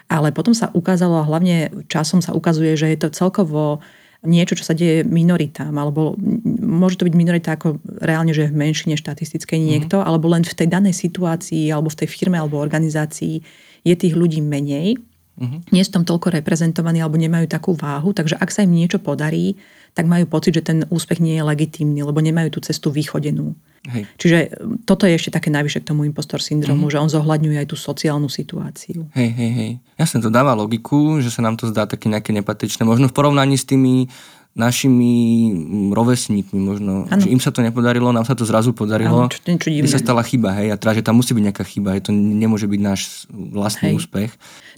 Ale 0.06 0.30
potom 0.30 0.54
sa 0.54 0.70
ukázalo, 0.70 1.18
a 1.18 1.26
hlavne 1.26 1.86
časom 1.90 2.22
sa 2.22 2.30
ukazuje, 2.30 2.78
že 2.78 2.94
je 2.94 2.98
to 3.02 3.08
celkovo 3.10 3.82
niečo, 4.26 4.58
čo 4.58 4.66
sa 4.66 4.74
deje 4.74 5.06
minoritám, 5.06 5.72
alebo 5.72 6.18
môže 6.60 6.98
to 6.98 7.06
byť 7.06 7.14
minorita 7.14 7.54
ako 7.54 7.78
reálne, 8.02 8.34
že 8.34 8.50
v 8.50 8.58
menšine 8.58 8.98
štatistickej 8.98 9.58
mhm. 9.58 9.66
niekto, 9.66 9.96
mm. 10.02 10.04
alebo 10.04 10.26
len 10.28 10.42
v 10.42 10.52
tej 10.52 10.68
danej 10.68 10.94
situácii, 10.98 11.70
alebo 11.70 11.88
v 11.88 12.04
tej 12.04 12.08
firme, 12.10 12.36
alebo 12.36 12.60
organizácii 12.60 13.40
je 13.86 13.94
tých 13.94 14.18
ľudí 14.18 14.42
menej, 14.42 14.98
mm. 15.38 15.70
nie 15.70 15.82
sú 15.86 15.90
tam 15.96 16.04
toľko 16.04 16.34
reprezentovaní, 16.42 16.98
alebo 17.00 17.16
nemajú 17.16 17.46
takú 17.46 17.72
váhu, 17.78 18.10
takže 18.10 18.36
ak 18.36 18.50
sa 18.50 18.66
im 18.66 18.74
niečo 18.74 18.98
podarí, 18.98 19.54
tak 19.96 20.04
majú 20.04 20.28
pocit, 20.28 20.52
že 20.52 20.60
ten 20.60 20.84
úspech 20.92 21.24
nie 21.24 21.40
je 21.40 21.42
legitímny, 21.48 22.04
lebo 22.04 22.20
nemajú 22.20 22.52
tú 22.52 22.60
cestu 22.60 22.92
vychodenú. 22.92 23.56
Hej. 23.88 24.04
Čiže 24.20 24.38
um, 24.60 24.76
toto 24.84 25.08
je 25.08 25.16
ešte 25.16 25.32
také 25.32 25.48
najvyššie 25.48 25.80
k 25.80 25.88
tomu 25.88 26.04
impostor 26.04 26.44
syndromu, 26.44 26.84
mm-hmm. 26.84 27.00
že 27.00 27.02
on 27.02 27.10
zohľadňuje 27.16 27.56
aj 27.64 27.68
tú 27.72 27.80
sociálnu 27.80 28.28
situáciu. 28.28 29.08
Hej, 29.16 29.30
hej, 29.32 29.50
hej. 29.56 29.70
Jasne, 29.96 30.20
to 30.20 30.28
dáva 30.28 30.52
logiku, 30.52 31.22
že 31.24 31.32
sa 31.32 31.40
nám 31.40 31.56
to 31.56 31.70
zdá 31.72 31.88
také 31.88 32.12
nejaké 32.12 32.36
nepatričné. 32.36 32.84
Možno 32.84 33.08
v 33.08 33.16
porovnaní 33.16 33.56
s 33.56 33.64
tými 33.64 34.12
našimi 34.56 35.12
mm, 35.52 35.92
rovesníkmi 35.92 36.56
možno, 36.56 37.04
ano. 37.04 37.20
že 37.20 37.28
im 37.28 37.36
sa 37.36 37.52
to 37.52 37.60
nepodarilo, 37.60 38.08
nám 38.08 38.24
sa 38.24 38.32
to 38.32 38.48
zrazu 38.48 38.72
podarilo. 38.72 39.28
Ano, 39.28 39.30
čo, 39.30 39.44
čo 39.44 39.68
divné. 39.68 39.84
sa 39.84 40.00
stala 40.00 40.24
chyba, 40.24 40.56
hej, 40.56 40.72
a 40.72 40.80
teda, 40.80 40.96
že 40.96 41.02
tam 41.04 41.20
musí 41.20 41.36
byť 41.36 41.44
nejaká 41.52 41.64
chyba, 41.68 41.92
hej, 41.92 42.08
to 42.08 42.10
nemôže 42.16 42.64
byť 42.64 42.80
náš 42.80 43.28
vlastný 43.28 43.92
hej. 43.92 43.96
úspech. 44.00 44.30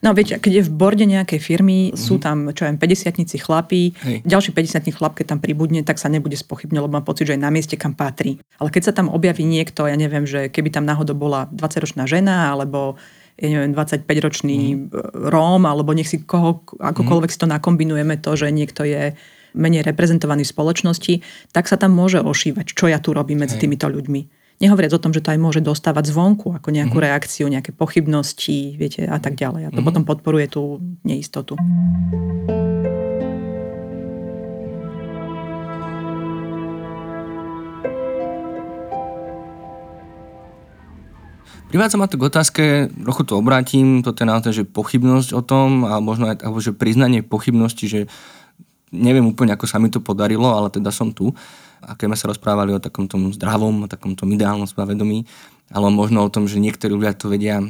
No 0.03 0.19
viete, 0.19 0.43
keď 0.43 0.53
je 0.59 0.63
v 0.67 0.73
borde 0.75 1.07
nejakej 1.07 1.39
firmy, 1.39 1.95
mm-hmm. 1.95 1.99
sú 1.99 2.19
tam, 2.19 2.51
čo 2.51 2.67
aj 2.67 2.75
50 2.75 3.39
chlapí, 3.39 3.95
hej. 4.03 4.17
ďalší 4.27 4.51
50 4.51 4.83
chlap, 4.91 5.15
keď 5.15 5.39
tam 5.39 5.39
pribudne, 5.39 5.87
tak 5.87 6.03
sa 6.03 6.11
nebude 6.11 6.35
spochybňovať, 6.35 6.83
lebo 6.83 6.99
má 6.99 7.07
pocit, 7.07 7.31
že 7.31 7.39
je 7.39 7.47
na 7.47 7.55
mieste, 7.55 7.79
kam 7.79 7.95
patrí. 7.95 8.43
Ale 8.59 8.75
keď 8.75 8.91
sa 8.91 8.93
tam 8.93 9.07
objaví 9.07 9.47
niekto, 9.47 9.87
ja 9.87 9.95
neviem, 9.95 10.27
že 10.27 10.51
keby 10.51 10.75
tam 10.75 10.91
náhodou 10.91 11.15
bola 11.15 11.47
20-ročná 11.55 12.11
žena, 12.11 12.51
alebo 12.51 12.99
ja 13.39 13.47
neviem, 13.55 13.71
25-ročný 13.71 14.91
mm. 14.91 15.31
Róm, 15.31 15.63
alebo 15.71 15.95
nech 15.95 16.11
si 16.11 16.27
koho, 16.27 16.67
akokoľvek 16.83 17.31
mm. 17.31 17.35
si 17.35 17.39
to 17.39 17.47
nakombinujeme 17.47 18.19
to, 18.19 18.35
že 18.35 18.51
niekto 18.51 18.83
je 18.83 19.15
menej 19.55 19.85
reprezentovaní 19.85 20.45
v 20.45 20.53
spoločnosti, 20.53 21.15
tak 21.53 21.69
sa 21.69 21.77
tam 21.79 21.95
môže 21.95 22.21
ošívať, 22.21 22.75
čo 22.75 22.91
ja 22.91 22.99
tu 22.99 23.13
robím 23.13 23.45
medzi 23.45 23.57
týmito 23.57 23.89
ľuďmi. 23.89 24.39
Nehovoriac 24.59 24.91
o 24.91 25.03
tom, 25.03 25.15
že 25.15 25.23
to 25.23 25.31
aj 25.31 25.39
môže 25.39 25.63
dostávať 25.63 26.11
zvonku, 26.11 26.51
ako 26.51 26.75
nejakú 26.75 26.99
mm-hmm. 26.99 27.07
reakciu, 27.07 27.47
nejaké 27.47 27.71
pochybnosti, 27.71 28.75
viete, 28.75 29.07
a 29.07 29.23
tak 29.23 29.39
ďalej. 29.39 29.63
A 29.63 29.71
to 29.71 29.79
mm-hmm. 29.79 29.87
potom 29.87 30.03
podporuje 30.03 30.51
tú 30.51 30.83
neistotu. 31.07 31.55
Privádza 41.69 42.01
ma 42.01 42.09
to 42.09 42.17
k 42.17 42.27
otázke, 42.33 42.65
trochu 42.89 43.23
to 43.29 43.37
obrátim, 43.37 44.01
toto 44.01 44.25
je 44.25 44.31
naozaj, 44.33 44.53
že 44.57 44.65
pochybnosť 44.65 45.37
o 45.37 45.43
tom 45.45 45.85
a 45.85 46.01
možno 46.01 46.33
aj 46.33 46.41
alebo, 46.41 46.65
že 46.65 46.73
priznanie 46.73 47.21
pochybnosti, 47.21 47.85
že 47.85 48.01
neviem 48.95 49.25
úplne, 49.25 49.55
ako 49.55 49.67
sa 49.69 49.81
mi 49.81 49.93
to 49.93 50.01
podarilo, 50.01 50.49
ale 50.49 50.73
teda 50.73 50.89
som 50.93 51.13
tu. 51.13 51.33
A 51.85 51.95
keď 51.95 52.11
sme 52.11 52.19
sa 52.19 52.27
rozprávali 52.35 52.75
o 52.75 52.83
takom 52.83 53.07
tom 53.07 53.31
zdravom, 53.31 53.87
o 53.87 53.89
takom 53.89 54.19
tom 54.19 54.29
ideálnom 54.35 54.67
spavedomí, 54.67 55.23
ale 55.71 55.87
možno 55.93 56.27
o 56.27 56.33
tom, 56.33 56.51
že 56.51 56.59
niektorí 56.59 56.91
ľudia 56.91 57.15
to 57.15 57.31
vedia, 57.31 57.63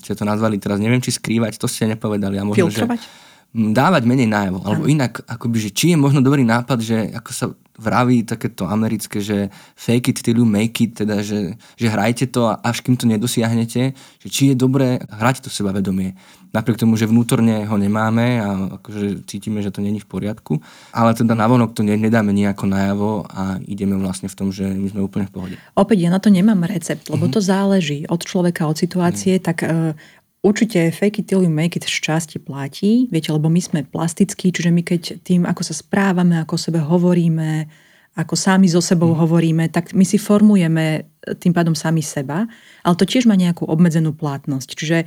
ste 0.00 0.14
to 0.14 0.24
nazvali 0.24 0.56
teraz, 0.56 0.78
neviem, 0.78 1.02
či 1.02 1.12
skrývať, 1.12 1.58
to 1.58 1.68
ste 1.68 1.90
nepovedali. 1.90 2.38
A 2.40 2.46
možno, 2.46 2.70
Filtrovať? 2.70 3.02
Že 3.02 3.28
dávať 3.50 4.06
menej 4.06 4.30
najavo. 4.30 4.62
Alebo 4.62 4.86
inak, 4.86 5.26
akoby, 5.26 5.58
že 5.58 5.70
či 5.74 5.86
je 5.94 5.98
možno 5.98 6.22
dobrý 6.22 6.46
nápad, 6.46 6.78
že 6.78 7.10
ako 7.10 7.30
sa 7.34 7.46
vraví 7.80 8.22
takéto 8.22 8.68
americké, 8.68 9.18
že 9.18 9.50
fake 9.74 10.14
it 10.14 10.18
till 10.22 10.38
you 10.38 10.46
make 10.46 10.78
it, 10.78 10.94
teda, 10.94 11.24
že, 11.24 11.58
že 11.74 11.86
hrajte 11.90 12.30
to 12.30 12.46
a 12.46 12.62
až 12.62 12.84
kým 12.86 12.94
to 12.94 13.10
nedosiahnete, 13.10 13.96
že 13.96 14.28
či 14.30 14.52
je 14.52 14.54
dobré 14.54 15.02
hrať 15.02 15.42
to 15.42 15.50
sebavedomie. 15.50 16.14
Napriek 16.50 16.82
tomu, 16.82 16.98
že 16.98 17.06
vnútorne 17.06 17.62
ho 17.62 17.76
nemáme 17.78 18.42
a 18.42 18.48
akože 18.82 19.22
cítime, 19.30 19.62
že 19.62 19.70
to 19.70 19.78
není 19.78 20.02
v 20.02 20.10
poriadku, 20.10 20.58
ale 20.90 21.14
teda 21.14 21.38
navonok 21.38 21.78
to 21.78 21.86
nedáme 21.86 22.34
nejako 22.34 22.66
najavo 22.66 23.22
a 23.30 23.62
ideme 23.70 23.94
vlastne 23.94 24.26
v 24.26 24.34
tom, 24.34 24.48
že 24.50 24.66
my 24.66 24.90
sme 24.90 25.00
úplne 25.06 25.30
v 25.30 25.32
pohode. 25.32 25.56
Opäť 25.78 26.06
ja 26.06 26.10
na 26.10 26.18
to 26.18 26.26
nemám 26.26 26.66
recept, 26.66 27.06
lebo 27.06 27.30
mm-hmm. 27.30 27.36
to 27.38 27.40
záleží 27.40 27.98
od 28.10 28.20
človeka, 28.26 28.66
od 28.66 28.76
situácie, 28.76 29.38
mm. 29.38 29.42
tak 29.42 29.58
uh, 29.62 29.94
Určite 30.40 30.88
fake 30.88 31.20
it 31.20 31.28
till 31.28 31.44
you 31.44 31.52
make 31.52 31.76
it 31.76 31.84
z 31.84 32.00
časti 32.00 32.40
platí, 32.40 33.04
viete, 33.12 33.28
lebo 33.28 33.52
my 33.52 33.60
sme 33.60 33.84
plastickí, 33.84 34.48
čiže 34.48 34.72
my 34.72 34.80
keď 34.80 35.20
tým, 35.20 35.44
ako 35.44 35.60
sa 35.60 35.76
správame, 35.76 36.40
ako 36.40 36.56
o 36.56 36.62
sebe 36.64 36.80
hovoríme, 36.80 37.68
ako 38.16 38.40
sami 38.40 38.64
so 38.64 38.80
sebou 38.80 39.12
mm. 39.12 39.20
hovoríme, 39.20 39.64
tak 39.68 39.92
my 39.92 40.00
si 40.00 40.16
formujeme 40.16 41.04
tým 41.36 41.52
pádom 41.52 41.76
sami 41.76 42.00
seba, 42.00 42.48
ale 42.80 42.94
to 42.96 43.04
tiež 43.04 43.28
má 43.28 43.36
nejakú 43.36 43.68
obmedzenú 43.68 44.16
platnosť. 44.16 44.68
Čiže 44.80 44.98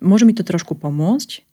môže 0.00 0.24
mi 0.24 0.34
to 0.34 0.46
trošku 0.46 0.74
pomôcť, 0.74 1.48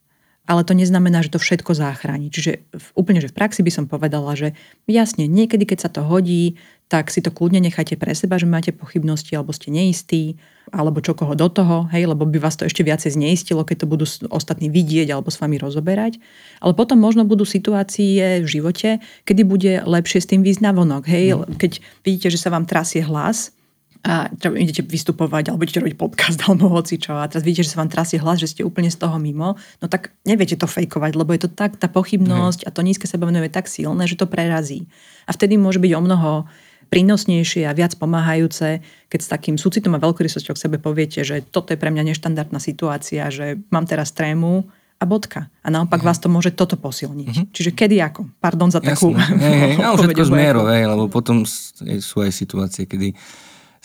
ale 0.46 0.62
to 0.62 0.78
neznamená, 0.78 1.26
že 1.26 1.34
to 1.34 1.42
všetko 1.42 1.74
záchráni. 1.74 2.30
Čiže 2.30 2.62
v, 2.70 2.88
úplne, 2.94 3.18
že 3.18 3.34
v 3.34 3.38
praxi 3.38 3.66
by 3.66 3.72
som 3.74 3.86
povedala, 3.90 4.38
že 4.38 4.54
jasne, 4.86 5.26
niekedy, 5.26 5.66
keď 5.66 5.90
sa 5.90 5.90
to 5.90 6.06
hodí, 6.06 6.62
tak 6.86 7.10
si 7.10 7.18
to 7.18 7.34
kľudne 7.34 7.58
nechajte 7.66 7.98
pre 7.98 8.14
seba, 8.14 8.38
že 8.38 8.46
máte 8.46 8.70
pochybnosti 8.70 9.34
alebo 9.34 9.50
ste 9.58 9.74
neistí, 9.74 10.38
alebo 10.70 11.02
čo 11.02 11.18
koho 11.18 11.34
do 11.34 11.50
toho, 11.50 11.90
hej, 11.90 12.06
lebo 12.06 12.30
by 12.30 12.38
vás 12.38 12.54
to 12.62 12.70
ešte 12.70 12.86
viacej 12.86 13.18
zneistilo, 13.18 13.66
keď 13.66 13.86
to 13.86 13.88
budú 13.90 14.06
ostatní 14.30 14.70
vidieť 14.70 15.10
alebo 15.10 15.34
s 15.34 15.42
vami 15.42 15.58
rozoberať. 15.58 16.22
Ale 16.62 16.78
potom 16.78 17.02
možno 17.02 17.26
budú 17.26 17.42
situácie 17.42 18.46
v 18.46 18.48
živote, 18.48 19.02
kedy 19.26 19.42
bude 19.50 19.74
lepšie 19.82 20.22
s 20.22 20.30
tým 20.30 20.46
výsť 20.46 20.62
na 20.62 20.78
vonok. 20.78 21.10
Hej, 21.10 21.42
no. 21.42 21.50
keď 21.58 21.82
vidíte, 22.06 22.30
že 22.30 22.38
sa 22.38 22.54
vám 22.54 22.70
trasie 22.70 23.02
hlas, 23.02 23.50
a 24.06 24.30
idete 24.54 24.86
vystupovať, 24.86 25.50
alebo 25.50 25.66
idete 25.66 25.82
robiť 25.82 25.98
podcast, 25.98 26.40
alebo 26.46 26.70
hoci 26.70 27.02
čo, 27.02 27.18
a 27.18 27.26
teraz 27.26 27.42
vidíte, 27.42 27.66
že 27.66 27.74
sa 27.74 27.82
vám 27.82 27.90
trasie 27.90 28.22
hlas, 28.22 28.38
že 28.38 28.54
ste 28.54 28.62
úplne 28.62 28.94
z 28.94 29.02
toho 29.02 29.18
mimo, 29.18 29.58
no 29.82 29.86
tak 29.90 30.14
neviete 30.30 30.54
to 30.54 30.70
fejkovať, 30.70 31.18
lebo 31.18 31.34
je 31.34 31.50
to 31.50 31.50
tak, 31.50 31.82
tá 31.82 31.90
pochybnosť 31.90 32.64
Hej. 32.64 32.68
a 32.70 32.74
to 32.74 32.86
nízke 32.86 33.10
sebavedomie 33.10 33.50
je 33.50 33.58
tak 33.58 33.66
silné, 33.66 34.06
že 34.06 34.16
to 34.16 34.30
prerazí. 34.30 34.86
A 35.26 35.34
vtedy 35.34 35.58
môže 35.58 35.82
byť 35.82 35.92
o 35.98 36.02
mnoho 36.06 36.32
prínosnejšie 36.94 37.66
a 37.66 37.74
viac 37.74 37.98
pomáhajúce, 37.98 38.86
keď 39.10 39.20
s 39.20 39.32
takým 39.34 39.58
súcitom 39.58 39.98
a 39.98 40.04
veľkorysosťou 40.06 40.54
k 40.54 40.64
sebe 40.70 40.78
poviete, 40.78 41.26
že 41.26 41.42
toto 41.42 41.74
je 41.74 41.82
pre 41.82 41.90
mňa 41.90 42.14
neštandardná 42.14 42.62
situácia, 42.62 43.26
že 43.34 43.58
mám 43.74 43.90
teraz 43.90 44.14
trému 44.14 44.70
a 44.96 45.04
bodka. 45.04 45.52
A 45.66 45.68
naopak 45.74 46.00
uh-huh. 46.00 46.14
vás 46.14 46.22
to 46.22 46.30
môže 46.32 46.54
toto 46.54 46.78
posilniť. 46.80 47.34
Uh-huh. 47.36 47.46
Čiže 47.52 47.72
kedy 47.74 48.00
ako? 48.00 48.30
Pardon 48.40 48.70
za 48.70 48.80
takú... 48.80 49.12
Hej, 49.12 49.34
hej, 49.42 49.74
no, 49.82 49.96
všetko 50.00 50.24
z 50.24 50.32
mierou, 50.32 50.70
hej, 50.70 50.88
lebo 50.88 51.10
potom 51.10 51.44
sú 51.44 52.22
aj 52.22 52.32
situácie, 52.32 52.86
kedy 52.88 53.18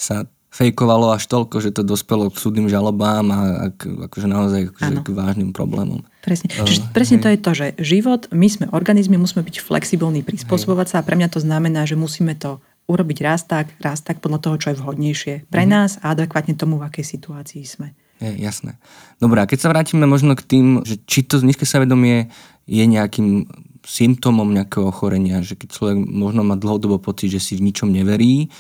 sa 0.01 0.25
fejkovalo 0.51 1.15
až 1.15 1.31
toľko, 1.31 1.63
že 1.63 1.71
to 1.71 1.87
dospelo 1.87 2.27
k 2.27 2.41
súdnym 2.43 2.67
žalobám 2.67 3.27
a 3.31 3.39
k, 3.71 3.87
akože 4.11 4.27
naozaj 4.27 4.61
akože 4.75 4.93
k 5.07 5.09
vážnym 5.15 5.55
problémom. 5.55 6.03
Presne. 6.27 6.51
Uh, 6.51 6.67
Čiže 6.67 6.91
presne 6.91 7.17
hej. 7.21 7.23
to 7.23 7.29
je 7.31 7.39
to, 7.39 7.51
že 7.55 7.67
život, 7.79 8.23
my 8.35 8.49
sme 8.51 8.67
organizmy, 8.75 9.15
musíme 9.15 9.47
byť 9.47 9.63
flexibilní, 9.63 10.27
prispôsobovať 10.27 10.87
hej. 10.91 10.93
sa 10.97 10.97
a 10.99 11.07
pre 11.07 11.15
mňa 11.15 11.29
to 11.31 11.39
znamená, 11.39 11.87
že 11.87 11.95
musíme 11.95 12.35
to 12.35 12.59
urobiť 12.91 13.19
raz 13.23 13.47
tak, 13.47 13.71
raz 13.79 14.03
tak 14.03 14.19
podľa 14.19 14.43
toho, 14.43 14.57
čo 14.59 14.69
je 14.75 14.81
vhodnejšie 14.83 15.35
pre 15.47 15.63
mm-hmm. 15.63 15.71
nás 15.71 16.03
a 16.03 16.19
adekvátne 16.19 16.59
tomu, 16.59 16.83
v 16.83 16.91
akej 16.91 17.07
situácii 17.07 17.63
sme. 17.63 17.95
Je, 18.19 18.35
jasné. 18.43 18.83
Dobre, 19.23 19.39
a 19.39 19.47
keď 19.47 19.59
sa 19.63 19.71
vrátime 19.71 20.05
možno 20.11 20.35
k 20.35 20.43
tým, 20.43 20.83
že 20.83 20.99
či 21.07 21.23
to 21.23 21.39
nízke 21.39 21.63
sebavedomie 21.63 22.27
je 22.67 22.85
nejakým 22.85 23.47
symptómom 23.87 24.51
nejakého 24.51 24.91
ochorenia, 24.91 25.41
že 25.41 25.57
keď 25.57 25.69
človek 25.73 25.97
možno 26.05 26.45
má 26.45 26.59
dlhodobo 26.59 27.01
pocit, 27.01 27.33
že 27.33 27.41
si 27.41 27.57
v 27.57 27.71
ničom 27.71 27.89
neverí, 27.89 28.53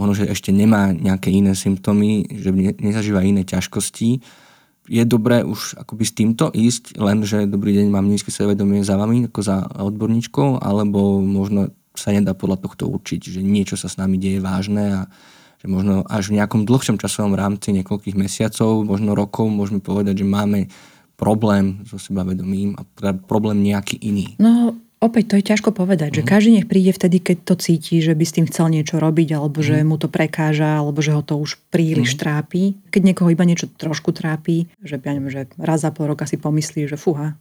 možno, 0.00 0.24
že 0.24 0.32
ešte 0.32 0.48
nemá 0.48 0.96
nejaké 0.96 1.28
iné 1.28 1.52
symptómy, 1.52 2.24
že 2.32 2.48
nezažíva 2.80 3.20
iné 3.20 3.44
ťažkosti, 3.44 4.24
je 4.90 5.02
dobré 5.04 5.44
už 5.44 5.76
akoby 5.76 6.04
s 6.08 6.16
týmto 6.16 6.48
ísť, 6.50 6.96
len 6.96 7.22
že 7.22 7.44
dobrý 7.44 7.76
deň, 7.76 7.92
mám 7.92 8.08
nízke 8.08 8.32
sebavedomie 8.32 8.80
za 8.80 8.96
vami, 8.96 9.28
ako 9.28 9.40
za 9.44 9.62
odborníčkou, 9.76 10.58
alebo 10.58 11.20
možno 11.20 11.70
sa 11.94 12.10
nedá 12.10 12.32
podľa 12.32 12.64
tohto 12.64 12.88
určiť, 12.88 13.38
že 13.38 13.40
niečo 13.44 13.76
sa 13.76 13.86
s 13.86 14.00
nami 14.00 14.16
deje 14.16 14.40
vážne 14.40 14.84
a 14.90 15.00
že 15.60 15.68
možno 15.68 16.02
až 16.08 16.32
v 16.32 16.40
nejakom 16.40 16.64
dlhšom 16.64 16.96
časovom 16.96 17.36
rámci 17.36 17.76
niekoľkých 17.76 18.16
mesiacov, 18.16 18.80
možno 18.82 19.12
rokov 19.12 19.46
môžeme 19.52 19.84
povedať, 19.84 20.24
že 20.24 20.26
máme 20.26 20.72
problém 21.20 21.84
so 21.84 22.00
sebavedomím 22.00 22.80
a 22.80 22.82
teda 22.96 23.12
problém 23.28 23.60
nejaký 23.60 24.00
iný. 24.00 24.32
No, 24.40 24.72
Opäť 25.00 25.32
to 25.32 25.34
je 25.40 25.48
ťažko 25.48 25.72
povedať, 25.72 26.12
mm-hmm. 26.12 26.20
že 26.20 26.28
mhm. 26.28 26.30
každý 26.30 26.50
nech 26.60 26.68
príde 26.68 26.92
vtedy, 26.92 27.24
keď 27.24 27.36
to 27.48 27.54
cíti, 27.56 28.04
že 28.04 28.12
by 28.12 28.24
s 28.24 28.36
tým 28.36 28.46
chcel 28.52 28.68
niečo 28.68 29.00
robiť, 29.00 29.32
alebo 29.32 29.64
že 29.64 29.80
mhm. 29.80 29.86
mu 29.88 29.96
to 29.96 30.12
prekáža, 30.12 30.76
alebo 30.76 31.00
že 31.00 31.16
ho 31.16 31.24
to 31.24 31.40
už 31.40 31.56
príliš 31.72 32.14
mm-hmm. 32.14 32.22
trápi. 32.22 32.62
Keď 32.92 33.02
niekoho 33.02 33.32
iba 33.32 33.48
niečo 33.48 33.72
trošku 33.72 34.12
trápi, 34.12 34.68
že, 34.84 35.00
ja 35.00 35.12
neviem, 35.16 35.32
že 35.32 35.48
raz 35.56 35.80
za 35.80 35.88
pol 35.88 36.12
roka 36.12 36.28
si 36.28 36.36
pomyslí, 36.36 36.84
že 36.84 37.00
fúha, 37.00 37.32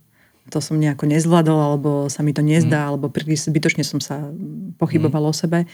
to 0.49 0.64
som 0.64 0.82
nejako 0.82 1.05
nezvládol, 1.05 1.60
alebo 1.60 1.89
sa 2.10 2.26
mi 2.26 2.34
to 2.34 2.41
nezdá, 2.41 2.89
alebo 2.89 3.12
príliš 3.12 3.45
zbytočne 3.45 3.86
som 3.86 4.01
sa 4.01 4.34
pochyboval 4.82 5.30
o 5.30 5.34
sebe, 5.36 5.70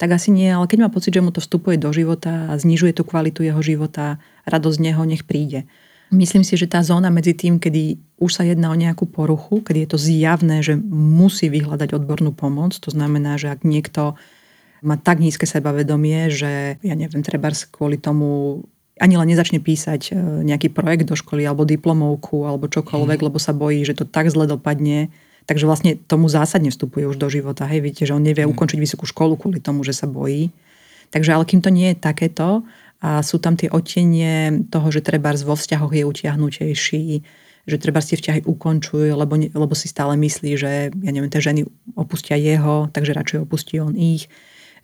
tak 0.00 0.16
asi 0.16 0.32
nie. 0.32 0.48
Ale 0.48 0.66
keď 0.66 0.86
má 0.86 0.88
pocit, 0.88 1.14
že 1.14 1.22
mu 1.22 1.30
to 1.30 1.44
vstupuje 1.44 1.76
do 1.76 1.92
života 1.92 2.50
a 2.50 2.56
znižuje 2.56 2.96
tú 2.96 3.04
kvalitu 3.04 3.44
jeho 3.44 3.60
života, 3.60 4.18
radosť 4.48 4.76
z 4.80 4.84
neho 4.90 5.02
nech 5.04 5.22
príde. 5.28 5.68
Myslím 6.12 6.44
si, 6.44 6.60
že 6.60 6.68
tá 6.68 6.84
zóna 6.84 7.08
medzi 7.08 7.32
tým, 7.32 7.56
kedy 7.56 7.96
už 8.20 8.30
sa 8.30 8.44
jedná 8.44 8.70
o 8.70 8.76
nejakú 8.76 9.08
poruchu, 9.08 9.64
kedy 9.64 9.84
je 9.84 9.90
to 9.90 9.98
zjavné, 9.98 10.60
že 10.60 10.76
musí 10.92 11.48
vyhľadať 11.48 11.96
odbornú 11.96 12.36
pomoc, 12.36 12.76
to 12.76 12.92
znamená, 12.92 13.40
že 13.40 13.50
ak 13.50 13.64
niekto 13.64 14.14
má 14.84 15.00
tak 15.00 15.18
nízke 15.18 15.48
sebavedomie, 15.48 16.28
že 16.28 16.76
ja 16.84 16.94
neviem, 16.94 17.24
treba 17.24 17.48
kvôli 17.72 17.96
tomu 17.96 18.62
ani 19.00 19.18
len 19.18 19.26
nezačne 19.26 19.58
písať 19.58 20.02
e, 20.10 20.46
nejaký 20.46 20.70
projekt 20.70 21.10
do 21.10 21.18
školy 21.18 21.42
alebo 21.42 21.66
diplomovku 21.66 22.46
alebo 22.46 22.70
čokoľvek, 22.70 23.18
mm. 23.18 23.26
lebo 23.26 23.38
sa 23.42 23.50
bojí, 23.50 23.82
že 23.82 23.98
to 23.98 24.04
tak 24.06 24.30
zle 24.30 24.46
dopadne. 24.46 25.10
Takže 25.44 25.66
vlastne 25.66 25.98
tomu 25.98 26.30
zásadne 26.30 26.70
vstupuje 26.70 27.04
už 27.10 27.18
do 27.18 27.26
života. 27.26 27.66
Hej, 27.66 27.82
viete, 27.82 28.02
že 28.06 28.14
on 28.14 28.22
nevie 28.22 28.46
mm. 28.46 28.54
ukončiť 28.54 28.78
vysokú 28.78 29.08
školu 29.08 29.34
kvôli 29.34 29.58
tomu, 29.58 29.82
že 29.82 29.96
sa 29.96 30.06
bojí. 30.06 30.54
Takže 31.10 31.34
ale 31.34 31.44
kým 31.46 31.60
to 31.62 31.74
nie 31.74 31.94
je 31.94 31.96
takéto 31.98 32.62
a 33.04 33.20
sú 33.20 33.36
tam 33.36 33.52
tie 33.52 33.68
odtenie 33.68 34.64
toho, 34.72 34.88
že 34.88 35.04
treba 35.04 35.36
vo 35.36 35.52
vzťahoch 35.52 35.92
je 35.92 36.08
utiahnutejší, 36.08 37.06
že 37.68 37.76
treba 37.76 38.00
si 38.00 38.16
vzťahy 38.16 38.48
ukončujú, 38.48 39.12
lebo, 39.12 39.36
lebo 39.36 39.74
si 39.76 39.92
stále 39.92 40.16
myslí, 40.16 40.50
že 40.56 40.88
ja 40.88 41.10
neviem, 41.12 41.28
tie 41.28 41.44
ženy 41.44 41.68
opustia 42.00 42.40
jeho, 42.40 42.88
takže 42.88 43.12
radšej 43.12 43.44
opustí 43.44 43.76
on 43.76 43.92
ich. 43.92 44.32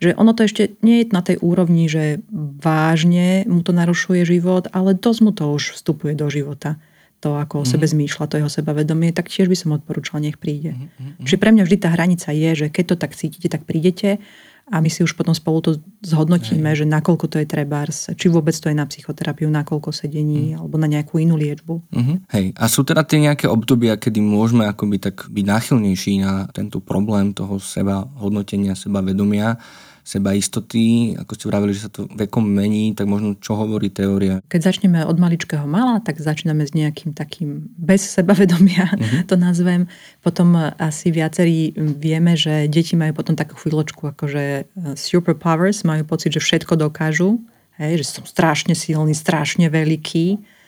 Že 0.05 0.16
ono 0.21 0.37
to 0.37 0.45
ešte 0.45 0.77
nie 0.85 1.05
je 1.05 1.12
na 1.12 1.25
tej 1.25 1.41
úrovni, 1.41 1.89
že 1.89 2.21
vážne 2.61 3.49
mu 3.49 3.64
to 3.64 3.73
narušuje 3.73 4.29
život, 4.29 4.68
ale 4.73 4.97
dosť 4.97 5.21
mu 5.25 5.33
to 5.33 5.57
už 5.57 5.81
vstupuje 5.81 6.12
do 6.12 6.29
života. 6.29 6.77
To, 7.21 7.37
ako 7.37 7.64
o 7.64 7.68
sebe 7.68 7.85
mhm. 7.85 7.93
zmýšľa, 8.01 8.29
to 8.33 8.41
jeho 8.41 8.49
sebavedomie, 8.49 9.12
tak 9.12 9.29
tiež 9.29 9.49
by 9.49 9.57
som 9.57 9.77
odporúčala, 9.77 10.25
nech 10.25 10.41
príde. 10.41 10.73
Mm-hmm. 10.73 11.29
Čiže 11.29 11.37
pre 11.37 11.53
mňa 11.53 11.68
vždy 11.68 11.77
tá 11.77 11.93
hranica 11.93 12.33
je, 12.33 12.51
že 12.64 12.66
keď 12.73 12.85
to 12.89 12.97
tak 12.97 13.12
cítite, 13.12 13.45
tak 13.53 13.68
prídete 13.68 14.25
a 14.71 14.79
my 14.79 14.87
si 14.87 15.03
už 15.03 15.18
potom 15.18 15.35
spolu 15.35 15.59
to 15.59 15.71
zhodnotíme, 16.07 16.71
Hej. 16.71 16.87
že 16.87 16.87
nakoľko 16.87 17.27
to 17.27 17.37
je 17.43 17.47
trebárs, 17.51 18.07
či 18.14 18.31
vôbec 18.31 18.55
to 18.55 18.71
je 18.71 18.77
na 18.79 18.87
psychoterapiu, 18.87 19.51
nakoľko 19.51 19.91
sedení, 19.91 20.55
mm. 20.55 20.62
alebo 20.62 20.79
na 20.79 20.87
nejakú 20.87 21.18
inú 21.18 21.35
liečbu. 21.35 21.91
Mm-hmm. 21.91 22.16
Hej, 22.31 22.47
a 22.55 22.64
sú 22.71 22.87
teda 22.87 23.03
tie 23.03 23.18
nejaké 23.18 23.51
obdobia, 23.51 23.99
kedy 23.99 24.23
môžeme 24.23 24.71
akoby 24.71 25.03
tak 25.03 25.27
byť 25.27 25.45
náchylnejší 25.45 26.23
na 26.23 26.47
tento 26.55 26.79
problém 26.79 27.35
toho 27.35 27.59
seba 27.59 28.07
hodnotenia, 28.23 28.79
seba 28.79 29.03
vedomia, 29.03 29.59
seba 30.11 30.34
istoty, 30.34 31.14
ako 31.14 31.32
ste 31.38 31.46
vravili, 31.46 31.70
že 31.70 31.86
sa 31.86 31.90
to 31.94 32.11
vekom 32.11 32.42
mení, 32.42 32.98
tak 32.98 33.06
možno 33.06 33.38
čo 33.38 33.54
hovorí 33.54 33.94
teória? 33.94 34.42
Keď 34.50 34.61
začneme 34.66 35.06
od 35.06 35.14
maličkého 35.22 35.62
mala, 35.70 36.02
tak 36.02 36.18
začíname 36.18 36.66
s 36.66 36.74
nejakým 36.74 37.14
takým 37.14 37.70
bez 37.78 38.02
sebavedomia, 38.11 38.90
uh-huh. 38.90 39.22
to 39.30 39.38
nazvem. 39.38 39.86
Potom 40.18 40.58
asi 40.82 41.14
viacerí 41.14 41.70
vieme, 41.78 42.34
že 42.34 42.66
deti 42.66 42.98
majú 42.98 43.14
potom 43.22 43.38
takú 43.38 43.54
chvíľočku 43.54 44.11
akože 44.11 44.66
superpowers, 44.98 45.86
majú 45.86 46.02
pocit, 46.02 46.34
že 46.34 46.42
všetko 46.42 46.74
dokážu, 46.74 47.38
hej, 47.78 48.02
že 48.02 48.18
som 48.18 48.26
strašne 48.26 48.74
silný, 48.74 49.14
strašne 49.14 49.70
veľký. 49.70 50.58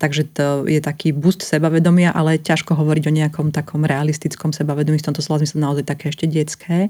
Takže 0.00 0.32
to 0.32 0.64
je 0.64 0.80
taký 0.80 1.12
boost 1.12 1.44
sebavedomia, 1.44 2.08
ale 2.10 2.40
ťažko 2.40 2.72
hovoriť 2.72 3.04
o 3.04 3.16
nejakom 3.20 3.52
takom 3.52 3.84
realistickom 3.84 4.50
sebavedomí, 4.50 4.96
v 4.96 5.06
tomto 5.12 5.20
slova 5.20 5.44
zmysle 5.44 5.60
naozaj 5.60 5.84
také 5.84 6.08
ešte 6.08 6.24
detské. 6.24 6.88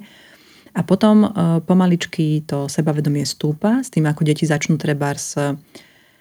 A 0.74 0.80
potom 0.86 1.26
e, 1.26 1.28
pomaličky 1.64 2.46
to 2.46 2.70
sebavedomie 2.70 3.26
stúpa 3.26 3.82
s 3.82 3.90
tým, 3.90 4.06
ako 4.06 4.22
deti 4.26 4.46
začnú 4.46 4.78
trebárs 4.78 5.34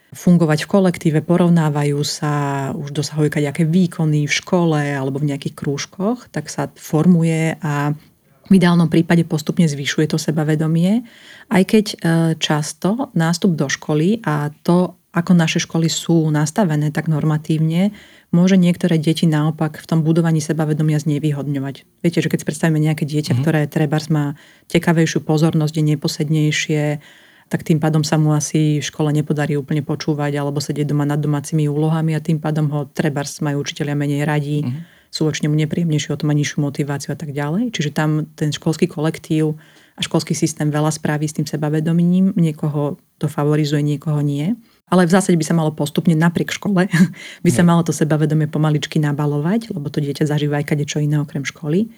fungovať 0.10 0.66
v 0.66 0.72
kolektíve, 0.72 1.20
porovnávajú 1.22 2.02
sa, 2.02 2.34
už 2.74 2.90
dosahujú 2.94 3.30
nejaké 3.30 3.62
výkony 3.66 4.26
v 4.26 4.34
škole 4.34 4.82
alebo 4.82 5.22
v 5.22 5.34
nejakých 5.34 5.54
krúžkoch, 5.54 6.34
tak 6.34 6.50
sa 6.50 6.70
formuje 6.74 7.54
a 7.62 7.94
v 8.50 8.58
ideálnom 8.58 8.90
prípade 8.90 9.22
postupne 9.30 9.70
zvyšuje 9.70 10.10
to 10.10 10.18
sebavedomie, 10.18 11.06
aj 11.54 11.64
keď 11.70 11.86
e, 11.86 11.96
často 12.42 13.14
nástup 13.14 13.54
do 13.54 13.70
školy 13.70 14.26
a 14.26 14.50
to, 14.66 14.98
ako 15.14 15.38
naše 15.38 15.62
školy 15.62 15.86
sú 15.86 16.34
nastavené 16.34 16.90
tak 16.90 17.06
normatívne, 17.06 17.94
môže 18.30 18.56
niektoré 18.62 19.02
deti 19.02 19.26
naopak 19.26 19.82
v 19.82 19.86
tom 19.90 20.06
budovaní 20.06 20.38
sebavedomia 20.38 21.02
znevýhodňovať. 21.02 21.76
Viete, 22.06 22.20
že 22.22 22.30
keď 22.30 22.46
predstavíme 22.46 22.78
nejaké 22.78 23.06
dieťa, 23.06 23.34
mm-hmm. 23.34 23.44
ktoré 23.46 23.62
trebárs 23.66 24.08
má 24.14 24.38
tekavejšiu 24.70 25.26
pozornosť, 25.26 25.74
je 25.82 25.84
neposednejšie, 25.98 26.84
tak 27.50 27.66
tým 27.66 27.82
pádom 27.82 28.06
sa 28.06 28.22
mu 28.22 28.38
asi 28.38 28.78
v 28.78 28.86
škole 28.86 29.10
nepodarí 29.10 29.58
úplne 29.58 29.82
počúvať 29.82 30.38
alebo 30.38 30.62
sedieť 30.62 30.94
doma 30.94 31.10
nad 31.10 31.18
domácimi 31.18 31.66
úlohami 31.66 32.14
a 32.14 32.22
tým 32.22 32.38
pádom 32.38 32.70
ho 32.70 32.82
trebárs 32.86 33.42
majú 33.42 33.66
učiteľia 33.66 33.98
menej 33.98 34.22
radí, 34.22 34.62
mm-hmm. 34.62 35.10
sú 35.10 35.26
voči 35.26 35.50
nemu 35.50 35.58
nepríjemnejšie, 35.66 36.14
o 36.14 36.20
to 36.22 36.30
má 36.30 36.38
nižšiu 36.38 36.62
motiváciu 36.62 37.10
a 37.14 37.18
tak 37.18 37.34
ďalej. 37.34 37.74
Čiže 37.74 37.90
tam 37.98 38.30
ten 38.38 38.54
školský 38.54 38.86
kolektív 38.86 39.58
a 39.98 40.06
školský 40.06 40.38
systém 40.38 40.70
veľa 40.70 40.94
spraví 40.94 41.26
s 41.26 41.34
tým 41.34 41.50
sebavedomím, 41.50 42.38
niekoho 42.38 43.02
to 43.18 43.26
favorizuje, 43.26 43.82
niekoho 43.82 44.22
nie. 44.22 44.54
Ale 44.90 45.06
v 45.06 45.14
zásade 45.14 45.38
by 45.38 45.46
sa 45.46 45.56
malo 45.58 45.72
postupne 45.72 46.14
napriek 46.18 46.54
škole, 46.54 46.90
by 47.46 47.52
sa 47.54 47.64
malo 47.64 47.86
to 47.86 47.94
sebavedomie 47.94 48.50
pomaličky 48.50 48.98
nabalovať, 48.98 49.74
lebo 49.74 49.88
to 49.94 50.02
dieťa 50.02 50.26
zažíva 50.26 50.62
aj 50.62 50.74
čo 50.86 51.02
iné 51.02 51.22
okrem 51.22 51.46
školy. 51.46 51.90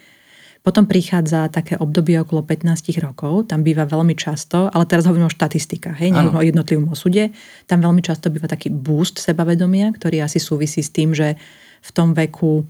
Potom 0.62 0.86
prichádza 0.86 1.50
také 1.50 1.74
obdobie 1.74 2.22
okolo 2.22 2.46
15 2.46 2.94
rokov, 3.02 3.50
tam 3.50 3.66
býva 3.66 3.82
veľmi 3.82 4.14
často, 4.14 4.70
ale 4.70 4.86
teraz 4.86 5.10
hovorím 5.10 5.26
o 5.26 5.34
štatistikách, 5.34 5.98
hej, 5.98 6.14
o 6.14 6.38
jednotlivom 6.38 6.94
osude, 6.94 7.34
tam 7.66 7.82
veľmi 7.82 7.98
často 7.98 8.30
býva 8.30 8.46
taký 8.46 8.70
boost 8.70 9.18
sebavedomia, 9.18 9.90
ktorý 9.90 10.22
asi 10.22 10.38
súvisí 10.38 10.78
s 10.78 10.94
tým, 10.94 11.18
že 11.18 11.34
v 11.82 11.90
tom 11.90 12.14
veku 12.14 12.62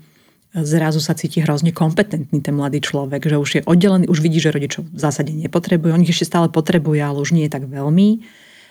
zrazu 0.57 1.05
sa 1.05 1.13
cíti 1.13 1.45
hrozne 1.45 1.77
kompetentný 1.77 2.41
ten 2.41 2.57
mladý 2.57 2.81
človek, 2.81 3.29
že 3.29 3.37
už 3.37 3.51
je 3.61 3.63
oddelený, 3.69 4.09
už 4.09 4.25
vidí, 4.25 4.41
že 4.41 4.53
rodičov 4.53 4.89
v 4.89 5.01
zásade 5.01 5.33
nepotrebuje, 5.37 5.93
on 5.93 6.05
ich 6.05 6.13
ešte 6.17 6.33
stále 6.33 6.49
potrebuje, 6.49 7.01
ale 7.01 7.21
už 7.21 7.37
nie 7.37 7.45
je 7.45 7.53
tak 7.53 7.69
veľmi 7.69 8.25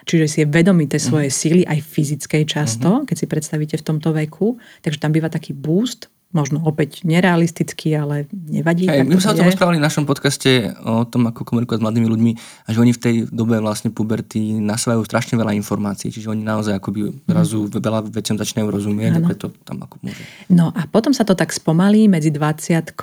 Čiže 0.04 0.26
si 0.28 0.38
je 0.44 0.52
vedomý 0.52 0.92
tej 0.92 1.08
svojej 1.08 1.32
uh-huh. 1.32 1.42
síly, 1.48 1.62
aj 1.64 1.80
fyzickej 1.82 2.44
často, 2.44 3.02
uh-huh. 3.02 3.08
keď 3.08 3.16
si 3.16 3.26
predstavíte 3.26 3.76
v 3.80 3.86
tomto 3.88 4.12
veku. 4.12 4.60
Takže 4.84 5.00
tam 5.00 5.16
býva 5.16 5.32
taký 5.32 5.56
boost 5.56 6.11
možno 6.32 6.64
opäť 6.64 7.04
nerealistický, 7.04 7.96
ale 7.96 8.28
nevadí. 8.32 8.88
Hey, 8.88 9.04
my 9.04 9.20
sme 9.20 9.24
sa 9.24 9.32
o 9.36 9.38
tom 9.38 9.48
rozprávali 9.48 9.78
v 9.80 9.86
našom 9.86 10.08
podcaste 10.08 10.72
o 10.84 11.04
tom, 11.04 11.28
ako 11.28 11.44
komunikovať 11.44 11.80
s 11.80 11.84
mladými 11.84 12.08
ľuďmi 12.08 12.32
a 12.68 12.70
že 12.72 12.80
oni 12.80 12.92
v 12.96 13.00
tej 13.00 13.16
dobe 13.28 13.60
vlastne 13.60 13.92
puberty 13.92 14.60
nasvajú 14.64 15.04
strašne 15.04 15.36
veľa 15.36 15.52
informácií, 15.60 16.10
čiže 16.10 16.32
oni 16.32 16.44
naozaj 16.44 16.80
akoby 16.80 17.12
zrazu 17.28 17.68
mm. 17.68 17.84
veľa 17.84 18.00
veciam 18.16 18.40
začínajú 18.40 18.68
rozumieť 18.72 19.20
ano. 19.20 19.20
a 19.20 19.28
preto 19.28 19.46
tam 19.68 19.84
ako 19.84 19.96
môže. 20.02 20.24
No 20.48 20.72
a 20.72 20.88
potom 20.88 21.12
sa 21.12 21.28
to 21.28 21.36
tak 21.36 21.52
spomalí 21.52 22.08
medzi 22.08 22.32
20 22.32 22.96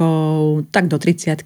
tak 0.73 0.85
do 0.89 0.97
30 0.97 1.45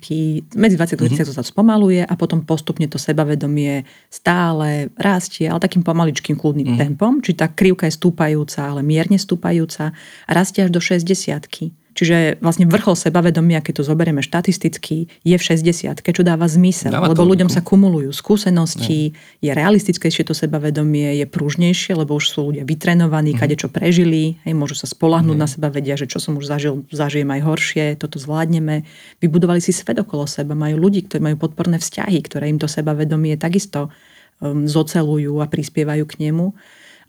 medzi 0.54 0.76
20 0.78 0.96
a 0.96 0.98
30 1.02 1.12
mm-hmm. 1.12 1.34
sa 1.34 1.42
spomaluje 1.42 2.06
a 2.06 2.14
potom 2.14 2.46
postupne 2.46 2.86
to 2.86 2.96
sebavedomie 2.96 3.82
stále 4.06 4.88
rastie, 4.94 5.50
ale 5.50 5.58
takým 5.58 5.82
pomaličkým 5.82 6.38
kľudným 6.38 6.74
mm. 6.74 6.78
tempom, 6.78 7.18
či 7.18 7.34
tá 7.34 7.50
krivka 7.50 7.90
je 7.90 7.98
stúpajúca, 7.98 8.70
ale 8.70 8.86
mierne 8.86 9.18
stúpajúca 9.18 9.90
a 10.26 10.30
rastie 10.30 10.62
až 10.62 10.70
do 10.70 10.80
60 10.80 11.71
Čiže 11.92 12.40
vlastne 12.40 12.64
vrchol 12.64 12.96
sebavedomia, 12.96 13.60
keď 13.60 13.80
to 13.80 13.84
zoberieme 13.84 14.24
štatisticky, 14.24 15.12
je 15.22 15.36
v 15.36 15.42
60 15.42 16.00
čo 16.00 16.22
dáva 16.24 16.48
zmysel. 16.48 16.88
Dáva 16.88 17.12
lebo 17.12 17.20
to, 17.20 17.28
ľuďom 17.28 17.52
sa 17.52 17.60
kumulujú 17.60 18.12
skúsenosti, 18.16 19.12
je 19.44 19.50
realistickejšie 19.52 20.24
to 20.24 20.32
sebavedomie, 20.32 21.20
je 21.20 21.26
pružnejšie, 21.28 21.92
lebo 21.92 22.16
už 22.16 22.32
sú 22.32 22.52
ľudia 22.52 22.64
vytrenovaní, 22.64 23.36
mm. 23.36 23.38
kade 23.38 23.56
čo 23.60 23.68
prežili, 23.68 24.40
hej, 24.44 24.56
môžu 24.56 24.76
sa 24.76 24.88
spolahnúť 24.88 25.36
mm. 25.36 25.42
na 25.42 25.48
seba, 25.48 25.68
vedia, 25.68 25.96
že 26.00 26.08
čo 26.08 26.16
som 26.16 26.40
už 26.40 26.48
zažil, 26.48 26.84
zažijem 26.88 27.28
aj 27.28 27.40
horšie, 27.44 27.84
toto 28.00 28.16
zvládneme. 28.16 28.88
Vybudovali 29.20 29.60
si 29.60 29.76
svet 29.76 30.00
okolo 30.00 30.24
seba, 30.24 30.56
majú 30.56 30.80
ľudí, 30.80 31.04
ktorí 31.04 31.20
majú 31.20 31.36
podporné 31.40 31.76
vzťahy, 31.76 32.18
ktoré 32.24 32.48
im 32.48 32.56
to 32.56 32.68
sebavedomie 32.68 33.36
takisto 33.36 33.92
um, 34.40 34.64
zocelujú 34.64 35.44
a 35.44 35.46
prispievajú 35.48 36.04
k 36.08 36.28
nemu. 36.28 36.56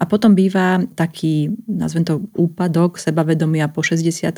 A 0.03 0.05
potom 0.05 0.35
býva 0.35 0.83
taký, 0.99 1.55
nazvem 1.63 2.03
to, 2.03 2.27
úpadok 2.35 2.99
sebavedomia 2.99 3.71
po 3.71 3.79
60 3.79 4.35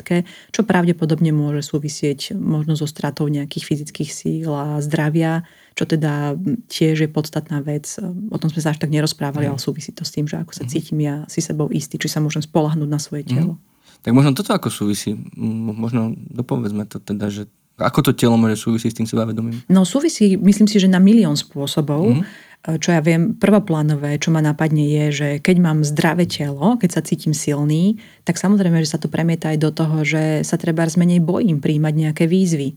čo 0.54 0.60
pravdepodobne 0.62 1.34
môže 1.34 1.66
súvisieť 1.66 2.38
možno 2.38 2.78
so 2.78 2.86
stratou 2.86 3.26
nejakých 3.26 3.66
fyzických 3.66 4.10
síl 4.14 4.46
a 4.54 4.78
zdravia, 4.78 5.42
čo 5.74 5.82
teda 5.82 6.38
tiež 6.70 7.02
je 7.02 7.10
podstatná 7.10 7.66
vec. 7.66 7.98
O 8.30 8.38
tom 8.38 8.46
sme 8.46 8.62
sa 8.62 8.70
až 8.70 8.78
tak 8.78 8.94
nerozprávali, 8.94 9.50
mm. 9.50 9.58
ale 9.58 9.58
súvisí 9.58 9.90
to 9.90 10.06
s 10.06 10.14
tým, 10.14 10.30
že 10.30 10.38
ako 10.38 10.54
sa 10.54 10.62
mm. 10.62 10.70
cítim 10.70 11.02
ja 11.02 11.26
si 11.26 11.42
sebou 11.42 11.66
istý, 11.74 11.98
či 11.98 12.06
sa 12.06 12.22
môžem 12.22 12.46
spolahnúť 12.46 12.86
na 12.86 13.02
svoje 13.02 13.26
telo. 13.26 13.58
Mm. 13.58 13.62
Tak 14.06 14.12
možno 14.14 14.30
toto 14.38 14.54
ako 14.54 14.70
súvisí, 14.70 15.18
možno 15.34 16.14
dopovedzme 16.30 16.86
to 16.86 17.02
teda, 17.02 17.26
že 17.26 17.50
ako 17.74 18.06
to 18.06 18.12
telo 18.14 18.38
môže 18.38 18.54
súvisieť 18.54 18.94
s 18.94 18.98
tým 19.02 19.08
sebavedomím? 19.10 19.66
No 19.66 19.82
súvisí, 19.82 20.38
myslím 20.38 20.70
si, 20.70 20.78
že 20.78 20.86
na 20.86 21.02
milión 21.02 21.34
spôsobov. 21.34 22.22
Mm 22.22 22.45
čo 22.66 22.90
ja 22.90 22.98
viem, 22.98 23.38
prvoplánové, 23.38 24.18
čo 24.18 24.34
ma 24.34 24.42
napadne 24.42 24.82
je, 24.82 25.04
že 25.14 25.28
keď 25.38 25.56
mám 25.62 25.78
zdravé 25.86 26.26
telo, 26.26 26.74
keď 26.74 26.98
sa 26.98 27.06
cítim 27.06 27.30
silný, 27.30 28.02
tak 28.26 28.42
samozrejme, 28.42 28.82
že 28.82 28.90
sa 28.90 28.98
to 28.98 29.06
premieta 29.06 29.54
aj 29.54 29.58
do 29.62 29.70
toho, 29.70 30.02
že 30.02 30.42
sa 30.42 30.58
treba 30.58 30.82
menej 30.98 31.22
bojím 31.22 31.62
príjmať 31.62 31.94
nejaké 31.94 32.24
výzvy. 32.26 32.74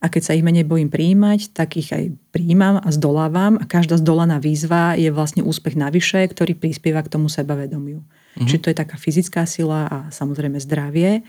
A 0.00 0.08
keď 0.08 0.22
sa 0.24 0.32
ich 0.32 0.44
menej 0.44 0.64
bojím 0.64 0.88
príjmať, 0.88 1.52
tak 1.52 1.76
ich 1.76 1.92
aj 1.92 2.12
príjmam 2.32 2.80
a 2.80 2.88
zdolávam 2.88 3.60
a 3.60 3.68
každá 3.68 4.00
zdolaná 4.00 4.40
výzva 4.40 4.96
je 4.96 5.12
vlastne 5.12 5.44
úspech 5.44 5.76
navyše, 5.76 6.24
ktorý 6.24 6.56
prispieva 6.56 7.04
k 7.04 7.12
tomu 7.12 7.28
sebavedomiu. 7.28 8.00
Mm-hmm. 8.00 8.48
Čiže 8.48 8.60
to 8.64 8.70
je 8.72 8.80
taká 8.80 8.96
fyzická 8.96 9.44
sila 9.44 9.88
a 9.88 9.98
samozrejme 10.08 10.56
zdravie. 10.56 11.20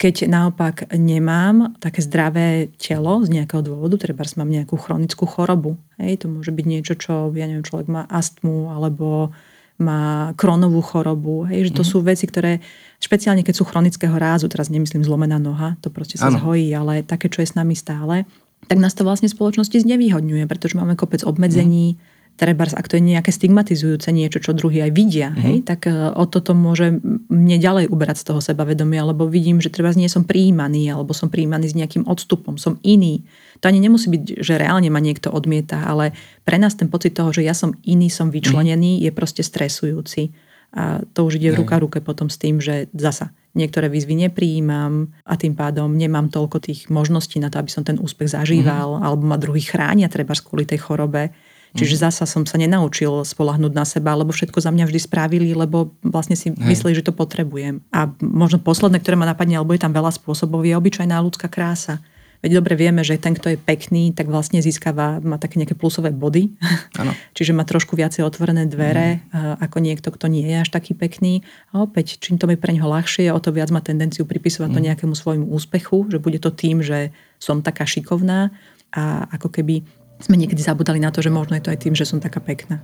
Keď 0.00 0.32
naopak 0.32 0.88
nemám 0.96 1.76
také 1.76 2.00
zdravé 2.00 2.72
telo 2.80 3.20
z 3.20 3.36
nejakého 3.36 3.60
dôvodu, 3.60 4.00
treba 4.00 4.24
mám 4.40 4.48
nejakú 4.48 4.80
chronickú 4.80 5.28
chorobu, 5.28 5.76
hej, 6.00 6.24
to 6.24 6.26
môže 6.32 6.48
byť 6.56 6.64
niečo, 6.64 6.96
čo, 6.96 7.28
ja 7.36 7.44
neviem, 7.44 7.60
človek 7.60 7.92
má 7.92 8.08
astmu 8.08 8.72
alebo 8.72 9.36
má 9.76 10.32
kronovú 10.40 10.80
chorobu, 10.80 11.44
hej, 11.52 11.68
že 11.68 11.72
to 11.76 11.84
mm-hmm. 11.84 12.00
sú 12.00 12.04
veci, 12.04 12.24
ktoré, 12.24 12.64
špeciálne 13.00 13.44
keď 13.44 13.60
sú 13.60 13.64
chronického 13.68 14.16
rázu, 14.16 14.48
teraz 14.48 14.72
nemyslím 14.72 15.04
zlomená 15.04 15.36
noha, 15.36 15.76
to 15.84 15.92
proste 15.92 16.16
sa 16.16 16.32
ano. 16.32 16.40
zhojí, 16.40 16.72
ale 16.72 17.04
také, 17.04 17.28
čo 17.28 17.44
je 17.44 17.52
s 17.52 17.56
nami 17.56 17.76
stále, 17.76 18.24
tak 18.68 18.76
nás 18.80 18.96
to 18.96 19.04
vlastne 19.04 19.28
spoločnosti 19.28 19.84
znevýhodňuje, 19.84 20.48
pretože 20.48 20.80
máme 20.80 20.96
kopec 20.96 21.24
obmedzení, 21.28 21.96
mm 21.96 22.09
treba, 22.40 22.64
ak 22.64 22.88
to 22.88 22.96
je 22.96 23.04
nejaké 23.04 23.28
stigmatizujúce 23.28 24.08
niečo, 24.16 24.40
čo 24.40 24.56
druhý 24.56 24.88
aj 24.88 24.96
vidia, 24.96 25.28
mm-hmm. 25.28 25.44
hej, 25.44 25.56
tak 25.60 25.84
e, 25.84 25.92
o 25.92 26.24
toto 26.24 26.56
môže 26.56 26.96
mne 27.28 27.60
ďalej 27.60 27.92
uberať 27.92 28.24
z 28.24 28.32
toho 28.32 28.40
sebavedomia, 28.40 29.04
lebo 29.04 29.28
vidím, 29.28 29.60
že 29.60 29.68
treba 29.68 29.92
nie 29.92 30.08
som 30.08 30.24
príjmaný, 30.24 30.88
alebo 30.88 31.12
som 31.12 31.28
príjmaný 31.28 31.68
s 31.68 31.76
nejakým 31.76 32.08
odstupom, 32.08 32.56
som 32.56 32.80
iný. 32.80 33.28
To 33.60 33.68
ani 33.68 33.84
nemusí 33.84 34.08
byť, 34.08 34.40
že 34.40 34.56
reálne 34.56 34.88
ma 34.88 35.04
niekto 35.04 35.28
odmieta, 35.28 35.84
ale 35.84 36.16
pre 36.48 36.56
nás 36.56 36.72
ten 36.80 36.88
pocit 36.88 37.12
toho, 37.12 37.28
že 37.28 37.44
ja 37.44 37.52
som 37.52 37.76
iný, 37.84 38.08
som 38.08 38.32
vyčlenený, 38.32 38.96
mm-hmm. 38.96 39.06
je 39.12 39.12
proste 39.12 39.44
stresujúci. 39.44 40.32
A 40.70 41.04
to 41.12 41.26
už 41.26 41.36
ide 41.42 41.50
ruka 41.52 41.82
ruke 41.82 41.98
potom 42.00 42.30
s 42.30 42.38
tým, 42.38 42.62
že 42.62 42.88
zasa 42.94 43.34
niektoré 43.58 43.90
výzvy 43.90 44.14
neprijímam 44.14 45.10
a 45.26 45.34
tým 45.34 45.58
pádom 45.58 45.90
nemám 45.90 46.30
toľko 46.30 46.62
tých 46.62 46.86
možností 46.86 47.42
na 47.42 47.50
to, 47.50 47.58
aby 47.58 47.66
som 47.66 47.82
ten 47.82 47.98
úspech 47.98 48.30
zažíval, 48.30 48.96
mm-hmm. 48.96 49.04
alebo 49.04 49.22
ma 49.26 49.34
druhý 49.34 49.60
chránia 49.66 50.06
treba 50.06 50.38
kvôli 50.38 50.62
tej 50.62 50.78
chorobe. 50.86 51.34
Čiže 51.74 51.96
mhm. 51.98 52.02
zasa 52.08 52.24
som 52.26 52.42
sa 52.42 52.58
nenaučil 52.58 53.22
spolahnúť 53.22 53.72
na 53.74 53.86
seba, 53.86 54.18
lebo 54.18 54.34
všetko 54.34 54.58
za 54.58 54.74
mňa 54.74 54.90
vždy 54.90 55.00
spravili, 55.00 55.54
lebo 55.54 55.94
vlastne 56.02 56.34
si 56.34 56.50
mysleli, 56.50 56.98
že 56.98 57.06
to 57.06 57.14
potrebujem. 57.14 57.84
A 57.94 58.10
možno 58.18 58.58
posledné, 58.58 58.98
ktoré 58.98 59.14
ma 59.14 59.28
napadne, 59.28 59.58
alebo 59.58 59.74
je 59.74 59.82
tam 59.82 59.94
veľa 59.94 60.10
spôsobov, 60.10 60.66
je 60.66 60.74
obyčajná 60.74 61.14
ľudská 61.22 61.46
krása. 61.46 62.02
Veď 62.40 62.56
dobre 62.56 62.72
vieme, 62.72 63.04
že 63.04 63.20
ten, 63.20 63.36
kto 63.36 63.52
je 63.52 63.58
pekný, 63.60 64.16
tak 64.16 64.24
vlastne 64.32 64.64
získava, 64.64 65.20
má 65.20 65.36
také 65.36 65.60
nejaké 65.60 65.76
plusové 65.76 66.08
body. 66.08 66.56
Ano. 66.96 67.12
Čiže 67.36 67.52
má 67.52 67.68
trošku 67.68 67.92
viacej 68.00 68.24
otvorené 68.24 68.64
dvere, 68.64 69.20
mm. 69.28 69.60
ako 69.60 69.76
niekto, 69.84 70.08
kto 70.08 70.32
nie 70.32 70.48
je 70.48 70.56
až 70.64 70.72
taký 70.72 70.96
pekný. 70.96 71.44
A 71.76 71.84
opäť, 71.84 72.16
čím 72.16 72.40
to 72.40 72.48
je 72.48 72.56
pre 72.56 72.72
neho 72.72 72.88
ľahšie, 72.88 73.28
o 73.28 73.40
to 73.44 73.52
viac 73.52 73.68
má 73.68 73.84
tendenciu 73.84 74.24
pripisovať 74.24 74.72
mm. 74.72 74.74
to 74.74 74.80
mhm. 74.80 74.86
nejakému 74.88 75.14
svojmu 75.14 75.46
úspechu, 75.52 76.08
že 76.08 76.16
bude 76.16 76.40
to 76.40 76.48
tým, 76.48 76.80
že 76.80 77.12
som 77.36 77.60
taká 77.60 77.84
šikovná 77.84 78.48
a 78.90 79.28
ako 79.38 79.54
keby 79.54 79.86
sme 80.20 80.36
niekedy 80.36 80.60
zabudali 80.60 81.00
na 81.00 81.08
to, 81.08 81.24
že 81.24 81.32
možno 81.32 81.56
je 81.56 81.64
to 81.64 81.72
aj 81.72 81.80
tým, 81.80 81.94
že 81.96 82.08
som 82.08 82.20
taká 82.20 82.40
pekná. 82.40 82.80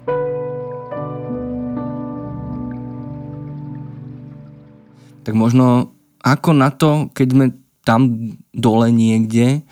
Tak 5.27 5.35
možno 5.35 5.97
ako 6.23 6.51
na 6.55 6.71
to, 6.71 7.11
keď 7.13 7.29
sme 7.31 7.47
tam 7.87 8.35
dole 8.51 8.91
niekde, 8.91 9.63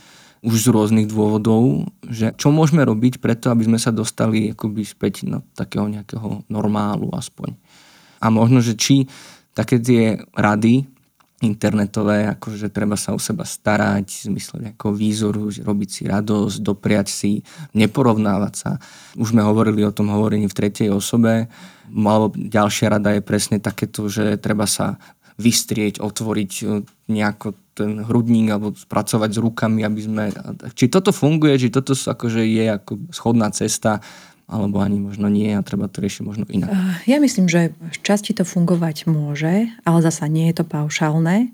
už 0.45 0.69
z 0.69 0.69
rôznych 0.71 1.09
dôvodov, 1.09 1.89
že 2.05 2.37
čo 2.37 2.53
môžeme 2.53 2.85
robiť 2.85 3.17
preto, 3.17 3.49
aby 3.49 3.65
sme 3.65 3.81
sa 3.81 3.89
dostali 3.89 4.53
akoby 4.53 4.85
späť 4.85 5.25
na 5.25 5.41
takého 5.57 5.89
nejakého 5.89 6.45
normálu 6.53 7.09
aspoň. 7.17 7.57
A 8.21 8.29
možno, 8.29 8.61
že 8.61 8.77
či 8.77 9.09
také 9.57 9.81
tie 9.81 10.21
rady, 10.37 10.85
internetové, 11.45 12.27
akože 12.33 12.73
treba 12.73 12.97
sa 12.97 13.13
o 13.13 13.21
seba 13.21 13.45
starať, 13.45 14.27
zmysle 14.33 14.73
nejakého 14.73 14.93
výzoru, 14.97 15.53
že 15.53 15.61
robiť 15.61 15.91
si 15.93 16.03
radosť, 16.09 16.57
dopriať 16.65 17.09
si, 17.13 17.33
neporovnávať 17.77 18.55
sa. 18.57 18.71
Už 19.21 19.37
sme 19.37 19.45
hovorili 19.45 19.85
o 19.85 19.93
tom 19.93 20.09
hovorení 20.09 20.49
v 20.49 20.57
tretej 20.57 20.89
osobe, 20.89 21.53
alebo 21.93 22.33
ďalšia 22.33 22.97
rada 22.97 23.13
je 23.13 23.23
presne 23.23 23.61
takéto, 23.61 24.09
že 24.09 24.41
treba 24.41 24.65
sa 24.65 24.97
vystrieť, 25.35 25.99
otvoriť 25.99 26.53
e, 26.63 26.65
nejako 27.11 27.59
ten 27.75 28.07
hrudník 28.07 28.55
alebo 28.55 28.71
spracovať 28.71 29.31
s 29.35 29.39
rukami, 29.43 29.83
aby 29.83 30.01
sme... 30.01 30.25
Či 30.79 30.87
toto 30.87 31.11
funguje, 31.11 31.59
či 31.59 31.75
toto 31.75 31.93
akože 31.99 32.47
je 32.47 32.65
ako 32.71 33.11
schodná 33.11 33.51
cesta, 33.51 33.99
alebo 34.45 34.81
ani 34.81 35.01
možno 35.01 35.33
nie 35.33 35.53
a 35.57 35.65
treba 35.65 35.89
to 35.89 36.05
riešiť 36.05 36.23
možno 36.25 36.45
inak? 36.49 36.69
Eh, 36.71 37.17
ja 37.17 37.19
myslím, 37.21 37.49
že 37.49 37.73
v 37.73 37.99
časti 38.05 38.37
to 38.37 38.45
fungovať 38.45 39.09
môže, 39.09 39.73
ale 39.85 39.99
zasa 40.05 40.29
nie 40.29 40.53
je 40.53 40.61
to 40.61 40.65
paušálne. 40.69 41.53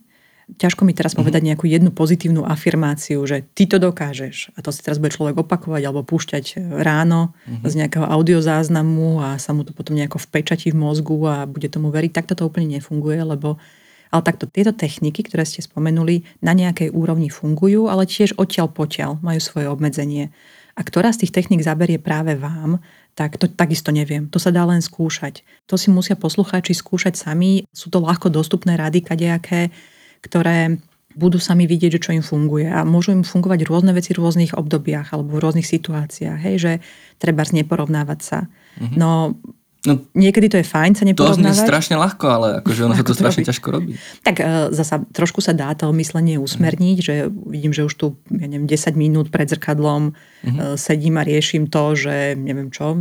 Ťažko 0.51 0.83
mi 0.83 0.91
teraz 0.91 1.15
uh-huh. 1.15 1.23
povedať 1.23 1.47
nejakú 1.47 1.71
jednu 1.71 1.95
pozitívnu 1.95 2.43
afirmáciu, 2.43 3.23
že 3.23 3.47
ty 3.55 3.71
to 3.71 3.79
dokážeš. 3.79 4.51
A 4.59 4.67
to 4.67 4.75
si 4.75 4.83
teraz 4.83 4.99
bude 4.99 5.15
človek 5.15 5.39
opakovať 5.39 5.83
alebo 5.87 6.03
púšťať 6.03 6.59
ráno 6.83 7.31
uh-huh. 7.31 7.71
z 7.71 7.75
nejakého 7.79 8.03
audiozáznamu 8.03 9.23
a 9.23 9.39
sa 9.39 9.55
mu 9.55 9.63
to 9.63 9.71
potom 9.71 9.95
nejako 9.95 10.19
vpečatí 10.19 10.75
v 10.75 10.81
mozgu 10.83 11.15
a 11.31 11.47
bude 11.47 11.71
tomu 11.71 11.95
veriť. 11.95 12.11
Takto 12.11 12.35
to 12.35 12.43
úplne 12.51 12.83
nefunguje, 12.83 13.23
lebo 13.23 13.63
ale 14.11 14.27
takto 14.27 14.51
tieto 14.51 14.75
techniky, 14.75 15.23
ktoré 15.23 15.47
ste 15.47 15.63
spomenuli, 15.63 16.27
na 16.43 16.51
nejakej 16.51 16.91
úrovni 16.91 17.31
fungujú, 17.31 17.87
ale 17.87 18.11
tiež 18.11 18.35
odtiaľ 18.37 18.67
potiaľ 18.75 19.23
majú 19.23 19.39
svoje 19.39 19.71
obmedzenie. 19.71 20.35
A 20.75 20.81
ktorá 20.83 21.11
z 21.11 21.27
tých 21.27 21.35
techník 21.35 21.63
zaberie 21.65 21.99
práve 21.99 22.39
vám, 22.39 22.79
tak 23.19 23.37
to 23.37 23.51
takisto 23.51 23.91
neviem. 23.91 24.31
To 24.31 24.39
sa 24.39 24.55
dá 24.55 24.63
len 24.65 24.81
skúšať. 24.81 25.43
To 25.67 25.75
si 25.75 25.91
musia 25.91 26.15
poslucháči 26.15 26.73
skúšať 26.73 27.19
sami. 27.19 27.67
Sú 27.75 27.91
to 27.91 28.01
ľahko 28.01 28.31
dostupné 28.31 28.79
rady 28.79 29.03
kadejaké, 29.03 29.75
ktoré 30.23 30.79
budú 31.19 31.43
sami 31.43 31.67
vidieť, 31.67 31.99
že 31.99 32.03
čo 32.07 32.11
im 32.15 32.23
funguje. 32.23 32.71
A 32.71 32.87
môžu 32.87 33.11
im 33.11 33.27
fungovať 33.27 33.67
rôzne 33.67 33.91
veci 33.91 34.15
v 34.15 34.23
rôznych 34.23 34.55
obdobiach 34.55 35.11
alebo 35.11 35.37
v 35.37 35.43
rôznych 35.43 35.67
situáciách. 35.67 36.39
Hej, 36.39 36.57
že 36.57 36.73
treba 37.19 37.43
neporovnávať 37.43 38.21
sa. 38.23 38.39
Mm-hmm. 38.79 38.97
No 38.97 39.35
No, 39.81 39.97
Niekedy 40.13 40.53
to 40.53 40.57
je 40.61 40.67
fajn 40.67 40.93
sa 40.93 41.09
neporovnávať. 41.09 41.41
To 41.41 41.57
znie 41.57 41.65
strašne 41.65 41.97
ľahko, 41.97 42.27
ale 42.29 42.47
akože 42.61 42.81
ono 42.85 42.93
sa 42.93 43.05
to 43.05 43.17
strašne 43.17 43.49
ťažko 43.49 43.69
robí. 43.73 43.97
Tak 44.21 44.37
uh, 44.37 44.69
zasa 44.77 45.01
trošku 45.09 45.41
sa 45.41 45.57
dá 45.57 45.73
to 45.73 45.89
myslenie 45.97 46.37
usmerniť, 46.37 46.97
mm. 47.01 47.05
že 47.05 47.15
vidím, 47.49 47.73
že 47.73 47.89
už 47.89 47.95
tu 47.97 48.07
ja 48.29 48.45
neviem, 48.45 48.69
10 48.69 48.93
minút 48.93 49.33
pred 49.33 49.49
zrkadlom 49.49 50.13
mm-hmm. 50.13 50.59
uh, 50.61 50.77
sedím 50.77 51.17
a 51.17 51.25
riešim 51.25 51.73
to, 51.73 51.97
že 51.97 52.37
neviem 52.37 52.69
čo, 52.69 52.93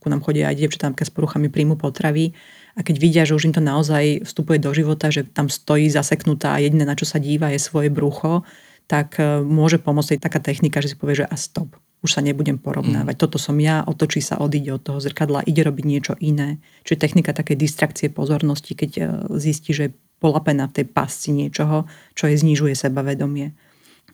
ku 0.00 0.06
nám 0.08 0.24
chodia 0.24 0.48
aj 0.48 0.56
dievčatá 0.56 0.88
s 0.96 1.12
poruchami 1.12 1.52
príjmu 1.52 1.76
potravy 1.76 2.32
a 2.72 2.80
keď 2.80 2.96
vidia, 2.96 3.22
že 3.28 3.36
už 3.36 3.52
im 3.52 3.54
to 3.54 3.60
naozaj 3.60 4.24
vstupuje 4.24 4.56
do 4.56 4.72
života, 4.72 5.12
že 5.12 5.28
tam 5.28 5.52
stojí 5.52 5.92
zaseknutá 5.92 6.56
a 6.56 6.62
jediné, 6.64 6.88
na 6.88 6.96
čo 6.96 7.04
sa 7.04 7.20
díva, 7.20 7.52
je 7.52 7.60
svoje 7.60 7.92
brucho, 7.92 8.48
tak 8.90 9.18
uh, 9.18 9.40
môže 9.42 9.82
pomôcť 9.82 10.18
taká 10.20 10.38
technika, 10.38 10.82
že 10.82 10.92
si 10.92 10.96
povie, 10.96 11.22
že 11.22 11.26
a 11.28 11.36
stop 11.38 11.76
už 12.02 12.18
sa 12.18 12.20
nebudem 12.20 12.58
porovnávať. 12.58 13.14
Mm. 13.14 13.20
Toto 13.22 13.38
som 13.38 13.54
ja, 13.62 13.86
otočí 13.86 14.18
sa, 14.18 14.42
odíde 14.42 14.74
od 14.74 14.82
toho 14.82 14.98
zrkadla, 14.98 15.46
ide 15.46 15.62
robiť 15.62 15.84
niečo 15.86 16.14
iné. 16.18 16.58
Čiže 16.82 16.98
technika 16.98 17.30
také 17.30 17.54
distrakcie 17.54 18.10
pozornosti, 18.10 18.74
keď 18.74 18.90
e, 18.98 19.02
zistí, 19.38 19.70
že 19.70 19.82
je 19.88 19.94
polapená 20.18 20.66
v 20.66 20.82
tej 20.82 20.86
pasci 20.90 21.30
niečoho, 21.30 21.86
čo 22.18 22.26
je 22.26 22.42
znižuje 22.42 22.74
sebavedomie. 22.74 23.54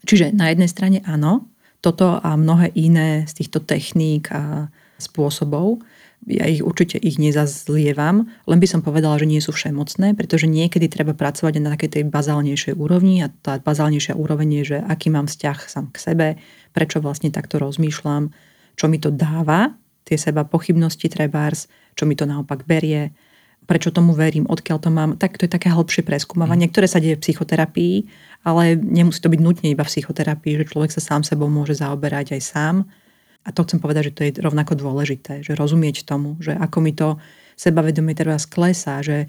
Čiže 0.04 0.36
na 0.36 0.52
jednej 0.52 0.68
strane 0.68 1.00
áno, 1.08 1.48
toto 1.80 2.20
a 2.20 2.36
mnohé 2.36 2.76
iné 2.76 3.24
z 3.24 3.32
týchto 3.40 3.64
techník 3.64 4.28
a 4.36 4.68
spôsobov 5.00 5.80
ja 6.26 6.44
ich 6.50 6.64
určite 6.64 6.98
ich 6.98 7.16
nezazlievam, 7.16 8.26
len 8.26 8.58
by 8.58 8.66
som 8.66 8.82
povedala, 8.82 9.16
že 9.22 9.30
nie 9.30 9.38
sú 9.38 9.54
všemocné, 9.54 10.18
pretože 10.18 10.50
niekedy 10.50 10.90
treba 10.90 11.14
pracovať 11.14 11.62
na 11.62 11.72
takej 11.78 11.90
tej 12.00 12.04
bazálnejšej 12.10 12.74
úrovni 12.74 13.22
a 13.22 13.30
tá 13.30 13.62
bazálnejšia 13.62 14.18
úroveň 14.18 14.62
je, 14.62 14.64
že 14.74 14.78
aký 14.82 15.08
mám 15.14 15.30
vzťah 15.30 15.58
sám 15.70 15.86
k 15.94 15.96
sebe, 16.02 16.28
prečo 16.74 16.98
vlastne 16.98 17.30
takto 17.30 17.62
rozmýšľam, 17.62 18.34
čo 18.74 18.84
mi 18.90 18.98
to 18.98 19.14
dáva, 19.14 19.78
tie 20.04 20.18
seba 20.18 20.42
pochybnosti 20.42 21.06
trebárs, 21.06 21.70
čo 21.94 22.04
mi 22.08 22.18
to 22.18 22.26
naopak 22.26 22.66
berie, 22.66 23.14
prečo 23.68 23.92
tomu 23.92 24.16
verím, 24.16 24.48
odkiaľ 24.48 24.78
to 24.80 24.88
mám. 24.88 25.20
Tak 25.20 25.36
to 25.36 25.44
je 25.44 25.52
také 25.52 25.68
hlbšie 25.68 26.00
preskúmavanie, 26.00 26.66
mm. 26.66 26.72
ktoré 26.72 26.86
sa 26.88 27.04
deje 27.04 27.20
v 27.20 27.24
psychoterapii, 27.28 27.96
ale 28.48 28.80
nemusí 28.80 29.20
to 29.20 29.28
byť 29.28 29.40
nutne 29.44 29.68
iba 29.68 29.84
v 29.84 29.92
psychoterapii, 29.92 30.64
že 30.64 30.68
človek 30.72 30.88
sa 30.88 31.04
sám 31.04 31.20
sebou 31.20 31.52
môže 31.52 31.76
zaoberať 31.76 32.40
aj 32.40 32.42
sám 32.42 32.76
a 33.48 33.50
to 33.56 33.64
chcem 33.64 33.80
povedať, 33.80 34.12
že 34.12 34.14
to 34.14 34.22
je 34.28 34.30
rovnako 34.44 34.76
dôležité, 34.76 35.40
že 35.40 35.56
rozumieť 35.56 36.04
tomu, 36.04 36.36
že 36.36 36.52
ako 36.52 36.78
mi 36.84 36.92
to 36.92 37.16
sebavedomie 37.56 38.12
teraz 38.12 38.44
klesá, 38.44 39.00
že 39.00 39.24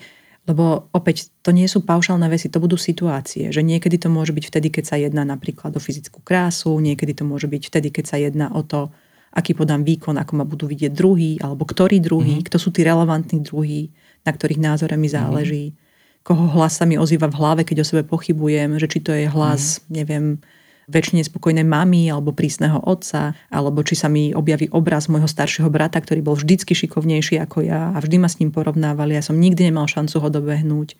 lebo 0.49 0.89
opäť, 0.97 1.30
to 1.45 1.53
nie 1.53 1.70
sú 1.70 1.86
paušálne 1.86 2.26
veci, 2.26 2.49
to 2.49 2.57
budú 2.57 2.74
situácie. 2.74 3.53
Že 3.53 3.61
niekedy 3.61 4.01
to 4.01 4.09
môže 4.09 4.34
byť 4.34 4.49
vtedy, 4.49 4.67
keď 4.74 4.84
sa 4.89 4.97
jedná 4.97 5.22
napríklad 5.22 5.78
o 5.78 5.82
fyzickú 5.84 6.26
krásu, 6.26 6.74
niekedy 6.82 7.13
to 7.13 7.22
môže 7.22 7.45
byť 7.45 7.70
vtedy, 7.70 7.93
keď 7.93 8.05
sa 8.09 8.17
jedná 8.17 8.49
o 8.49 8.65
to, 8.65 8.89
aký 9.30 9.53
podám 9.53 9.86
výkon, 9.86 10.17
ako 10.17 10.34
ma 10.41 10.45
budú 10.49 10.65
vidieť 10.65 10.89
druhý, 10.89 11.38
alebo 11.38 11.70
ktorý 11.70 12.01
druhý, 12.01 12.41
mm-hmm. 12.41 12.49
kto 12.49 12.57
sú 12.57 12.74
tí 12.74 12.82
relevantní 12.82 13.45
druhí, 13.45 13.93
na 14.26 14.34
ktorých 14.34 14.57
názore 14.57 14.97
mi 14.97 15.05
záleží, 15.05 15.70
mm-hmm. 15.70 16.26
koho 16.26 16.49
hlas 16.57 16.82
sa 16.82 16.89
mi 16.89 16.97
ozýva 16.97 17.30
v 17.30 17.38
hlave, 17.38 17.61
keď 17.61 17.86
o 17.86 17.86
sebe 17.86 18.01
pochybujem, 18.01 18.82
že 18.82 18.89
či 18.89 19.05
to 19.05 19.13
je 19.13 19.30
hlas, 19.30 19.78
mm-hmm. 19.78 19.91
neviem, 19.93 20.26
väčšine 20.90 21.22
spokojnej 21.22 21.64
mamy 21.64 22.10
alebo 22.10 22.34
prísneho 22.34 22.82
otca, 22.82 23.38
alebo 23.54 23.86
či 23.86 23.94
sa 23.94 24.10
mi 24.10 24.34
objaví 24.34 24.74
obraz 24.74 25.06
môjho 25.08 25.30
staršieho 25.30 25.70
brata, 25.70 26.02
ktorý 26.02 26.26
bol 26.26 26.36
vždycky 26.36 26.74
šikovnejší 26.74 27.38
ako 27.40 27.64
ja 27.64 27.94
a 27.94 27.98
vždy 28.02 28.18
ma 28.18 28.28
s 28.28 28.42
ním 28.42 28.50
porovnávali. 28.50 29.14
Ja 29.14 29.24
som 29.24 29.38
nikdy 29.38 29.70
nemal 29.70 29.86
šancu 29.86 30.18
ho 30.18 30.30
dobehnúť. 30.34 30.98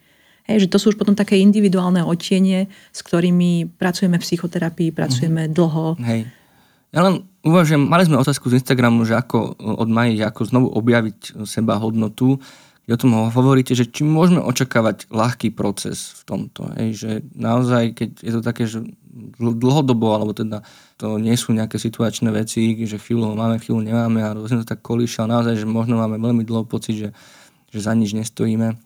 Hej, 0.48 0.66
že 0.66 0.70
to 0.72 0.78
sú 0.80 0.86
už 0.94 0.98
potom 0.98 1.12
také 1.12 1.36
individuálne 1.36 2.00
odtiene, 2.00 2.70
s 2.90 3.00
ktorými 3.04 3.76
pracujeme 3.76 4.16
v 4.16 4.24
psychoterapii, 4.24 4.88
pracujeme 4.94 5.46
mm. 5.46 5.52
dlho. 5.52 6.00
Hej. 6.00 6.26
Ja 6.90 7.06
len 7.06 7.22
uvažujem, 7.46 7.86
mali 7.86 8.02
sme 8.02 8.18
otázku 8.18 8.50
z 8.50 8.58
Instagramu, 8.58 9.06
že 9.06 9.14
ako 9.14 9.54
od 9.62 9.86
Maji, 9.86 10.18
ako 10.26 10.40
znovu 10.42 10.66
objaviť 10.74 11.46
seba 11.46 11.78
hodnotu 11.78 12.42
o 12.88 12.96
tom 12.96 13.12
hovoríte, 13.28 13.76
že 13.76 13.84
či 13.86 14.02
môžeme 14.02 14.40
očakávať 14.40 15.12
ľahký 15.12 15.52
proces 15.52 16.16
v 16.20 16.22
tomto. 16.24 16.70
Hej, 16.80 16.88
že 16.96 17.10
naozaj, 17.36 17.92
keď 17.92 18.10
je 18.24 18.32
to 18.32 18.40
také, 18.40 18.64
že 18.64 18.80
dlhodobo, 19.38 20.16
alebo 20.16 20.32
teda 20.32 20.64
to 20.96 21.20
nie 21.20 21.34
sú 21.36 21.52
nejaké 21.52 21.76
situačné 21.76 22.32
veci, 22.32 22.74
že 22.86 22.96
chvíľu 22.96 23.36
máme, 23.36 23.60
chvíľu 23.60 23.84
nemáme 23.84 24.20
a 24.24 24.34
rôzne 24.34 24.62
to 24.62 24.70
tak 24.70 24.80
kolíša, 24.80 25.26
ale 25.26 25.38
naozaj, 25.38 25.54
že 25.60 25.66
možno 25.68 26.00
máme 26.00 26.16
veľmi 26.18 26.42
dlho 26.46 26.64
pocit, 26.64 26.96
že, 26.96 27.08
že 27.70 27.78
za 27.84 27.92
nič 27.92 28.16
nestojíme. 28.16 28.78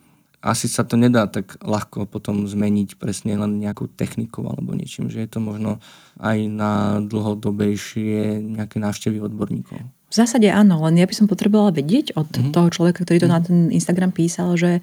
Asi 0.44 0.68
sa 0.68 0.84
to 0.84 1.00
nedá 1.00 1.24
tak 1.24 1.56
ľahko 1.64 2.04
potom 2.04 2.44
zmeniť 2.44 3.00
presne 3.00 3.32
len 3.32 3.56
nejakou 3.56 3.88
technikou 3.88 4.44
alebo 4.44 4.76
niečím, 4.76 5.08
že 5.08 5.24
je 5.24 5.28
to 5.32 5.40
možno 5.40 5.80
aj 6.20 6.36
na 6.52 7.00
dlhodobejšie 7.00 8.44
nejaké 8.44 8.76
návštevy 8.76 9.24
odborníkov. 9.24 9.80
V 10.14 10.22
zásade 10.22 10.46
áno, 10.46 10.78
len 10.86 10.94
ja 10.94 11.10
by 11.10 11.14
som 11.18 11.26
potrebovala 11.26 11.74
vedieť 11.74 12.14
od 12.14 12.30
mm-hmm. 12.30 12.54
toho 12.54 12.70
človeka, 12.70 13.02
ktorý 13.02 13.18
to 13.18 13.26
mm-hmm. 13.26 13.42
na 13.42 13.46
ten 13.50 13.58
Instagram 13.74 14.14
písal, 14.14 14.54
že 14.54 14.78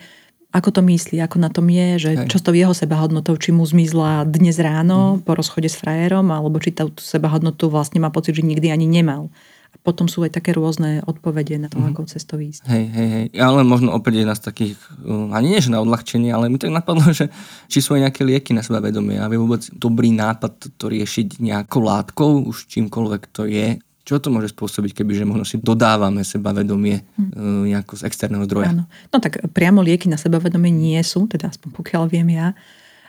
ako 0.52 0.70
to 0.76 0.82
myslí, 0.84 1.24
ako 1.24 1.40
na 1.40 1.48
tom 1.48 1.72
je, 1.72 1.96
že 1.96 2.12
Hej. 2.12 2.28
čo 2.28 2.38
s 2.40 2.44
tou 2.44 2.52
jeho 2.52 2.76
sebahodnotou, 2.76 3.40
či 3.40 3.56
mu 3.56 3.64
zmizla 3.64 4.28
dnes 4.28 4.60
ráno 4.60 5.16
mm. 5.16 5.24
po 5.24 5.40
rozchode 5.40 5.72
s 5.72 5.80
frajerom, 5.80 6.28
alebo 6.28 6.60
či 6.60 6.76
tú 6.76 6.92
sebahodnotu 7.00 7.72
vlastne 7.72 8.04
má 8.04 8.12
pocit, 8.12 8.36
že 8.36 8.44
nikdy 8.44 8.68
ani 8.68 8.84
nemal. 8.84 9.32
A 9.72 9.80
potom 9.80 10.12
sú 10.12 10.28
aj 10.28 10.36
také 10.36 10.52
rôzne 10.52 11.00
odpovede 11.08 11.56
na 11.56 11.72
to, 11.72 11.80
mm. 11.80 11.96
ako 11.96 12.12
cestou 12.12 12.36
ísť. 12.44 12.68
Hej, 12.68 12.86
hej, 12.92 13.08
hej. 13.08 13.26
Ale 13.40 13.64
možno 13.64 13.96
opäť 13.96 14.28
jedna 14.28 14.36
z 14.36 14.44
takých, 14.44 14.76
um, 15.08 15.32
ani 15.32 15.56
nie 15.56 15.64
že 15.64 15.72
na 15.72 15.80
odľahčenie, 15.80 16.36
ale 16.36 16.52
mi 16.52 16.60
tak 16.60 16.76
napadlo, 16.76 17.08
že 17.16 17.32
či 17.72 17.80
sú 17.80 17.96
aj 17.96 18.12
nejaké 18.12 18.28
lieky 18.28 18.52
na 18.52 18.68
seba 18.68 18.84
vedomie. 18.84 19.24
A 19.24 19.32
je 19.32 19.40
vôbec 19.40 19.64
dobrý 19.72 20.12
nápad 20.12 20.76
to 20.76 20.92
riešiť 20.92 21.40
nejakou 21.40 21.80
látkou, 21.80 22.52
už 22.52 22.68
čímkoľvek 22.68 23.32
to 23.32 23.48
je, 23.48 23.80
čo 24.02 24.18
to 24.18 24.34
môže 24.34 24.52
spôsobiť, 24.52 24.98
kebyže 24.98 25.30
možno 25.30 25.46
si 25.46 25.62
dodávame 25.62 26.26
sebavedomie 26.26 27.06
hmm. 27.16 27.70
nejako 27.70 28.02
z 28.02 28.06
externého 28.10 28.44
zdroja? 28.50 28.74
Áno. 28.74 28.90
No 29.14 29.18
tak 29.22 29.42
priamo 29.54 29.86
lieky 29.86 30.10
na 30.10 30.18
sebavedomie 30.18 30.74
nie 30.74 31.00
sú, 31.06 31.30
teda 31.30 31.54
aspoň 31.54 31.70
pokiaľ 31.78 32.04
viem 32.10 32.34
ja. 32.34 32.58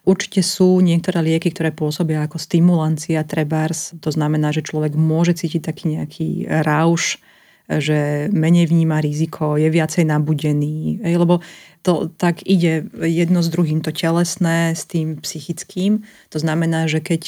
Určite 0.03 0.43
sú 0.43 0.83
niektoré 0.83 1.23
lieky, 1.23 1.55
ktoré 1.55 1.71
pôsobia 1.71 2.27
ako 2.27 2.35
stimulancia 2.37 3.23
trebárs. 3.23 3.95
To 4.03 4.11
znamená, 4.11 4.51
že 4.51 4.67
človek 4.67 4.99
môže 4.99 5.39
cítiť 5.39 5.63
taký 5.63 5.85
nejaký 5.95 6.29
rauš, 6.67 7.23
že 7.71 8.27
menej 8.35 8.67
vníma 8.67 8.99
riziko, 8.99 9.55
je 9.55 9.71
viacej 9.71 10.11
nabudený. 10.11 10.99
Lebo 11.07 11.39
to 11.87 12.11
tak 12.19 12.43
ide 12.43 12.91
jedno 12.99 13.47
s 13.47 13.49
druhým, 13.49 13.79
to 13.81 13.95
telesné 13.95 14.75
s 14.75 14.91
tým 14.91 15.23
psychickým. 15.23 16.03
To 16.35 16.39
znamená, 16.43 16.91
že 16.91 16.99
keď 16.99 17.23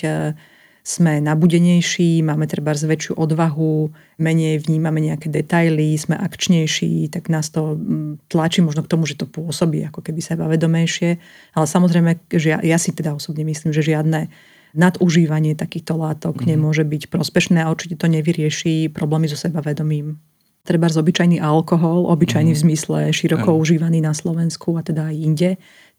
sme 0.85 1.17
nabudenejší, 1.17 2.21
máme 2.21 2.45
treba 2.45 2.77
väčšiu 2.77 3.17
odvahu, 3.17 3.89
menej 4.21 4.61
vnímame 4.69 5.01
nejaké 5.01 5.33
detaily, 5.33 5.97
sme 5.97 6.13
akčnejší, 6.13 7.09
tak 7.09 7.33
nás 7.33 7.49
to 7.49 7.81
mm, 7.81 8.29
tlačí 8.29 8.61
možno 8.61 8.85
k 8.85 8.93
tomu, 8.93 9.09
že 9.09 9.17
to 9.17 9.25
pôsobí 9.25 9.81
ako 9.89 10.05
keby 10.05 10.21
sebavedomejšie. 10.21 11.17
Ale 11.57 11.65
samozrejme, 11.65 12.29
že 12.29 12.53
ja, 12.53 12.59
ja 12.61 12.77
si 12.77 12.93
teda 12.93 13.17
osobne 13.17 13.49
myslím, 13.49 13.73
že 13.73 13.81
žiadne 13.81 14.29
nadužívanie 14.77 15.57
takýchto 15.57 15.97
látok 15.97 16.45
mm. 16.45 16.53
nemôže 16.53 16.85
byť 16.85 17.09
prospešné 17.09 17.65
a 17.65 17.73
určite 17.73 17.97
to 17.97 18.05
nevyrieši 18.05 18.93
problémy 18.93 19.25
so 19.25 19.41
sebavedomím. 19.41 20.21
Treba 20.69 20.93
z 20.93 21.01
obyčajný 21.01 21.41
alkohol, 21.41 22.13
obyčajný 22.13 22.53
mm. 22.53 22.59
v 22.61 22.63
zmysle 22.69 22.99
široko 23.09 23.57
mm. 23.57 23.59
užívaný 23.63 23.99
na 24.05 24.13
Slovensku 24.13 24.77
a 24.77 24.85
teda 24.85 25.09
aj 25.09 25.17
inde, 25.17 25.51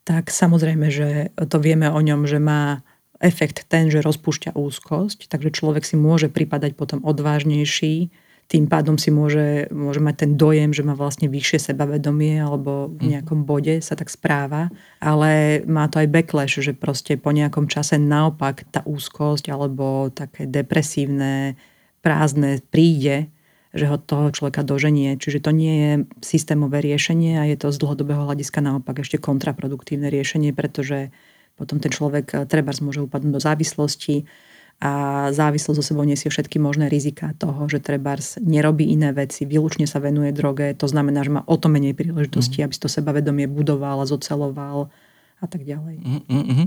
tak 0.06 0.30
samozrejme, 0.30 0.86
že 0.94 1.34
to 1.50 1.58
vieme 1.58 1.90
o 1.90 1.98
ňom, 1.98 2.30
že 2.30 2.38
má 2.38 2.86
efekt 3.26 3.66
ten, 3.66 3.90
že 3.90 3.98
rozpúšťa 4.06 4.54
úzkosť, 4.54 5.26
takže 5.26 5.50
človek 5.50 5.82
si 5.82 5.98
môže 5.98 6.30
pripadať 6.30 6.78
potom 6.78 7.02
odvážnejší, 7.02 8.14
tým 8.46 8.70
pádom 8.70 8.94
si 8.94 9.10
môže, 9.10 9.66
môže 9.74 9.98
mať 9.98 10.14
ten 10.22 10.32
dojem, 10.38 10.70
že 10.70 10.86
má 10.86 10.94
vlastne 10.94 11.26
vyššie 11.26 11.74
sebavedomie 11.74 12.38
alebo 12.38 12.86
v 12.94 13.02
mhm. 13.02 13.08
nejakom 13.18 13.40
bode 13.42 13.82
sa 13.82 13.98
tak 13.98 14.06
správa, 14.06 14.70
ale 15.02 15.62
má 15.66 15.90
to 15.90 15.98
aj 15.98 16.08
backlash, 16.10 16.62
že 16.62 16.72
proste 16.72 17.18
po 17.18 17.34
nejakom 17.34 17.66
čase 17.66 17.98
naopak 17.98 18.62
tá 18.70 18.86
úzkosť 18.86 19.50
alebo 19.50 20.14
také 20.14 20.46
depresívne, 20.46 21.58
prázdne 22.06 22.62
príde, 22.70 23.34
že 23.74 23.90
ho 23.90 23.98
toho 23.98 24.30
človeka 24.30 24.62
doženie. 24.62 25.18
Čiže 25.18 25.42
to 25.42 25.50
nie 25.50 25.74
je 25.74 25.92
systémové 26.22 26.80
riešenie 26.80 27.42
a 27.42 27.44
je 27.50 27.58
to 27.58 27.74
z 27.74 27.82
dlhodobého 27.82 28.24
hľadiska 28.24 28.62
naopak 28.62 29.02
ešte 29.02 29.18
kontraproduktívne 29.18 30.06
riešenie, 30.06 30.54
pretože 30.54 31.10
potom 31.56 31.80
ten 31.80 31.90
človek 31.90 32.26
eh, 32.32 32.38
treba 32.44 32.70
môže 32.84 33.02
upadnúť 33.02 33.32
do 33.32 33.40
závislosti 33.40 34.28
a 34.76 34.92
závislosť 35.32 35.78
so 35.80 35.84
sebou 35.84 36.04
nesie 36.04 36.28
všetky 36.28 36.60
možné 36.60 36.92
rizika 36.92 37.32
toho, 37.40 37.64
že 37.64 37.80
trebárs 37.80 38.36
nerobí 38.44 38.84
iné 38.84 39.08
veci, 39.16 39.48
výlučne 39.48 39.88
sa 39.88 40.04
venuje 40.04 40.36
droge, 40.36 40.76
to 40.76 40.84
znamená, 40.84 41.24
že 41.24 41.32
má 41.32 41.42
o 41.48 41.56
to 41.56 41.72
menej 41.72 41.96
príležitosti, 41.96 42.60
mm. 42.60 42.64
aby 42.68 42.72
si 42.76 42.84
to 42.84 42.92
sebavedomie 42.92 43.48
budoval 43.48 44.04
a 44.04 44.06
zoceloval 44.08 44.92
a 45.40 45.46
tak 45.48 45.64
ďalej. 45.64 45.96
Mm-hmm. 46.28 46.66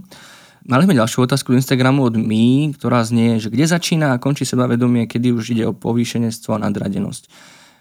Mali 0.65 0.81
sme 0.89 0.97
ďalšiu 0.97 1.29
otázku 1.29 1.53
z 1.53 1.61
Instagramu 1.61 2.01
od 2.09 2.17
My, 2.17 2.73
ktorá 2.73 3.05
znie, 3.05 3.37
že 3.37 3.53
kde 3.53 3.69
začína 3.69 4.17
a 4.17 4.21
končí 4.21 4.41
sebavedomie, 4.41 5.05
kedy 5.05 5.29
už 5.29 5.53
ide 5.53 5.69
o 5.69 5.77
povýšenectvo 5.77 6.57
a 6.57 6.63
nadradenosť 6.65 7.29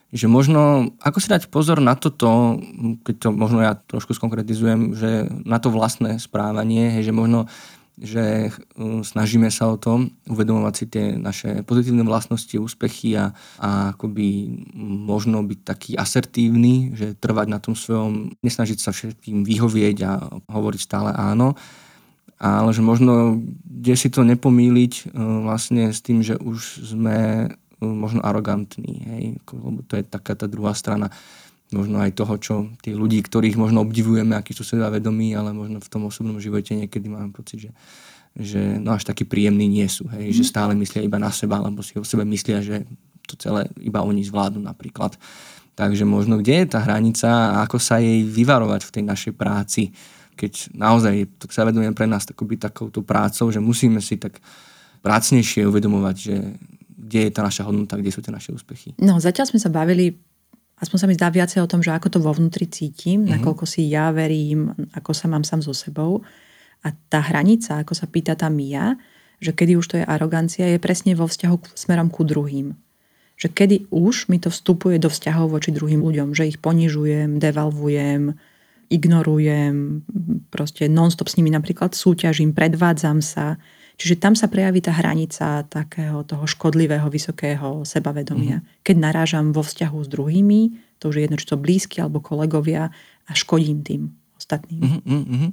že 0.08 0.24
možno, 0.24 0.94
ako 1.04 1.18
si 1.20 1.28
dať 1.28 1.52
pozor 1.52 1.84
na 1.84 1.92
toto, 1.92 2.56
keď 3.04 3.14
to 3.20 3.28
možno 3.28 3.60
ja 3.60 3.76
trošku 3.76 4.16
skonkretizujem, 4.16 4.96
že 4.96 5.28
na 5.44 5.60
to 5.60 5.68
vlastné 5.68 6.16
správanie, 6.16 7.04
že 7.04 7.12
možno 7.12 7.44
že 7.98 8.54
hm, 8.78 9.02
snažíme 9.02 9.50
sa 9.50 9.74
o 9.74 9.76
to 9.76 10.06
uvedomovať 10.30 10.74
si 10.74 10.84
tie 10.86 11.04
naše 11.18 11.66
pozitívne 11.66 12.06
vlastnosti, 12.06 12.54
úspechy 12.54 13.18
a, 13.18 13.34
a 13.58 13.90
akoby 13.94 14.46
možno 14.78 15.42
byť 15.42 15.60
taký 15.66 15.90
asertívny, 15.98 16.94
že 16.94 17.18
trvať 17.18 17.46
na 17.50 17.58
tom 17.58 17.74
svojom, 17.74 18.38
nesnažiť 18.38 18.78
sa 18.78 18.94
všetkým 18.94 19.42
vyhovieť 19.42 19.96
a 20.06 20.12
hovoriť 20.46 20.80
stále 20.80 21.10
áno, 21.10 21.58
ale 22.38 22.70
že 22.70 22.86
možno 22.86 23.42
kde 23.66 23.94
si 23.98 24.08
to 24.14 24.22
nepomýliť 24.22 25.10
hm, 25.10 25.50
vlastne 25.50 25.90
s 25.90 25.98
tým, 25.98 26.22
že 26.22 26.38
už 26.38 26.86
sme 26.94 27.50
možno 27.80 28.20
arogantní, 28.22 28.94
hej, 29.06 29.24
lebo 29.54 29.82
to 29.86 29.98
je 29.98 30.04
taká 30.06 30.34
tá 30.34 30.50
druhá 30.50 30.74
strana 30.74 31.10
možno 31.68 32.00
aj 32.00 32.16
toho, 32.16 32.34
čo 32.40 32.54
tí 32.80 32.96
ľudí, 32.96 33.20
ktorých 33.20 33.60
možno 33.60 33.84
obdivujeme, 33.84 34.32
akí 34.32 34.56
sú 34.56 34.64
seba 34.64 34.88
vedomí, 34.88 35.36
ale 35.36 35.52
možno 35.52 35.84
v 35.84 35.88
tom 35.92 36.08
osobnom 36.08 36.40
živote 36.40 36.72
niekedy 36.72 37.12
máme 37.12 37.30
pocit, 37.36 37.68
že, 37.68 37.70
že 38.32 38.60
no 38.80 38.96
až 38.96 39.04
takí 39.04 39.28
príjemní 39.28 39.68
nie 39.68 39.84
sú, 39.84 40.08
hej, 40.08 40.32
mm. 40.32 40.34
že 40.34 40.48
stále 40.48 40.72
myslia 40.80 41.04
iba 41.04 41.20
na 41.20 41.28
seba, 41.28 41.60
alebo 41.60 41.84
si 41.84 41.92
o 42.00 42.04
sebe 42.08 42.24
myslia, 42.24 42.64
že 42.64 42.88
to 43.28 43.36
celé 43.36 43.68
iba 43.84 44.00
oni 44.00 44.24
zvládnu 44.24 44.64
napríklad. 44.64 45.20
Takže 45.76 46.08
možno 46.08 46.40
kde 46.40 46.64
je 46.64 46.66
tá 46.74 46.80
hranica 46.82 47.28
a 47.28 47.68
ako 47.68 47.76
sa 47.78 48.00
jej 48.00 48.24
vyvarovať 48.24 48.88
v 48.88 48.92
tej 48.98 49.04
našej 49.04 49.32
práci, 49.36 49.92
keď 50.34 50.72
naozaj 50.72 51.14
to 51.36 51.50
sebavedomie 51.52 51.92
pre 51.92 52.08
nás 52.08 52.24
takoby 52.24 52.56
takouto 52.56 53.04
prácou, 53.04 53.52
že 53.52 53.60
musíme 53.60 54.00
si 54.00 54.16
tak 54.16 54.40
prácnejšie 55.04 55.68
uvedomovať, 55.68 56.16
že 56.16 56.34
kde 56.98 57.30
je 57.30 57.30
tá 57.30 57.46
naša 57.46 57.62
hodnota, 57.62 57.94
kde 57.94 58.10
sú 58.10 58.18
tie 58.18 58.34
naše 58.34 58.50
úspechy. 58.50 58.98
No, 58.98 59.22
zatiaľ 59.22 59.54
sme 59.54 59.62
sa 59.62 59.70
bavili, 59.70 60.18
aspoň 60.82 60.98
sa 60.98 61.06
mi 61.06 61.14
zdá 61.14 61.30
viacej 61.30 61.62
o 61.62 61.70
tom, 61.70 61.78
že 61.78 61.94
ako 61.94 62.10
to 62.10 62.18
vo 62.18 62.34
vnútri 62.34 62.66
cítim, 62.66 63.22
mm-hmm. 63.22 63.38
nakoľko 63.38 63.64
si 63.70 63.86
ja 63.86 64.10
verím, 64.10 64.74
ako 64.98 65.14
sa 65.14 65.30
mám 65.30 65.46
sám 65.46 65.62
so 65.62 65.70
sebou. 65.70 66.26
A 66.82 66.90
tá 67.10 67.22
hranica, 67.22 67.78
ako 67.78 67.94
sa 67.94 68.10
pýta 68.10 68.34
tá 68.34 68.50
Mia, 68.50 68.98
že 69.38 69.54
kedy 69.54 69.78
už 69.78 69.86
to 69.86 69.96
je 70.02 70.04
arogancia, 70.06 70.66
je 70.66 70.82
presne 70.82 71.14
vo 71.14 71.30
vzťahu 71.30 71.78
smerom 71.78 72.10
ku 72.10 72.26
druhým. 72.26 72.74
Že 73.38 73.48
kedy 73.54 73.76
už 73.94 74.26
mi 74.26 74.42
to 74.42 74.50
vstupuje 74.50 74.98
do 74.98 75.06
vzťahov 75.06 75.54
voči 75.54 75.70
druhým 75.70 76.02
ľuďom, 76.02 76.34
že 76.34 76.50
ich 76.50 76.58
ponižujem, 76.58 77.38
devalvujem, 77.38 78.34
ignorujem, 78.90 80.02
proste 80.50 80.90
non-stop 80.90 81.30
s 81.30 81.38
nimi 81.38 81.54
napríklad 81.54 81.94
súťažím, 81.94 82.50
predvádzam 82.50 83.22
sa, 83.22 83.62
Čiže 83.98 84.22
tam 84.22 84.38
sa 84.38 84.46
prejaví 84.46 84.78
tá 84.78 84.94
hranica 84.94 85.66
takého 85.66 86.22
toho 86.22 86.46
škodlivého 86.46 87.10
vysokého 87.10 87.82
sebavedomia. 87.82 88.62
Mm-hmm. 88.62 88.86
Keď 88.86 88.96
narážam 88.96 89.50
vo 89.50 89.66
vzťahu 89.66 89.98
s 90.06 90.08
druhými, 90.08 90.60
to 91.02 91.10
už 91.10 91.18
je 91.18 91.22
jedno, 91.26 91.36
či 91.36 91.50
to 91.50 91.58
blízky 91.58 91.98
alebo 91.98 92.22
kolegovia 92.22 92.94
a 93.26 93.30
škodím 93.34 93.82
tým 93.82 94.14
ostatným. 94.38 95.02
Mm-hmm. 95.02 95.50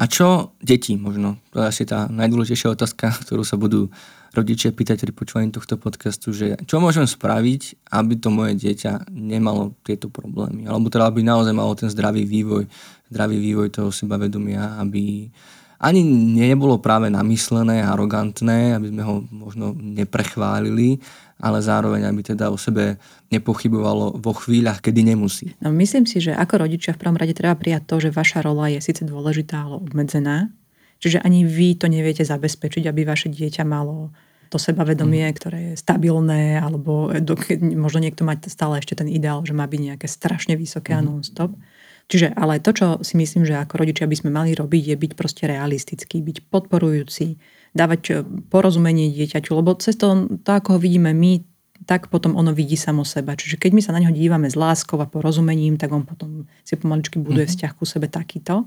A 0.00 0.02
čo 0.08 0.56
deti 0.60 0.96
možno? 0.96 1.40
To 1.52 1.64
je 1.64 1.72
asi 1.72 1.82
tá 1.88 2.04
najdôležitejšia 2.08 2.76
otázka, 2.76 3.16
ktorú 3.24 3.48
sa 3.48 3.56
budú 3.56 3.88
rodičia 4.36 4.70
pýtať 4.72 5.04
pri 5.04 5.12
počúvaní 5.12 5.48
tohto 5.52 5.80
podcastu, 5.80 6.36
že 6.36 6.60
čo 6.64 6.80
môžem 6.80 7.08
spraviť, 7.08 7.90
aby 7.96 8.14
to 8.16 8.28
moje 8.28 8.60
dieťa 8.60 9.08
nemalo 9.12 9.76
tieto 9.84 10.12
problémy. 10.12 10.68
Alebo 10.68 10.92
teda, 10.92 11.08
aby 11.08 11.24
naozaj 11.24 11.52
malo 11.56 11.72
ten 11.76 11.88
zdravý 11.88 12.24
vývoj, 12.28 12.68
zdravý 13.08 13.36
vývoj 13.40 13.68
toho 13.72 13.90
sebavedomia, 13.90 14.78
aby 14.80 15.28
ani 15.80 16.04
nebolo 16.36 16.76
práve 16.76 17.08
namyslené, 17.08 17.80
arogantné, 17.80 18.76
aby 18.76 18.92
sme 18.92 19.02
ho 19.02 19.24
možno 19.32 19.72
neprechválili, 19.72 21.00
ale 21.40 21.64
zároveň, 21.64 22.04
aby 22.04 22.20
teda 22.20 22.52
o 22.52 22.60
sebe 22.60 23.00
nepochybovalo 23.32 24.20
vo 24.20 24.32
chvíľach, 24.36 24.84
kedy 24.84 25.00
nemusí. 25.08 25.56
No, 25.64 25.72
myslím 25.72 26.04
si, 26.04 26.20
že 26.20 26.36
ako 26.36 26.68
rodičia 26.68 26.92
v 26.92 27.00
prvom 27.00 27.16
rade 27.16 27.32
treba 27.32 27.56
prijať 27.56 27.88
to, 27.88 27.96
že 27.96 28.12
vaša 28.12 28.44
rola 28.44 28.68
je 28.68 28.84
síce 28.84 29.08
dôležitá, 29.08 29.64
ale 29.64 29.80
obmedzená. 29.80 30.52
Čiže 31.00 31.24
ani 31.24 31.48
vy 31.48 31.80
to 31.80 31.88
neviete 31.88 32.28
zabezpečiť, 32.28 32.84
aby 32.84 33.08
vaše 33.08 33.32
dieťa 33.32 33.64
malo 33.64 34.12
to 34.52 34.60
sebavedomie, 34.60 35.24
mm. 35.24 35.34
ktoré 35.40 35.58
je 35.72 35.74
stabilné, 35.80 36.60
alebo 36.60 37.08
do, 37.24 37.38
možno 37.72 38.04
niekto 38.04 38.26
má 38.26 38.36
stále 38.44 38.82
ešte 38.82 38.98
ten 39.00 39.08
ideál, 39.08 39.40
že 39.48 39.56
má 39.56 39.64
byť 39.64 39.80
nejaké 39.80 40.06
strašne 40.10 40.60
vysoké 40.60 40.92
mm. 40.92 40.98
a 40.98 41.00
mhm. 41.00 41.06
non-stop. 41.08 41.56
Čiže 42.10 42.34
ale 42.34 42.58
to, 42.58 42.74
čo 42.74 42.86
si 43.06 43.14
myslím, 43.14 43.46
že 43.46 43.54
ako 43.54 43.86
rodičia 43.86 44.10
by 44.10 44.16
sme 44.18 44.30
mali 44.34 44.50
robiť, 44.50 44.82
je 44.90 44.96
byť 44.98 45.12
proste 45.14 45.46
realistický, 45.46 46.18
byť 46.18 46.50
podporujúci, 46.50 47.38
dávať 47.70 48.26
porozumenie 48.50 49.14
dieťaťu, 49.14 49.54
lebo 49.54 49.78
cez 49.78 49.94
to, 49.94 50.26
to 50.42 50.50
ako 50.50 50.74
ho 50.74 50.78
vidíme 50.82 51.14
my, 51.14 51.46
tak 51.86 52.10
potom 52.10 52.34
ono 52.34 52.50
vidí 52.50 52.74
samo 52.74 53.06
seba. 53.06 53.38
Čiže 53.38 53.56
keď 53.56 53.70
my 53.72 53.80
sa 53.80 53.94
na 53.94 54.02
neho 54.02 54.12
dívame 54.12 54.50
s 54.50 54.58
láskou 54.58 54.98
a 54.98 55.06
porozumením, 55.06 55.78
tak 55.78 55.94
on 55.94 56.02
potom 56.02 56.50
si 56.66 56.74
pomaličky 56.74 57.22
buduje 57.22 57.46
mm-hmm. 57.46 57.56
vzťah 57.56 57.72
ku 57.78 57.84
sebe 57.86 58.10
takýto. 58.10 58.66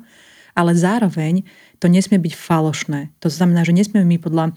Ale 0.54 0.78
zároveň 0.78 1.44
to 1.82 1.90
nesmie 1.90 2.22
byť 2.22 2.34
falošné. 2.38 3.12
To 3.22 3.28
znamená, 3.28 3.66
že 3.66 3.74
nesmieme 3.74 4.06
my 4.06 4.18
podľa 4.22 4.54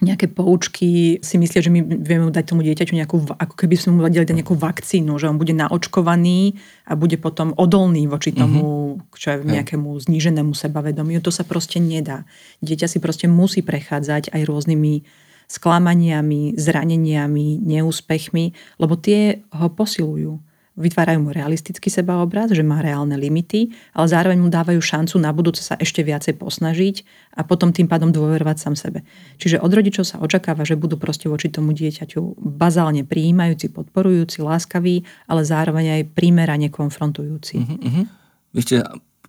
nejaké 0.00 0.32
poučky 0.32 1.20
si 1.20 1.36
myslia, 1.36 1.60
že 1.60 1.68
my 1.68 1.80
vieme 1.84 2.32
dať 2.32 2.44
tomu 2.50 2.64
dieťaťu 2.64 2.96
nejakú, 2.96 3.16
ako 3.36 3.54
keby 3.54 3.76
sme 3.76 3.90
mu 3.96 4.00
dali 4.08 4.24
nejakú 4.24 4.56
vakcínu, 4.56 5.12
že 5.20 5.28
on 5.28 5.36
bude 5.36 5.52
naočkovaný 5.52 6.56
a 6.88 6.96
bude 6.96 7.20
potom 7.20 7.52
odolný 7.60 8.08
voči 8.08 8.32
tomu, 8.32 8.96
mm-hmm. 8.96 9.16
čo 9.16 9.26
je 9.32 9.36
nejakému 9.44 9.92
zníženému 10.00 10.56
sebavedomiu. 10.56 11.20
To 11.20 11.32
sa 11.32 11.44
proste 11.44 11.78
nedá. 11.78 12.24
Dieťa 12.64 12.88
si 12.88 12.98
proste 12.98 13.28
musí 13.28 13.60
prechádzať 13.60 14.32
aj 14.32 14.42
rôznymi 14.48 15.04
sklamaniami, 15.50 16.54
zraneniami, 16.56 17.60
neúspechmi, 17.60 18.78
lebo 18.78 18.94
tie 18.96 19.44
ho 19.52 19.68
posilujú. 19.68 20.49
Vytvárajú 20.78 21.18
mu 21.26 21.30
realistický 21.34 21.90
sebaobraz, 21.90 22.54
že 22.54 22.62
má 22.62 22.78
reálne 22.78 23.18
limity, 23.18 23.74
ale 23.90 24.06
zároveň 24.06 24.38
mu 24.38 24.48
dávajú 24.48 24.78
šancu 24.78 25.18
na 25.18 25.34
budúce 25.34 25.66
sa 25.66 25.74
ešte 25.74 26.06
viacej 26.06 26.38
posnažiť 26.38 26.96
a 27.36 27.42
potom 27.42 27.74
tým 27.74 27.90
pádom 27.90 28.14
dôverovať 28.14 28.56
sám 28.56 28.74
sebe. 28.78 29.02
Čiže 29.42 29.58
od 29.58 29.70
rodičov 29.74 30.06
sa 30.06 30.22
očakáva, 30.22 30.62
že 30.62 30.78
budú 30.78 30.94
proste 30.94 31.26
voči 31.26 31.50
tomu 31.50 31.74
dieťaťu 31.74 32.38
bazálne 32.38 33.02
prijímajúci, 33.02 33.74
podporujúci, 33.74 34.46
láskaví, 34.46 35.02
ale 35.26 35.42
zároveň 35.42 35.86
aj 36.00 36.02
primerane 36.14 36.70
konfrontujúci. 36.70 37.54
Uh-huh. 37.60 38.06
Vy 38.54 38.60
ste 38.62 38.76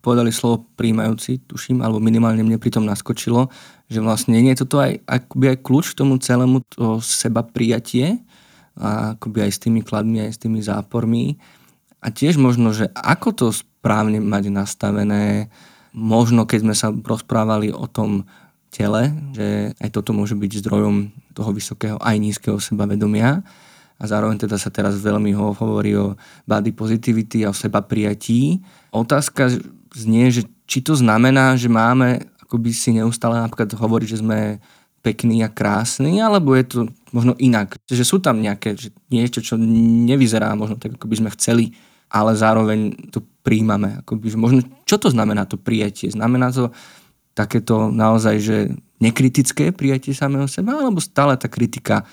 povedali 0.01 0.33
slovo 0.33 0.65
príjmajúci, 0.77 1.45
tuším, 1.45 1.85
alebo 1.85 2.01
minimálne 2.01 2.41
mne 2.41 2.57
pritom 2.57 2.85
naskočilo, 2.85 3.53
že 3.85 4.01
vlastne 4.01 4.37
nie 4.41 4.53
je 4.57 4.65
toto 4.65 4.81
aj, 4.81 4.97
akoby 5.05 5.45
aj 5.53 5.57
kľúč 5.61 5.85
k 5.93 5.99
tomu 6.01 6.17
celému 6.17 6.65
to 6.73 6.97
seba 7.05 7.45
prijatie, 7.45 8.17
a 8.77 9.17
akoby 9.17 9.47
aj 9.47 9.51
s 9.51 9.59
tými 9.63 9.81
kladmi, 9.83 10.23
aj 10.23 10.31
s 10.35 10.41
tými 10.41 10.59
zápormi. 10.63 11.35
A 12.01 12.09
tiež 12.09 12.39
možno, 12.39 12.71
že 12.71 12.89
ako 12.95 13.29
to 13.35 13.45
správne 13.51 14.23
mať 14.23 14.49
nastavené, 14.49 15.51
možno 15.91 16.47
keď 16.47 16.59
sme 16.63 16.75
sa 16.75 16.87
rozprávali 16.91 17.69
o 17.71 17.85
tom 17.85 18.25
tele, 18.71 19.11
že 19.35 19.75
aj 19.83 19.89
toto 19.91 20.15
môže 20.15 20.33
byť 20.33 20.63
zdrojom 20.63 21.11
toho 21.35 21.51
vysokého 21.51 21.97
aj 21.99 22.15
nízkeho 22.17 22.57
sebavedomia, 22.57 23.43
a 24.01 24.09
zároveň 24.09 24.41
teda 24.41 24.57
sa 24.57 24.73
teraz 24.73 24.97
veľmi 24.97 25.29
hovorí 25.37 25.93
o 25.93 26.17
body 26.49 26.73
positivity 26.73 27.45
a 27.45 27.53
o 27.53 27.55
seba 27.55 27.85
prijatí. 27.85 28.57
Otázka 28.89 29.53
znie, 29.93 30.33
že 30.33 30.49
či 30.65 30.81
to 30.81 30.97
znamená, 30.97 31.53
že 31.53 31.69
máme 31.69 32.25
akoby 32.41 32.73
si 32.73 32.97
neustále 32.97 33.37
napríklad 33.39 33.71
hovoriť, 33.71 34.07
že 34.11 34.21
sme 34.25 34.57
pekný 35.01 35.41
a 35.41 35.49
krásny, 35.49 36.21
alebo 36.21 36.53
je 36.53 36.65
to 36.65 36.79
možno 37.11 37.33
inak. 37.41 37.75
Že 37.89 38.05
sú 38.05 38.17
tam 38.21 38.39
nejaké 38.39 38.77
že 38.77 38.93
niečo, 39.09 39.41
čo 39.41 39.57
nevyzerá 40.07 40.53
možno 40.53 40.77
tak, 40.77 40.95
ako 40.97 41.05
by 41.09 41.15
sme 41.17 41.29
chceli, 41.35 41.65
ale 42.07 42.37
zároveň 42.37 43.09
to 43.09 43.25
príjmame. 43.41 44.01
Akoby, 44.05 44.31
že 44.31 44.37
možno, 44.37 44.61
čo 44.85 45.01
to 45.01 45.09
znamená 45.09 45.49
to 45.49 45.57
prijatie? 45.57 46.13
Znamená 46.13 46.53
to 46.53 46.69
takéto 47.33 47.89
naozaj, 47.89 48.35
že 48.37 48.57
nekritické 49.01 49.73
prijatie 49.73 50.13
samého 50.13 50.45
seba, 50.45 50.77
alebo 50.77 51.01
stále 51.01 51.33
tá 51.39 51.49
kritika 51.49 52.05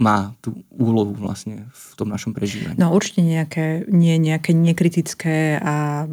má 0.00 0.32
tú 0.40 0.64
úlohu 0.72 1.12
vlastne 1.12 1.68
v 1.68 1.92
tom 1.92 2.08
našom 2.08 2.32
prežívaní. 2.32 2.80
No 2.80 2.96
určite 2.96 3.20
nejaké, 3.20 3.84
nie 3.92 4.16
nejaké 4.16 4.56
nekritické 4.56 5.60
a 5.60 6.08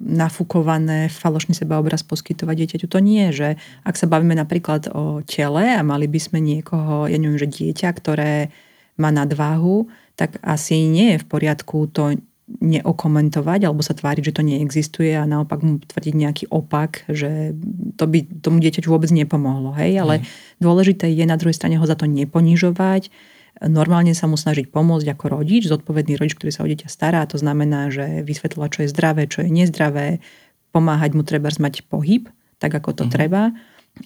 nafúkované 0.00 1.12
falošný 1.12 1.52
sebaobraz 1.52 2.00
poskytovať 2.00 2.56
dieťaťu. 2.56 2.86
To 2.88 2.98
nie, 3.04 3.28
že 3.28 3.60
ak 3.84 4.00
sa 4.00 4.08
bavíme 4.08 4.32
napríklad 4.32 4.88
o 4.96 5.20
tele 5.28 5.68
a 5.68 5.84
mali 5.84 6.08
by 6.08 6.16
sme 6.16 6.40
niekoho, 6.40 7.12
ja 7.12 7.20
neviem, 7.20 7.36
že 7.36 7.52
dieťa, 7.52 7.92
ktoré 7.92 8.48
má 8.96 9.12
nadváhu, 9.12 9.92
tak 10.16 10.40
asi 10.40 10.88
nie 10.88 11.16
je 11.16 11.22
v 11.22 11.28
poriadku 11.28 11.92
to 11.92 12.16
neokomentovať 12.58 13.70
alebo 13.70 13.86
sa 13.86 13.94
tváriť, 13.94 14.32
že 14.32 14.34
to 14.34 14.42
neexistuje 14.42 15.14
a 15.14 15.22
naopak 15.22 15.62
mu 15.62 15.78
tvrdiť 15.78 16.14
nejaký 16.18 16.44
opak, 16.50 17.06
že 17.06 17.54
to 17.94 18.04
by 18.10 18.26
tomu 18.42 18.58
dieťaťu 18.58 18.90
vôbec 18.90 19.14
nepomohlo. 19.14 19.70
Hej? 19.78 20.02
Ale 20.02 20.14
mm. 20.18 20.24
dôležité 20.58 21.06
je 21.14 21.22
na 21.22 21.38
druhej 21.38 21.54
strane 21.54 21.78
ho 21.78 21.86
za 21.86 21.94
to 21.94 22.10
neponižovať, 22.10 23.14
normálne 23.62 24.16
sa 24.16 24.30
mu 24.30 24.34
snažiť 24.34 24.70
pomôcť 24.72 25.06
ako 25.14 25.24
rodič, 25.36 25.68
zodpovedný 25.68 26.16
rodič, 26.16 26.34
ktorý 26.34 26.50
sa 26.50 26.64
o 26.64 26.70
dieťa 26.70 26.88
stará. 26.88 27.22
To 27.28 27.36
znamená, 27.36 27.92
že 27.92 28.24
vysvetľovať, 28.24 28.68
čo 28.72 28.80
je 28.86 28.92
zdravé, 28.92 29.22
čo 29.28 29.44
je 29.44 29.50
nezdravé, 29.50 30.24
pomáhať 30.70 31.18
mu 31.18 31.26
treba 31.26 31.50
mať 31.50 31.86
pohyb, 31.90 32.30
tak 32.62 32.74
ako 32.74 32.90
to 32.94 33.04
mm. 33.06 33.12
treba. 33.12 33.42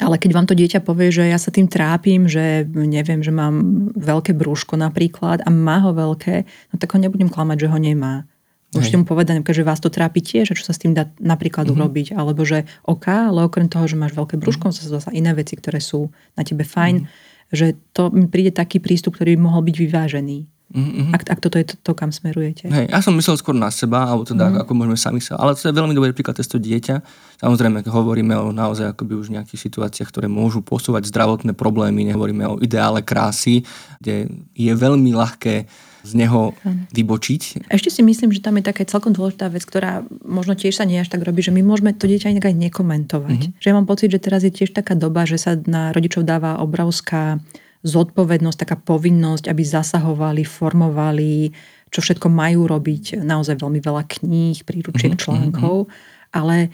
Ale 0.00 0.18
keď 0.18 0.30
vám 0.34 0.46
to 0.48 0.58
dieťa 0.58 0.80
povie, 0.82 1.12
že 1.12 1.28
ja 1.28 1.38
sa 1.38 1.54
tým 1.54 1.70
trápim, 1.70 2.26
že 2.26 2.66
neviem, 2.66 3.22
že 3.22 3.30
mám 3.30 3.86
veľké 3.94 4.34
brúško 4.34 4.74
napríklad 4.74 5.44
a 5.44 5.48
má 5.52 5.78
ho 5.84 5.94
veľké, 5.94 6.48
no 6.72 6.74
tak 6.80 6.90
ho 6.96 6.98
nebudem 6.98 7.30
klamať, 7.30 7.68
že 7.68 7.70
ho 7.70 7.78
nemá. 7.78 8.26
Môžete 8.74 8.98
mu 8.98 9.06
povedať, 9.06 9.40
že 9.40 9.62
vás 9.62 9.78
to 9.78 9.88
trápi 9.88 10.20
tiež, 10.20 10.50
že 10.50 10.58
čo 10.58 10.66
sa 10.66 10.74
s 10.74 10.82
tým 10.82 10.92
dá 10.92 11.06
napríklad 11.22 11.64
mm-hmm. 11.66 11.78
urobiť. 11.78 12.06
Alebo 12.18 12.42
že 12.42 12.66
OK, 12.84 13.06
ale 13.06 13.46
okrem 13.46 13.70
toho, 13.70 13.86
že 13.86 13.94
máš 13.94 14.12
veľké 14.18 14.36
brúško, 14.36 14.74
mm-hmm. 14.74 14.90
sa 14.90 14.94
zase 15.00 15.10
iné 15.14 15.30
veci, 15.32 15.54
ktoré 15.54 15.78
sú 15.78 16.10
na 16.34 16.42
tebe 16.42 16.66
fajn. 16.66 17.06
Mm-hmm. 17.06 17.52
Že 17.54 17.66
to 17.94 18.02
mi 18.10 18.26
príde 18.26 18.50
taký 18.50 18.82
prístup, 18.82 19.14
ktorý 19.14 19.38
by 19.38 19.40
mohol 19.46 19.62
byť 19.62 19.76
vyvážený. 19.78 20.38
Mm-hmm. 20.74 21.14
Ak, 21.14 21.22
ak 21.30 21.38
toto 21.38 21.54
je 21.54 21.70
to, 21.70 21.74
to, 21.78 21.92
kam 21.94 22.10
smerujete. 22.10 22.66
Hej, 22.66 22.90
ja 22.90 22.98
som 22.98 23.14
myslel 23.14 23.38
skôr 23.38 23.54
na 23.54 23.70
seba, 23.70 24.10
alebo 24.10 24.26
teda 24.26 24.50
mm-hmm. 24.50 24.62
ako 24.66 24.72
môžeme 24.74 24.98
sami 24.98 25.20
sa. 25.22 25.38
Ale 25.38 25.54
to 25.54 25.70
je 25.70 25.76
veľmi 25.76 25.94
dobrý 25.94 26.10
príklad 26.10 26.34
testu 26.34 26.58
dieťa. 26.58 26.98
Samozrejme, 27.38 27.86
hovoríme 27.86 28.34
o 28.34 28.50
naozaj 28.50 28.90
akoby 28.90 29.14
už 29.14 29.30
nejakých 29.30 29.70
situáciách, 29.70 30.10
ktoré 30.10 30.26
môžu 30.26 30.66
posúvať 30.66 31.06
zdravotné 31.14 31.54
problémy, 31.54 32.10
nehovoríme 32.10 32.42
o 32.48 32.58
ideále 32.58 33.06
krásy, 33.06 33.62
kde 34.02 34.26
je 34.50 34.72
veľmi 34.74 35.14
ľahké 35.14 35.70
z 36.04 36.12
neho 36.20 36.52
vybočiť. 36.92 37.72
Ešte 37.72 37.88
si 37.88 38.04
myslím, 38.04 38.28
že 38.30 38.44
tam 38.44 38.60
je 38.60 38.68
taká 38.68 38.84
celkom 38.84 39.16
dôležitá 39.16 39.48
vec, 39.48 39.64
ktorá 39.64 40.04
možno 40.20 40.52
tiež 40.52 40.76
sa 40.76 40.84
nie 40.84 41.00
až 41.00 41.08
tak 41.08 41.24
robí, 41.24 41.40
že 41.40 41.48
my 41.48 41.64
môžeme 41.64 41.96
to 41.96 42.04
dieťa 42.04 42.36
inak 42.36 42.52
aj 42.52 42.56
nekomentovať. 42.60 43.40
Mm-hmm. 43.40 43.60
Že 43.60 43.66
ja 43.72 43.74
mám 43.74 43.88
pocit, 43.88 44.12
že 44.12 44.20
teraz 44.20 44.44
je 44.44 44.52
tiež 44.52 44.76
taká 44.76 44.92
doba, 44.92 45.24
že 45.24 45.40
sa 45.40 45.56
na 45.64 45.96
rodičov 45.96 46.28
dáva 46.28 46.60
obrovská 46.60 47.40
zodpovednosť, 47.84 48.58
taká 48.68 48.76
povinnosť, 48.76 49.48
aby 49.48 49.62
zasahovali, 49.64 50.44
formovali, 50.44 51.52
čo 51.88 52.00
všetko 52.04 52.28
majú 52.28 52.68
robiť. 52.68 53.24
Naozaj 53.24 53.60
veľmi 53.60 53.80
veľa 53.80 54.04
kníh, 54.04 54.60
príručiek, 54.60 55.16
mm-hmm. 55.16 55.24
článkov. 55.24 55.88
Ale 56.36 56.68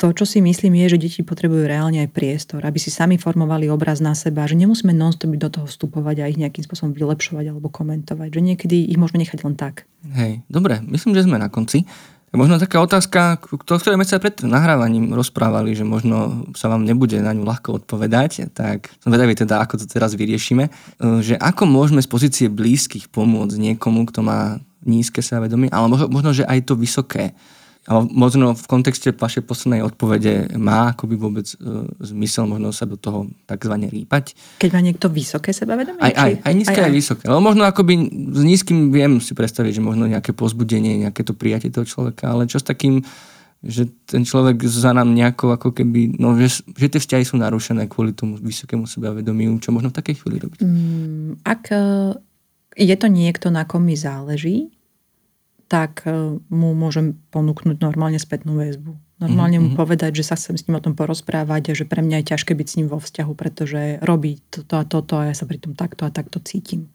to, 0.00 0.16
čo 0.16 0.24
si 0.24 0.40
myslím, 0.40 0.80
je, 0.80 0.96
že 0.96 1.02
deti 1.04 1.20
potrebujú 1.20 1.68
reálne 1.68 2.00
aj 2.00 2.16
priestor, 2.16 2.64
aby 2.64 2.80
si 2.80 2.88
sami 2.88 3.20
formovali 3.20 3.68
obraz 3.68 4.00
na 4.00 4.16
seba, 4.16 4.48
že 4.48 4.56
nemusíme 4.56 4.96
non-stop 4.96 5.36
do 5.36 5.52
toho 5.52 5.68
vstupovať 5.68 6.24
a 6.24 6.30
ich 6.32 6.40
nejakým 6.40 6.64
spôsobom 6.64 6.96
vylepšovať 6.96 7.52
alebo 7.52 7.68
komentovať, 7.68 8.32
že 8.32 8.40
niekedy 8.40 8.88
ich 8.88 8.96
môžeme 8.96 9.20
nechať 9.20 9.44
len 9.44 9.60
tak. 9.60 9.84
Hej, 10.16 10.40
dobre, 10.48 10.80
myslím, 10.88 11.12
že 11.12 11.28
sme 11.28 11.36
na 11.36 11.52
konci. 11.52 11.84
Možno 12.32 12.62
taká 12.62 12.80
otázka, 12.80 13.42
ktorej 13.42 13.98
sme 13.98 14.06
sa 14.06 14.22
pred 14.22 14.40
nahrávaním 14.46 15.12
rozprávali, 15.12 15.74
že 15.74 15.82
možno 15.82 16.46
sa 16.54 16.70
vám 16.70 16.86
nebude 16.86 17.18
na 17.18 17.34
ňu 17.34 17.42
ľahko 17.42 17.82
odpovedať, 17.82 18.54
tak 18.54 18.88
som 19.02 19.10
vedavý 19.10 19.34
teda, 19.34 19.58
ako 19.60 19.82
to 19.82 19.86
teraz 19.90 20.14
vyriešime. 20.14 20.70
Že 21.02 21.36
ako 21.42 21.66
môžeme 21.66 21.98
z 21.98 22.08
pozície 22.08 22.46
blízkych 22.46 23.10
pomôcť 23.10 23.58
niekomu, 23.58 24.06
kto 24.08 24.22
má 24.22 24.62
nízke 24.86 25.20
sebavedomie, 25.20 25.74
ale 25.74 25.90
možno, 25.90 26.30
že 26.30 26.46
aj 26.46 26.70
to 26.70 26.78
vysoké. 26.78 27.34
A 27.88 28.04
možno 28.04 28.52
v 28.52 28.66
kontexte 28.68 29.08
vašej 29.08 29.40
poslednej 29.48 29.80
odpovede 29.80 30.52
má 30.60 30.92
akoby 30.92 31.16
vôbec 31.16 31.48
e, 31.48 31.56
zmysel 32.04 32.44
možno 32.44 32.76
sa 32.76 32.84
do 32.84 33.00
toho 33.00 33.32
takzvané 33.48 33.88
rýpať. 33.88 34.36
Keď 34.60 34.70
má 34.76 34.80
niekto 34.84 35.08
vysoké 35.08 35.56
sebavedomie? 35.56 35.96
Aj, 35.96 36.12
aj, 36.12 36.32
aj 36.44 36.54
nízke, 36.54 36.76
aj, 36.76 36.84
aj. 36.84 36.88
aj 36.88 36.92
vysoké. 36.92 37.24
Ale 37.24 37.40
možno 37.40 37.64
akoby 37.64 37.94
s 38.36 38.42
nízkym 38.44 38.92
viem 38.92 39.16
si 39.24 39.32
predstaviť, 39.32 39.80
že 39.80 39.82
možno 39.82 40.04
nejaké 40.04 40.36
pozbudenie, 40.36 41.08
nejaké 41.08 41.24
to 41.24 41.32
prijatie 41.32 41.72
toho 41.72 41.88
človeka, 41.88 42.28
ale 42.28 42.44
čo 42.44 42.60
s 42.60 42.68
takým 42.68 43.00
že 43.60 43.92
ten 44.08 44.24
človek 44.24 44.64
za 44.64 44.96
nám 44.96 45.12
nejako 45.12 45.52
ako 45.52 45.76
keby, 45.76 46.16
no 46.16 46.32
že, 46.40 46.64
že 46.64 46.88
tie 46.88 47.00
vzťahy 47.00 47.24
sú 47.28 47.36
narušené 47.36 47.92
kvôli 47.92 48.16
tomu 48.16 48.40
vysokému 48.40 48.88
sebavedomiu, 48.88 49.52
čo 49.60 49.68
možno 49.68 49.92
v 49.92 50.00
takej 50.00 50.14
chvíli 50.16 50.40
robiť? 50.40 50.64
Mm, 50.64 51.44
ak 51.44 51.62
e, 51.68 51.80
je 52.80 52.96
to 52.96 53.06
niekto, 53.12 53.52
na 53.52 53.68
kom 53.68 53.84
mi 53.84 54.00
záleží, 54.00 54.72
tak 55.70 56.02
e, 56.02 56.10
mu 56.50 56.74
môžem 56.74 57.14
ponúknuť 57.30 57.78
normálne 57.78 58.18
spätnú 58.18 58.58
väzbu. 58.58 58.90
Normálne 59.22 59.62
mm-hmm. 59.62 59.70
mu 59.70 59.76
mhm. 59.76 59.78
povedať, 59.78 60.18
že 60.18 60.26
sa 60.26 60.34
chcem 60.34 60.58
s 60.58 60.66
ním 60.66 60.80
o 60.80 60.82
tom 60.82 60.98
porozprávať 60.98 61.70
a 61.70 61.78
že 61.78 61.86
pre 61.86 62.02
mňa 62.02 62.20
je 62.20 62.28
ťažké 62.34 62.58
byť 62.58 62.66
s 62.66 62.76
ním 62.82 62.88
vo 62.90 62.98
vzťahu, 62.98 63.32
pretože 63.38 64.02
robí 64.02 64.42
toto 64.50 64.74
a 64.80 64.84
toto 64.84 65.22
a 65.22 65.30
ja 65.30 65.34
sa 65.38 65.46
pri 65.46 65.62
tom 65.62 65.78
takto 65.78 66.08
a 66.08 66.10
takto 66.10 66.42
cítim. 66.42 66.90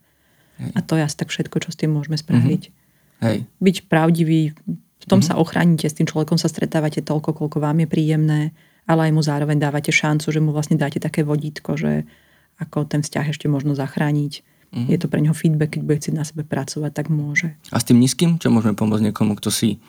Hej. 0.60 0.70
A 0.76 0.78
to 0.84 1.00
je 1.00 1.02
asi 1.08 1.16
tak 1.16 1.32
všetko, 1.32 1.56
čo 1.64 1.72
s 1.72 1.80
tým 1.80 1.96
môžeme 1.96 2.20
spraviť. 2.20 2.62
Mm-hmm. 2.68 3.24
Hej. 3.24 3.38
Byť 3.64 3.76
pravdivý, 3.88 4.52
v 4.52 5.06
tom 5.08 5.24
mm-hmm. 5.24 5.32
sa 5.32 5.40
ochránite, 5.40 5.88
s 5.88 5.96
tým 5.96 6.04
človekom 6.04 6.36
sa 6.36 6.52
stretávate 6.52 7.00
toľko, 7.00 7.32
koľko 7.32 7.64
vám 7.64 7.80
je 7.80 7.88
príjemné, 7.88 8.40
ale 8.84 9.08
aj 9.08 9.12
mu 9.16 9.22
zároveň 9.24 9.56
dávate 9.56 9.94
šancu, 9.94 10.28
že 10.28 10.42
mu 10.42 10.52
vlastne 10.52 10.76
dáte 10.76 11.00
také 11.00 11.24
vodítko, 11.24 11.80
že 11.80 12.04
ako 12.60 12.84
ten 12.84 13.00
vzťah 13.00 13.32
ešte 13.32 13.46
možno 13.48 13.72
zachrániť. 13.72 14.44
Mm-hmm. 14.76 14.92
Je 14.92 14.98
to 15.00 15.08
pre 15.08 15.24
neho 15.24 15.32
feedback, 15.32 15.72
keď 15.72 15.82
bude 15.88 15.96
chcieť 15.96 16.14
na 16.14 16.28
sebe 16.28 16.44
pracovať, 16.44 16.92
tak 16.92 17.08
môže. 17.08 17.56
A 17.72 17.80
s 17.80 17.88
tým 17.88 17.96
nízkym, 17.96 18.36
čo 18.36 18.52
môžeme 18.52 18.76
pomôcť 18.76 19.08
niekomu, 19.08 19.32
kto 19.40 19.48
si 19.48 19.80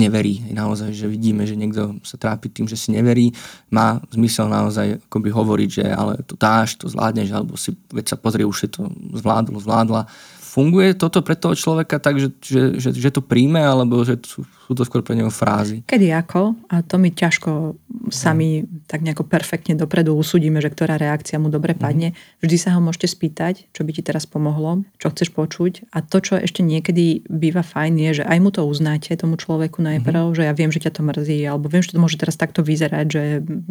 neverí. 0.00 0.40
Naozaj, 0.56 0.96
že 0.96 1.04
vidíme, 1.04 1.44
že 1.44 1.52
niekto 1.52 2.00
sa 2.00 2.16
trápi 2.16 2.48
tým, 2.48 2.64
že 2.64 2.80
si 2.80 2.96
neverí. 2.96 3.36
Má 3.68 4.00
zmysel 4.08 4.48
naozaj 4.48 5.04
akoby 5.04 5.28
hovoriť, 5.28 5.68
že 5.68 5.84
ale 5.84 6.24
to 6.24 6.32
dáš, 6.40 6.80
to 6.80 6.88
zvládneš, 6.88 7.28
alebo 7.28 7.60
si, 7.60 7.76
veď 7.92 8.08
sa 8.08 8.16
pozrie, 8.16 8.48
už 8.48 8.56
si 8.56 8.68
to 8.72 8.88
zvládlo, 9.12 9.60
zvládla 9.60 10.08
funguje 10.52 10.92
toto 10.92 11.24
pre 11.24 11.32
toho 11.32 11.56
človeka 11.56 11.96
tak, 11.96 12.20
že, 12.20 12.28
že, 12.44 12.76
že, 12.76 12.92
že 12.92 13.08
to 13.08 13.24
príjme, 13.24 13.64
alebo 13.64 14.04
že 14.04 14.20
sú, 14.20 14.44
sú 14.44 14.72
to 14.76 14.84
skôr 14.84 15.00
pre 15.00 15.16
neho 15.16 15.32
frázy? 15.32 15.80
Kedy 15.88 16.12
ako? 16.12 16.52
A 16.68 16.84
to 16.84 17.00
my 17.00 17.08
ťažko 17.08 17.80
sami. 18.12 18.68
Tak 18.92 19.00
nejako 19.00 19.24
perfektne 19.24 19.72
dopredu 19.72 20.12
usúdime, 20.12 20.60
že 20.60 20.68
ktorá 20.68 21.00
reakcia 21.00 21.40
mu 21.40 21.48
dobre 21.48 21.72
padne. 21.72 22.12
Mm. 22.12 22.44
Vždy 22.44 22.56
sa 22.60 22.76
ho 22.76 22.80
môžete 22.84 23.08
spýtať, 23.08 23.72
čo 23.72 23.88
by 23.88 23.90
ti 23.96 24.04
teraz 24.04 24.28
pomohlo, 24.28 24.84
čo 25.00 25.08
chceš 25.08 25.32
počuť. 25.32 25.88
A 25.96 26.04
to, 26.04 26.20
čo 26.20 26.36
ešte 26.36 26.60
niekedy 26.60 27.24
býva 27.24 27.64
fajn, 27.64 27.96
je, 27.96 28.10
že 28.20 28.24
aj 28.28 28.38
mu 28.44 28.52
to 28.52 28.68
uznáte 28.68 29.08
tomu 29.16 29.40
človeku 29.40 29.80
najprv, 29.80 30.28
mm. 30.28 30.34
že 30.36 30.42
ja 30.44 30.52
viem, 30.52 30.68
že 30.68 30.84
ťa 30.84 30.92
to 30.92 31.00
mrzí, 31.08 31.40
alebo 31.48 31.72
viem, 31.72 31.80
že 31.80 31.96
to 31.96 32.04
môže 32.04 32.20
teraz 32.20 32.36
takto 32.36 32.60
vyzerať, 32.60 33.06
že 33.08 33.22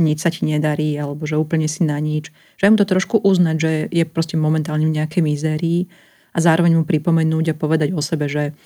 nič 0.02 0.26
sa 0.26 0.34
ti 0.34 0.42
nedarí, 0.50 0.98
alebo 0.98 1.30
že 1.30 1.38
úplne 1.38 1.70
si 1.70 1.86
na 1.86 2.02
nič. 2.02 2.34
Že 2.58 2.64
aj 2.66 2.72
mu 2.74 2.78
to 2.82 2.90
trošku 2.90 3.16
uznať, 3.22 3.56
že 3.62 3.72
je 3.94 4.04
proste 4.10 4.42
momentálne 4.42 4.90
v 4.90 4.98
nejakej 4.98 5.22
mizérii 5.22 5.86
a 6.32 6.38
zároveň 6.40 6.80
mu 6.80 6.84
pripomenúť 6.88 7.54
a 7.54 7.60
povedať 7.60 7.94
o 7.94 8.02
sebe, 8.02 8.26
že 8.32 8.58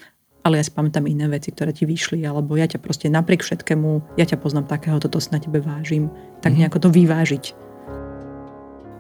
ale 0.46 0.62
ja 0.62 0.64
si 0.64 0.70
pamätám 0.70 1.10
iné 1.10 1.26
veci, 1.26 1.50
ktoré 1.50 1.74
ti 1.74 1.90
vyšli, 1.90 2.22
alebo 2.22 2.54
ja 2.54 2.70
ťa 2.70 2.78
proste 2.78 3.10
napriek 3.10 3.42
všetkému, 3.42 4.14
ja 4.22 4.30
ťa 4.30 4.38
poznám 4.38 4.70
takého, 4.70 5.02
toto 5.02 5.18
si 5.18 5.34
na 5.34 5.42
tebe 5.42 5.58
vážim. 5.58 6.14
Tak 6.46 6.54
mm-hmm. 6.54 6.58
nejako 6.62 6.78
to 6.86 6.90
vyvážiť. 6.94 7.44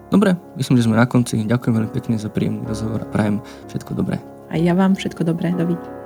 Dobre, 0.10 0.34
myslím, 0.58 0.82
že 0.82 0.90
sme 0.90 0.98
na 0.98 1.06
konci. 1.06 1.46
Ďakujem 1.46 1.74
veľmi 1.78 1.92
pekne 1.94 2.16
za 2.18 2.34
príjemný 2.34 2.66
rozhovor 2.66 3.06
a 3.06 3.10
prajem 3.10 3.42
všetko 3.70 3.94
dobré. 3.94 4.18
A 4.50 4.58
ja 4.58 4.74
vám 4.74 4.98
všetko 4.98 5.22
dobré. 5.22 5.54
Dovidenia. 5.54 6.05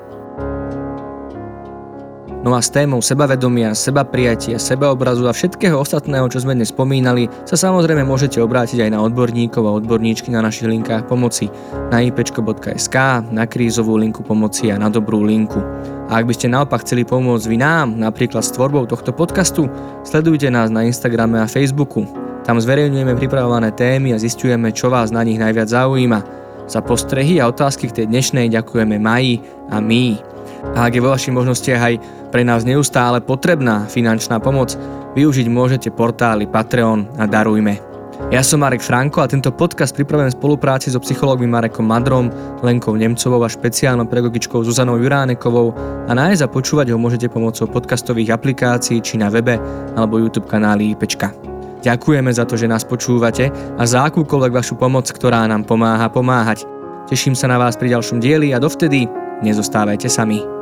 No 2.39 2.55
a 2.55 2.63
s 2.63 2.71
témou 2.71 3.03
sebavedomia, 3.03 3.75
seba 3.75 4.07
prijatia, 4.07 4.55
sebaobrazu 4.55 5.27
a 5.27 5.35
všetkého 5.35 5.75
ostatného, 5.75 6.23
čo 6.31 6.39
sme 6.39 6.55
dnes 6.55 6.71
spomínali, 6.71 7.27
sa 7.43 7.59
samozrejme 7.59 8.07
môžete 8.07 8.39
obrátiť 8.39 8.87
aj 8.87 8.95
na 8.95 9.03
odborníkov 9.03 9.59
a 9.67 9.75
odborníčky 9.75 10.31
na 10.31 10.39
našich 10.39 10.71
linkách 10.71 11.03
pomoci 11.03 11.51
na 11.91 11.99
ipečko.sk, 11.99 12.95
na 13.35 13.43
krízovú 13.43 13.99
linku 13.99 14.23
pomoci 14.23 14.71
a 14.71 14.79
na 14.79 14.87
dobrú 14.87 15.19
linku. 15.19 15.59
A 16.07 16.23
ak 16.23 16.31
by 16.31 16.33
ste 16.33 16.47
naopak 16.47 16.87
chceli 16.87 17.03
pomôcť 17.03 17.43
vy 17.43 17.57
nám, 17.59 17.99
napríklad 17.99 18.39
s 18.39 18.55
tvorbou 18.55 18.87
tohto 18.87 19.11
podcastu, 19.11 19.67
sledujte 20.07 20.47
nás 20.47 20.71
na 20.71 20.87
Instagrame 20.87 21.43
a 21.43 21.51
Facebooku. 21.51 22.07
Tam 22.47 22.55
zverejňujeme 22.55 23.19
pripravované 23.19 23.75
témy 23.75 24.15
a 24.15 24.21
zistujeme, 24.21 24.71
čo 24.71 24.87
vás 24.87 25.11
na 25.11 25.27
nich 25.27 25.43
najviac 25.43 25.67
zaujíma. 25.67 26.23
Za 26.71 26.79
postrehy 26.79 27.43
a 27.43 27.51
otázky 27.51 27.91
k 27.91 27.95
tej 27.99 28.05
dnešnej 28.07 28.47
ďakujeme 28.47 28.95
Maji 28.95 29.43
a 29.67 29.83
my. 29.83 30.38
A 30.75 30.87
ak 30.87 30.95
je 30.95 31.03
vo 31.03 31.13
vašich 31.13 31.35
možnostiach 31.35 31.81
aj 31.81 31.95
pre 32.29 32.45
nás 32.45 32.67
neustále 32.67 33.19
potrebná 33.23 33.89
finančná 33.89 34.37
pomoc, 34.39 34.75
využiť 35.17 35.47
môžete 35.49 35.89
portály 35.91 36.45
Patreon 36.45 37.09
a 37.17 37.25
Darujme. 37.25 37.89
Ja 38.29 38.43
som 38.43 38.61
Marek 38.61 38.83
Franko 38.83 39.23
a 39.23 39.31
tento 39.31 39.49
podcast 39.49 39.95
pripravujem 39.95 40.29
v 40.29 40.37
spolupráci 40.37 40.91
so 40.91 40.99
psychológmi 40.99 41.47
Marekom 41.47 41.87
Madrom, 41.87 42.27
Lenkou 42.59 42.93
Nemcovou 42.93 43.41
a 43.41 43.49
špeciálnou 43.49 44.05
pedagogičkou 44.11 44.59
Zuzanou 44.59 44.99
Juránekovou 44.99 45.71
a 46.05 46.11
nájsť 46.11 46.43
a 46.43 46.51
počúvať 46.51 46.91
ho 46.91 46.99
môžete 46.99 47.31
pomocou 47.31 47.65
podcastových 47.71 48.35
aplikácií 48.35 48.99
či 48.99 49.15
na 49.15 49.31
webe 49.31 49.55
alebo 49.95 50.19
YouTube 50.19 50.51
kanáli 50.51 50.93
IPčka. 50.93 51.31
Ďakujeme 51.79 52.29
za 52.35 52.43
to, 52.43 52.59
že 52.59 52.67
nás 52.67 52.83
počúvate 52.83 53.49
a 53.79 53.83
za 53.87 54.03
akúkoľvek 54.11 54.51
vašu 54.51 54.75
pomoc, 54.75 55.07
ktorá 55.07 55.47
nám 55.47 55.63
pomáha 55.63 56.11
pomáhať. 56.11 56.67
Teším 57.07 57.39
sa 57.39 57.47
na 57.47 57.55
vás 57.55 57.79
pri 57.79 57.95
ďalšom 57.95 58.19
dieli 58.19 58.51
a 58.51 58.59
dovtedy 58.59 59.07
nezostávajte 59.41 60.09
sami. 60.09 60.58